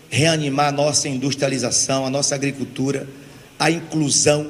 reanimar 0.10 0.68
a 0.68 0.72
nossa 0.72 1.08
industrialização, 1.08 2.06
a 2.06 2.10
nossa 2.10 2.36
agricultura, 2.36 3.08
a 3.60 3.70
inclusão, 3.70 4.50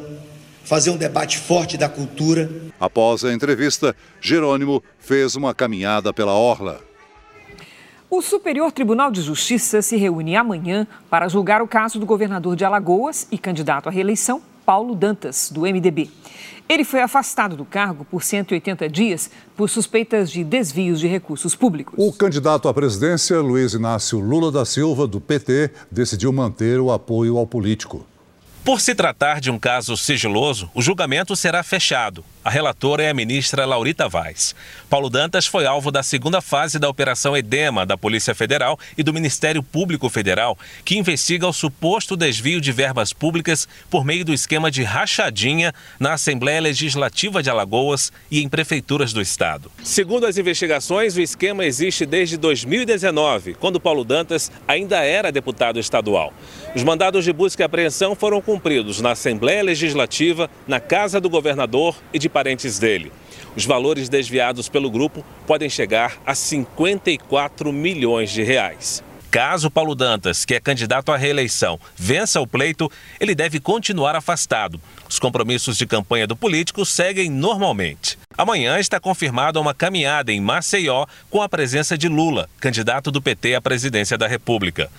fazer 0.63 0.89
um 0.89 0.97
debate 0.97 1.37
forte 1.37 1.77
da 1.77 1.87
cultura. 1.87 2.49
Após 2.79 3.23
a 3.23 3.33
entrevista, 3.33 3.95
Jerônimo 4.21 4.83
fez 4.99 5.35
uma 5.35 5.53
caminhada 5.53 6.13
pela 6.13 6.33
Orla. 6.33 6.81
O 8.09 8.21
Superior 8.21 8.71
Tribunal 8.71 9.11
de 9.11 9.21
Justiça 9.21 9.81
se 9.81 9.97
reúne 9.97 10.35
amanhã 10.35 10.87
para 11.09 11.27
julgar 11.27 11.61
o 11.61 11.67
caso 11.67 11.99
do 11.99 12.05
governador 12.05 12.55
de 12.55 12.63
Alagoas 12.63 13.27
e 13.31 13.37
candidato 13.37 13.89
à 13.89 13.91
reeleição, 13.91 14.41
Paulo 14.67 14.95
Dantas, 14.95 15.49
do 15.49 15.61
MDB. 15.61 16.09
Ele 16.67 16.83
foi 16.83 16.99
afastado 16.99 17.55
do 17.55 17.63
cargo 17.63 18.03
por 18.03 18.21
180 18.21 18.89
dias 18.89 19.31
por 19.55 19.69
suspeitas 19.69 20.29
de 20.29 20.43
desvios 20.43 20.99
de 20.99 21.07
recursos 21.07 21.55
públicos. 21.55 21.95
O 21.97 22.11
candidato 22.11 22.67
à 22.67 22.73
presidência, 22.73 23.39
Luiz 23.39 23.73
Inácio 23.73 24.19
Lula 24.19 24.51
da 24.51 24.65
Silva, 24.65 25.07
do 25.07 25.21
PT, 25.21 25.71
decidiu 25.89 26.33
manter 26.33 26.81
o 26.81 26.91
apoio 26.91 27.37
ao 27.37 27.47
político. 27.47 28.05
Por 28.61 28.81
se 28.81 28.93
tratar 28.93 29.39
de 29.39 29.49
um 29.49 29.57
caso 29.57 29.95
sigiloso, 29.95 30.69
o 30.75 30.81
julgamento 30.81 31.33
será 31.33 31.63
fechado. 31.63 32.25
A 32.47 32.49
relatora 32.49 33.03
é 33.03 33.09
a 33.09 33.13
ministra 33.13 33.65
Laurita 33.65 34.07
Vaz. 34.07 34.55
Paulo 34.89 35.09
Dantas 35.09 35.45
foi 35.45 35.65
alvo 35.65 35.91
da 35.91 36.01
segunda 36.01 36.39
fase 36.39 36.79
da 36.79 36.87
Operação 36.87 37.35
Edema 37.35 37.85
da 37.85 37.97
Polícia 37.97 38.33
Federal 38.33 38.79
e 38.97 39.03
do 39.03 39.13
Ministério 39.13 39.61
Público 39.61 40.07
Federal, 40.07 40.57
que 40.85 40.97
investiga 40.97 41.45
o 41.45 41.51
suposto 41.51 42.15
desvio 42.15 42.61
de 42.61 42.71
verbas 42.71 43.11
públicas 43.11 43.67
por 43.89 44.05
meio 44.05 44.23
do 44.23 44.33
esquema 44.33 44.71
de 44.71 44.81
rachadinha 44.81 45.73
na 45.99 46.13
Assembleia 46.13 46.61
Legislativa 46.61 47.43
de 47.43 47.49
Alagoas 47.49 48.13
e 48.31 48.41
em 48.41 48.47
prefeituras 48.47 49.11
do 49.11 49.21
estado. 49.21 49.69
Segundo 49.83 50.25
as 50.25 50.37
investigações, 50.37 51.17
o 51.17 51.21
esquema 51.21 51.65
existe 51.65 52.05
desde 52.05 52.37
2019, 52.37 53.55
quando 53.55 53.77
Paulo 53.77 54.05
Dantas 54.05 54.49
ainda 54.65 55.03
era 55.03 55.33
deputado 55.33 55.81
estadual. 55.81 56.31
Os 56.73 56.81
mandados 56.81 57.25
de 57.25 57.33
busca 57.33 57.61
e 57.61 57.65
apreensão 57.65 58.15
foram 58.15 58.41
cumpridos 58.41 59.01
na 59.01 59.11
Assembleia 59.11 59.61
Legislativa, 59.61 60.49
na 60.65 60.79
Casa 60.79 61.19
do 61.19 61.29
Governador 61.29 61.93
e 62.13 62.17
de 62.17 62.36
parentes 62.37 62.77
dele. 62.77 63.11
Os 63.55 63.65
valores 63.65 64.09
desviados 64.09 64.69
pelo 64.69 64.91
grupo 64.91 65.25
podem 65.47 65.67
chegar 65.67 66.21
a 66.23 66.35
54 66.35 67.73
milhões 67.73 68.29
de 68.29 68.43
reais. 68.43 69.03
Caso 69.31 69.71
Paulo 69.71 69.95
Dantas, 69.95 70.45
que 70.45 70.53
é 70.53 70.59
candidato 70.59 71.11
à 71.11 71.17
reeleição, 71.17 71.79
vença 71.95 72.39
o 72.39 72.45
pleito, 72.45 72.91
ele 73.19 73.33
deve 73.33 73.59
continuar 73.59 74.15
afastado. 74.15 74.79
Os 75.09 75.17
compromissos 75.17 75.79
de 75.79 75.87
campanha 75.87 76.27
do 76.27 76.35
político 76.35 76.85
seguem 76.85 77.27
normalmente. 77.27 78.19
Amanhã 78.37 78.77
está 78.77 78.99
confirmada 78.99 79.59
uma 79.59 79.73
caminhada 79.73 80.31
em 80.31 80.39
Maceió 80.39 81.07
com 81.31 81.41
a 81.41 81.49
presença 81.49 81.97
de 81.97 82.07
Lula, 82.07 82.47
candidato 82.59 83.09
do 83.09 83.19
PT 83.19 83.55
à 83.55 83.61
presidência 83.61 84.15
da 84.15 84.27
República. 84.27 84.91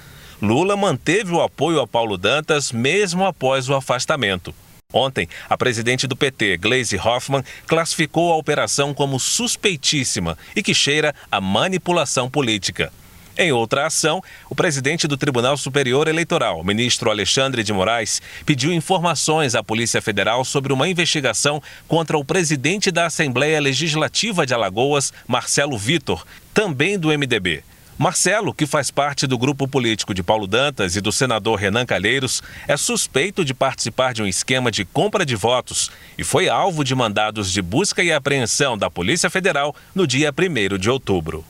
Lula 0.43 0.77
manteve 0.77 1.33
o 1.33 1.41
apoio 1.41 1.81
a 1.81 1.87
Paulo 1.87 2.19
Dantas 2.19 2.73
mesmo 2.73 3.25
após 3.25 3.69
o 3.69 3.77
afastamento. 3.77 4.53
Ontem, 4.91 5.29
a 5.51 5.55
presidente 5.55 6.07
do 6.07 6.17
PT, 6.17 6.57
Gleisi 6.57 6.97
Hoffmann, 6.97 7.45
classificou 7.67 8.33
a 8.33 8.37
operação 8.37 8.95
como 8.95 9.21
suspeitíssima 9.21 10.39
e 10.57 10.63
que 10.63 10.73
cheira 10.73 11.15
a 11.31 11.43
manipulação 11.43 12.31
política. 12.31 12.91
Em 13.37 13.53
outra 13.53 13.87
ação, 13.87 14.23
o 14.49 14.55
presidente 14.55 15.07
do 15.07 15.19
Tribunal 15.19 15.59
Superior 15.59 16.09
Eleitoral, 16.09 16.65
ministro 16.65 17.11
Alexandre 17.11 17.63
de 17.63 17.71
Moraes, 17.71 18.23
pediu 18.47 18.73
informações 18.73 19.55
à 19.55 19.63
Polícia 19.63 20.01
Federal 20.01 20.43
sobre 20.43 20.73
uma 20.73 20.89
investigação 20.89 21.63
contra 21.87 22.17
o 22.17 22.25
presidente 22.25 22.91
da 22.91 23.05
Assembleia 23.05 23.61
Legislativa 23.61 24.47
de 24.47 24.55
Alagoas, 24.55 25.13
Marcelo 25.27 25.77
Vitor, 25.77 26.27
também 26.55 26.99
do 26.99 27.09
MDB. 27.09 27.63
Marcelo, 27.99 28.55
que 28.55 28.65
faz 28.65 28.93
parte 28.93 29.27
do 29.27 29.37
grupo 29.37 29.67
político 29.67 30.15
de 30.15 30.23
Paulo 30.23 30.47
Dantas 30.47 30.95
e 30.95 31.01
do 31.01 31.11
senador 31.11 31.59
Renan 31.59 31.85
Calheiros, 31.85 32.41
é 32.69 32.77
suspeito 32.77 33.45
de 33.45 33.53
participar 33.53 34.15
de 34.15 34.23
um 34.23 34.27
esquema 34.27 34.71
de 34.71 34.85
compra 34.85 35.27
de 35.27 35.35
votos 35.35 35.91
e 36.17 36.23
foi 36.23 36.49
alvo 36.49 36.85
de 36.85 36.95
mandados 36.95 37.51
de 37.53 37.61
busca 37.61 38.01
e 38.01 38.13
apreensão 38.13 38.79
da 38.79 38.89
Polícia 38.89 39.29
Federal 39.29 39.75
no 39.97 40.07
dia 40.07 40.33
1 40.33 40.79
de 40.79 40.89
outubro. 40.89 41.45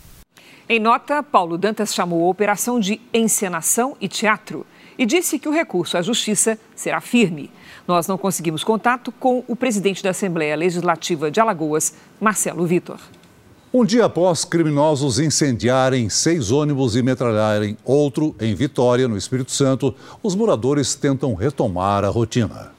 Em 0.67 0.81
nota, 0.81 1.23
Paulo 1.23 1.59
Dantas 1.59 1.95
chamou 1.95 2.25
a 2.25 2.31
operação 2.31 2.81
de 2.81 2.99
encenação 3.13 3.95
e 4.01 4.09
teatro 4.09 4.67
e 4.97 5.05
disse 5.05 5.39
que 5.39 5.51
o 5.51 5.53
recurso 5.53 5.99
à 5.99 6.03
justiça 6.03 6.59
será 6.75 7.03
firme. 7.03 7.51
Nós 7.87 8.07
não 8.07 8.17
conseguimos 8.17 8.65
contato 8.65 9.13
com 9.13 9.45
o 9.47 9.55
presidente 9.55 10.03
da 10.03 10.11
Assembleia 10.11 10.57
Legislativa 10.57 11.31
de 11.31 11.41
Alagoas, 11.41 11.95
Marcelo 12.19 12.67
Vitor. 12.67 12.99
Um 13.73 13.85
dia 13.85 14.07
após 14.07 14.47
criminosos 14.47 15.19
incendiarem 15.19 16.09
seis 16.09 16.51
ônibus 16.51 16.97
e 16.97 17.03
metralharem 17.03 17.77
outro 17.85 18.35
em 18.41 18.55
Vitória, 18.55 19.07
no 19.07 19.15
Espírito 19.15 19.53
Santo, 19.53 19.95
os 20.23 20.35
moradores 20.35 20.95
tentam 20.95 21.35
retomar 21.35 22.03
a 22.03 22.09
rotina. 22.09 22.78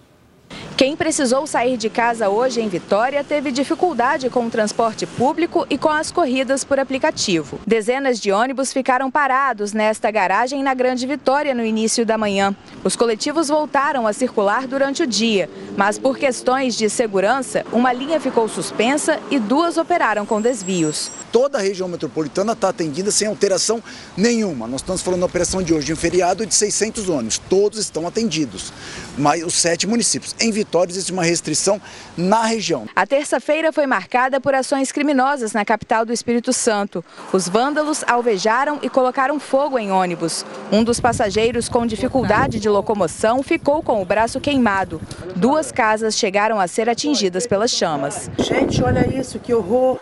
Quem 0.80 0.95
precisou 0.95 1.45
sair 1.45 1.75
de 1.75 1.89
casa 1.89 2.30
hoje 2.30 2.61
em 2.61 2.69
Vitória 2.69 3.21
teve 3.21 3.51
dificuldade 3.51 4.30
com 4.30 4.45
o 4.45 4.49
transporte 4.49 5.05
público 5.05 5.67
e 5.69 5.77
com 5.77 5.89
as 5.89 6.09
corridas 6.09 6.63
por 6.63 6.80
aplicativo. 6.80 7.59
Dezenas 7.67 8.17
de 8.17 8.32
ônibus 8.32 8.71
ficaram 8.71 9.11
parados 9.11 9.73
nesta 9.73 10.09
garagem 10.09 10.63
na 10.63 10.73
Grande 10.73 11.05
Vitória 11.05 11.53
no 11.53 11.65
início 11.65 12.05
da 12.05 12.17
manhã. 12.17 12.55
Os 12.82 12.95
coletivos 12.95 13.49
voltaram 13.49 14.07
a 14.07 14.13
circular 14.13 14.67
durante 14.67 15.03
o 15.03 15.07
dia, 15.07 15.49
mas 15.75 15.99
por 15.99 16.17
questões 16.17 16.77
de 16.77 16.89
segurança, 16.89 17.65
uma 17.73 17.91
linha 17.91 18.17
ficou 18.17 18.47
suspensa 18.47 19.19
e 19.30 19.38
duas 19.38 19.75
operaram 19.75 20.25
com 20.25 20.39
desvios. 20.39 21.11
Toda 21.32 21.59
a 21.59 21.61
região 21.61 21.88
metropolitana 21.88 22.53
está 22.53 22.69
atendida 22.69 23.11
sem 23.11 23.27
alteração 23.27 23.84
nenhuma. 24.17 24.67
Nós 24.67 24.82
estamos 24.82 25.01
falando 25.01 25.21
da 25.21 25.25
operação 25.27 25.61
de 25.61 25.73
hoje, 25.73 25.93
um 25.93 25.95
feriado 25.95 26.45
de 26.45 26.53
600 26.53 27.07
ônibus. 27.07 27.38
Todos 27.38 27.77
estão 27.80 28.07
atendidos, 28.07 28.73
mas 29.17 29.43
os 29.43 29.53
sete 29.53 29.86
municípios. 29.86 30.36
Em 30.39 30.51
Vitória, 30.51 30.91
existe 30.91 31.11
uma 31.11 31.23
restrição 31.23 31.80
na 32.17 32.43
região. 32.45 32.88
A 32.95 33.05
terça-feira 33.05 33.71
foi 33.71 33.86
marcada 33.86 34.41
por 34.41 34.55
ações 34.55 34.91
criminosas 34.91 35.53
na 35.53 35.63
capital 35.63 36.05
do 36.05 36.13
Espírito 36.13 36.51
Santo. 36.51 37.03
Os 37.32 37.47
vândalos 37.47 38.03
alvejaram 38.07 38.80
e 38.82 38.89
colocaram 38.89 39.39
fogo 39.39 39.77
em 39.77 39.91
ônibus. 39.91 40.45
Um 40.71 40.84
dos 40.84 40.99
passageiros 40.99 41.69
com 41.69 41.86
dificuldade 41.86 42.59
de 42.59 42.69
locomoção 42.69 43.43
ficou 43.43 43.84
com 43.84 44.01
o 44.01 44.05
braço 44.05 44.39
queimado. 44.39 45.01
Duas 45.36 45.71
casas 45.71 46.17
chegaram 46.17 46.59
a 46.59 46.67
ser 46.67 46.89
atingidas 46.89 47.45
pelas 47.45 47.71
chamas. 47.71 48.30
Gente, 48.39 48.84
olha 48.84 49.07
isso, 49.15 49.39
que 49.39 49.53
horror! 49.53 49.99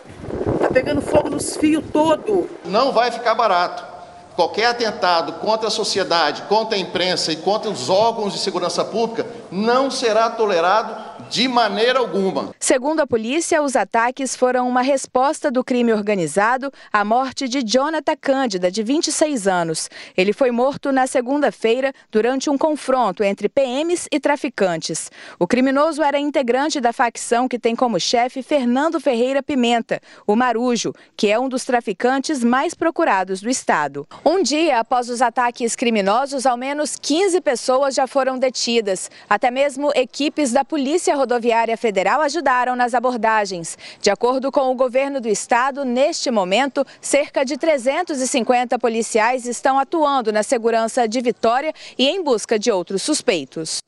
Tá 0.58 0.68
pegando 0.68 1.00
fogo 1.00 1.30
nos 1.30 1.56
fios 1.56 1.84
todo. 1.92 2.48
Não 2.64 2.92
vai 2.92 3.10
ficar 3.10 3.34
barato 3.34 3.98
qualquer 4.38 4.66
atentado 4.66 5.32
contra 5.40 5.66
a 5.66 5.70
sociedade, 5.70 6.42
contra 6.42 6.76
a 6.76 6.80
imprensa 6.80 7.32
e 7.32 7.36
contra 7.36 7.68
os 7.68 7.90
órgãos 7.90 8.32
de 8.32 8.38
segurança 8.38 8.84
pública 8.84 9.26
não 9.50 9.90
será 9.90 10.30
tolerado 10.30 10.94
de 11.28 11.46
maneira 11.46 11.98
alguma. 11.98 12.54
Segundo 12.58 13.00
a 13.00 13.06
polícia, 13.06 13.62
os 13.62 13.76
ataques 13.76 14.34
foram 14.34 14.68
uma 14.68 14.82
resposta 14.82 15.50
do 15.50 15.62
crime 15.62 15.92
organizado 15.92 16.72
à 16.92 17.04
morte 17.04 17.48
de 17.48 17.62
Jonathan 17.62 18.16
Cândida, 18.20 18.70
de 18.70 18.82
26 18.82 19.46
anos. 19.46 19.90
Ele 20.16 20.32
foi 20.32 20.50
morto 20.50 20.90
na 20.90 21.06
segunda-feira 21.06 21.92
durante 22.10 22.48
um 22.48 22.56
confronto 22.56 23.22
entre 23.22 23.48
PMs 23.48 24.08
e 24.10 24.18
traficantes. 24.18 25.10
O 25.38 25.46
criminoso 25.46 26.02
era 26.02 26.18
integrante 26.18 26.80
da 26.80 26.92
facção 26.92 27.46
que 27.46 27.58
tem 27.58 27.76
como 27.76 28.00
chefe 28.00 28.42
Fernando 28.42 28.98
Ferreira 28.98 29.42
Pimenta, 29.42 30.00
o 30.26 30.34
Marujo, 30.34 30.94
que 31.16 31.28
é 31.28 31.38
um 31.38 31.48
dos 31.48 31.64
traficantes 31.64 32.42
mais 32.42 32.74
procurados 32.74 33.40
do 33.40 33.50
estado. 33.50 34.06
Um 34.24 34.42
dia 34.42 34.78
após 34.78 35.10
os 35.10 35.20
ataques 35.20 35.76
criminosos, 35.76 36.46
ao 36.46 36.56
menos 36.56 36.96
15 36.96 37.40
pessoas 37.40 37.94
já 37.94 38.06
foram 38.06 38.38
detidas. 38.38 39.10
Até 39.28 39.50
mesmo 39.50 39.90
equipes 39.94 40.52
da 40.52 40.64
Polícia 40.64 41.17
Rodoviária 41.18 41.76
Federal 41.76 42.20
ajudaram 42.20 42.76
nas 42.76 42.94
abordagens. 42.94 43.76
De 44.00 44.08
acordo 44.08 44.50
com 44.52 44.70
o 44.70 44.74
governo 44.74 45.20
do 45.20 45.28
estado, 45.28 45.84
neste 45.84 46.30
momento, 46.30 46.86
cerca 47.00 47.44
de 47.44 47.56
350 47.56 48.78
policiais 48.78 49.44
estão 49.44 49.78
atuando 49.78 50.32
na 50.32 50.42
segurança 50.42 51.08
de 51.08 51.20
Vitória 51.20 51.72
e 51.98 52.06
em 52.06 52.22
busca 52.22 52.58
de 52.58 52.70
outros 52.70 53.02
suspeitos. 53.02 53.82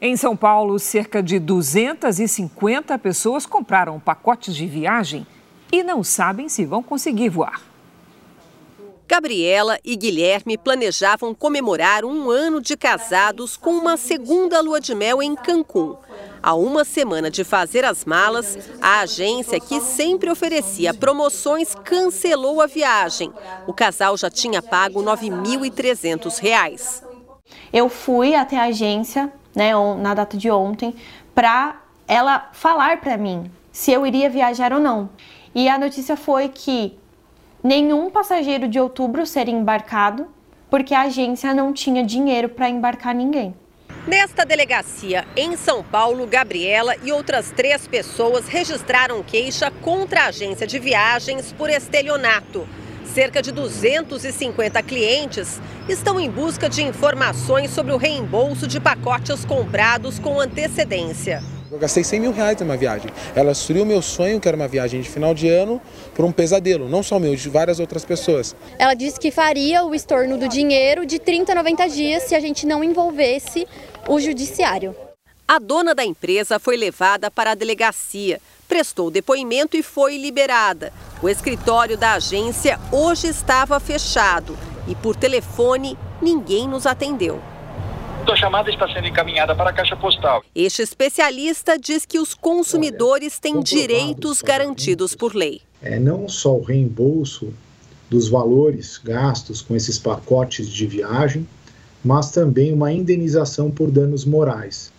Em 0.00 0.16
São 0.16 0.34
Paulo, 0.34 0.78
cerca 0.78 1.22
de 1.22 1.38
250 1.38 2.98
pessoas 2.98 3.44
compraram 3.44 4.00
pacotes 4.00 4.54
de 4.54 4.66
viagem 4.66 5.26
e 5.70 5.82
não 5.82 6.02
sabem 6.02 6.48
se 6.48 6.64
vão 6.64 6.82
conseguir 6.82 7.28
voar. 7.28 7.60
Gabriela 9.10 9.76
e 9.84 9.96
Guilherme 9.96 10.56
planejavam 10.56 11.34
comemorar 11.34 12.04
um 12.04 12.30
ano 12.30 12.60
de 12.60 12.76
casados 12.76 13.56
com 13.56 13.72
uma 13.72 13.96
segunda 13.96 14.60
lua 14.60 14.80
de 14.80 14.94
mel 14.94 15.20
em 15.20 15.34
Cancún. 15.34 15.96
Há 16.42 16.54
uma 16.54 16.84
semana 16.84 17.30
de 17.30 17.44
fazer 17.44 17.84
as 17.84 18.04
malas, 18.06 18.56
a 18.80 19.00
agência 19.00 19.60
que 19.60 19.78
sempre 19.80 20.30
oferecia 20.30 20.94
promoções 20.94 21.74
cancelou 21.74 22.62
a 22.62 22.66
viagem. 22.66 23.30
O 23.66 23.74
casal 23.74 24.16
já 24.16 24.30
tinha 24.30 24.62
pago 24.62 25.00
R$ 25.00 25.06
9.300. 25.06 27.02
Eu 27.72 27.88
fui 27.88 28.34
até 28.34 28.56
a 28.56 28.64
agência, 28.64 29.30
né, 29.54 29.72
na 29.98 30.14
data 30.14 30.36
de 30.36 30.50
ontem, 30.50 30.94
para 31.34 31.80
ela 32.08 32.48
falar 32.52 33.00
para 33.00 33.16
mim 33.18 33.50
se 33.70 33.92
eu 33.92 34.06
iria 34.06 34.30
viajar 34.30 34.72
ou 34.72 34.80
não. 34.80 35.10
E 35.54 35.68
a 35.68 35.78
notícia 35.78 36.16
foi 36.16 36.48
que 36.48 36.98
nenhum 37.62 38.10
passageiro 38.10 38.66
de 38.66 38.80
outubro 38.80 39.26
seria 39.26 39.54
embarcado, 39.54 40.26
porque 40.70 40.94
a 40.94 41.02
agência 41.02 41.52
não 41.52 41.72
tinha 41.72 42.02
dinheiro 42.02 42.48
para 42.48 42.70
embarcar 42.70 43.14
ninguém. 43.14 43.54
Nesta 44.06 44.46
delegacia, 44.46 45.26
em 45.36 45.58
São 45.58 45.84
Paulo, 45.84 46.26
Gabriela 46.26 46.96
e 47.04 47.12
outras 47.12 47.50
três 47.50 47.86
pessoas 47.86 48.48
registraram 48.48 49.22
queixa 49.22 49.70
contra 49.70 50.22
a 50.22 50.26
agência 50.28 50.66
de 50.66 50.78
viagens 50.78 51.52
por 51.52 51.68
estelionato. 51.68 52.66
Cerca 53.12 53.42
de 53.42 53.52
250 53.52 54.82
clientes 54.84 55.60
estão 55.86 56.18
em 56.18 56.30
busca 56.30 56.66
de 56.66 56.82
informações 56.82 57.72
sobre 57.72 57.92
o 57.92 57.98
reembolso 57.98 58.66
de 58.66 58.80
pacotes 58.80 59.44
comprados 59.44 60.18
com 60.18 60.40
antecedência. 60.40 61.42
Eu 61.70 61.78
gastei 61.78 62.02
100 62.02 62.20
mil 62.20 62.32
reais 62.32 62.58
numa 62.60 62.76
viagem. 62.76 63.08
Ela 63.32 63.52
destruiu 63.52 63.86
meu 63.86 64.02
sonho, 64.02 64.40
que 64.40 64.48
era 64.48 64.56
uma 64.56 64.66
viagem 64.66 65.00
de 65.00 65.08
final 65.08 65.32
de 65.32 65.48
ano, 65.48 65.80
por 66.16 66.24
um 66.24 66.32
pesadelo, 66.32 66.88
não 66.88 67.00
só 67.00 67.16
meu, 67.20 67.36
de 67.36 67.48
várias 67.48 67.78
outras 67.78 68.04
pessoas. 68.04 68.56
Ela 68.76 68.94
disse 68.94 69.20
que 69.20 69.30
faria 69.30 69.84
o 69.84 69.94
estorno 69.94 70.36
do 70.36 70.48
dinheiro 70.48 71.06
de 71.06 71.20
30 71.20 71.52
a 71.52 71.54
90 71.54 71.88
dias 71.88 72.24
se 72.24 72.34
a 72.34 72.40
gente 72.40 72.66
não 72.66 72.82
envolvesse 72.82 73.68
o 74.08 74.20
judiciário. 74.20 74.94
A 75.46 75.58
dona 75.58 75.94
da 75.94 76.04
empresa 76.04 76.58
foi 76.58 76.76
levada 76.76 77.30
para 77.30 77.52
a 77.52 77.54
delegacia, 77.54 78.40
prestou 78.68 79.10
depoimento 79.10 79.76
e 79.76 79.82
foi 79.82 80.16
liberada. 80.16 80.92
O 81.22 81.28
escritório 81.28 81.98
da 81.98 82.12
agência 82.12 82.78
hoje 82.92 83.26
estava 83.26 83.80
fechado 83.80 84.56
e 84.86 84.94
por 84.94 85.16
telefone 85.16 85.98
ninguém 86.22 86.68
nos 86.68 86.86
atendeu. 86.86 87.40
Sua 88.24 88.36
chamada 88.36 88.70
está 88.70 88.86
sendo 88.92 89.08
encaminhada 89.08 89.54
para 89.56 89.70
a 89.70 89.72
caixa 89.72 89.96
postal. 89.96 90.44
Este 90.54 90.82
especialista 90.82 91.76
diz 91.78 92.06
que 92.06 92.18
os 92.18 92.32
consumidores 92.32 93.40
têm 93.40 93.60
direitos 93.60 94.42
garantidos 94.42 95.16
por 95.16 95.34
lei. 95.34 95.62
É 95.82 95.98
não 95.98 96.28
só 96.28 96.54
o 96.54 96.62
reembolso 96.62 97.52
dos 98.08 98.28
valores 98.28 98.98
gastos 98.98 99.62
com 99.62 99.74
esses 99.74 99.98
pacotes 99.98 100.68
de 100.68 100.86
viagem, 100.86 101.48
mas 102.04 102.30
também 102.30 102.72
uma 102.72 102.92
indenização 102.92 103.70
por 103.70 103.90
danos 103.90 104.24
morais. 104.24 104.92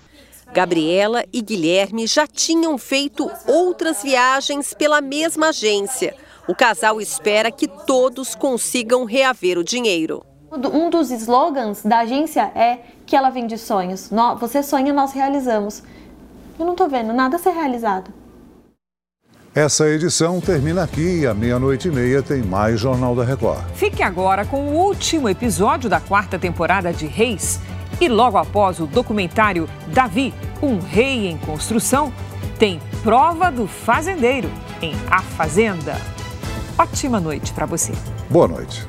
Gabriela 0.53 1.23
e 1.31 1.41
Guilherme 1.41 2.05
já 2.05 2.27
tinham 2.27 2.77
feito 2.77 3.31
outras 3.47 4.03
viagens 4.03 4.73
pela 4.73 4.99
mesma 4.99 5.49
agência. 5.49 6.13
O 6.47 6.53
casal 6.53 6.99
espera 6.99 7.49
que 7.51 7.67
todos 7.67 8.35
consigam 8.35 9.05
reaver 9.05 9.57
o 9.57 9.63
dinheiro. 9.63 10.25
Um 10.51 10.89
dos 10.89 11.09
slogans 11.11 11.81
da 11.83 11.99
agência 11.99 12.51
é 12.53 12.79
que 13.05 13.15
ela 13.15 13.29
vende 13.29 13.57
sonhos. 13.57 14.09
Você 14.39 14.61
sonha, 14.61 14.91
nós 14.91 15.13
realizamos. 15.13 15.81
Eu 16.59 16.65
não 16.65 16.73
estou 16.73 16.89
vendo 16.89 17.13
nada 17.13 17.37
ser 17.37 17.51
realizado. 17.51 18.11
Essa 19.53 19.89
edição 19.89 20.39
termina 20.39 20.81
aqui 20.81 21.19
e 21.19 21.27
à 21.27 21.33
meia-noite 21.33 21.89
e 21.89 21.91
meia 21.91 22.23
tem 22.23 22.41
mais 22.41 22.79
Jornal 22.79 23.13
da 23.13 23.25
Record. 23.25 23.61
Fique 23.75 24.01
agora 24.01 24.45
com 24.45 24.69
o 24.69 24.73
último 24.75 25.27
episódio 25.27 25.89
da 25.89 25.99
quarta 25.99 26.39
temporada 26.39 26.93
de 26.93 27.05
Reis. 27.05 27.59
E 27.99 28.07
logo 28.07 28.37
após 28.37 28.79
o 28.79 28.87
documentário 28.87 29.69
Davi, 29.87 30.33
um 30.63 30.79
rei 30.79 31.27
em 31.27 31.37
construção, 31.37 32.13
tem 32.57 32.79
Prova 33.03 33.51
do 33.51 33.67
Fazendeiro 33.67 34.49
em 34.81 34.93
A 35.09 35.21
Fazenda. 35.21 35.97
Ótima 36.77 37.19
noite 37.19 37.51
para 37.51 37.65
você. 37.65 37.91
Boa 38.29 38.47
noite. 38.47 38.87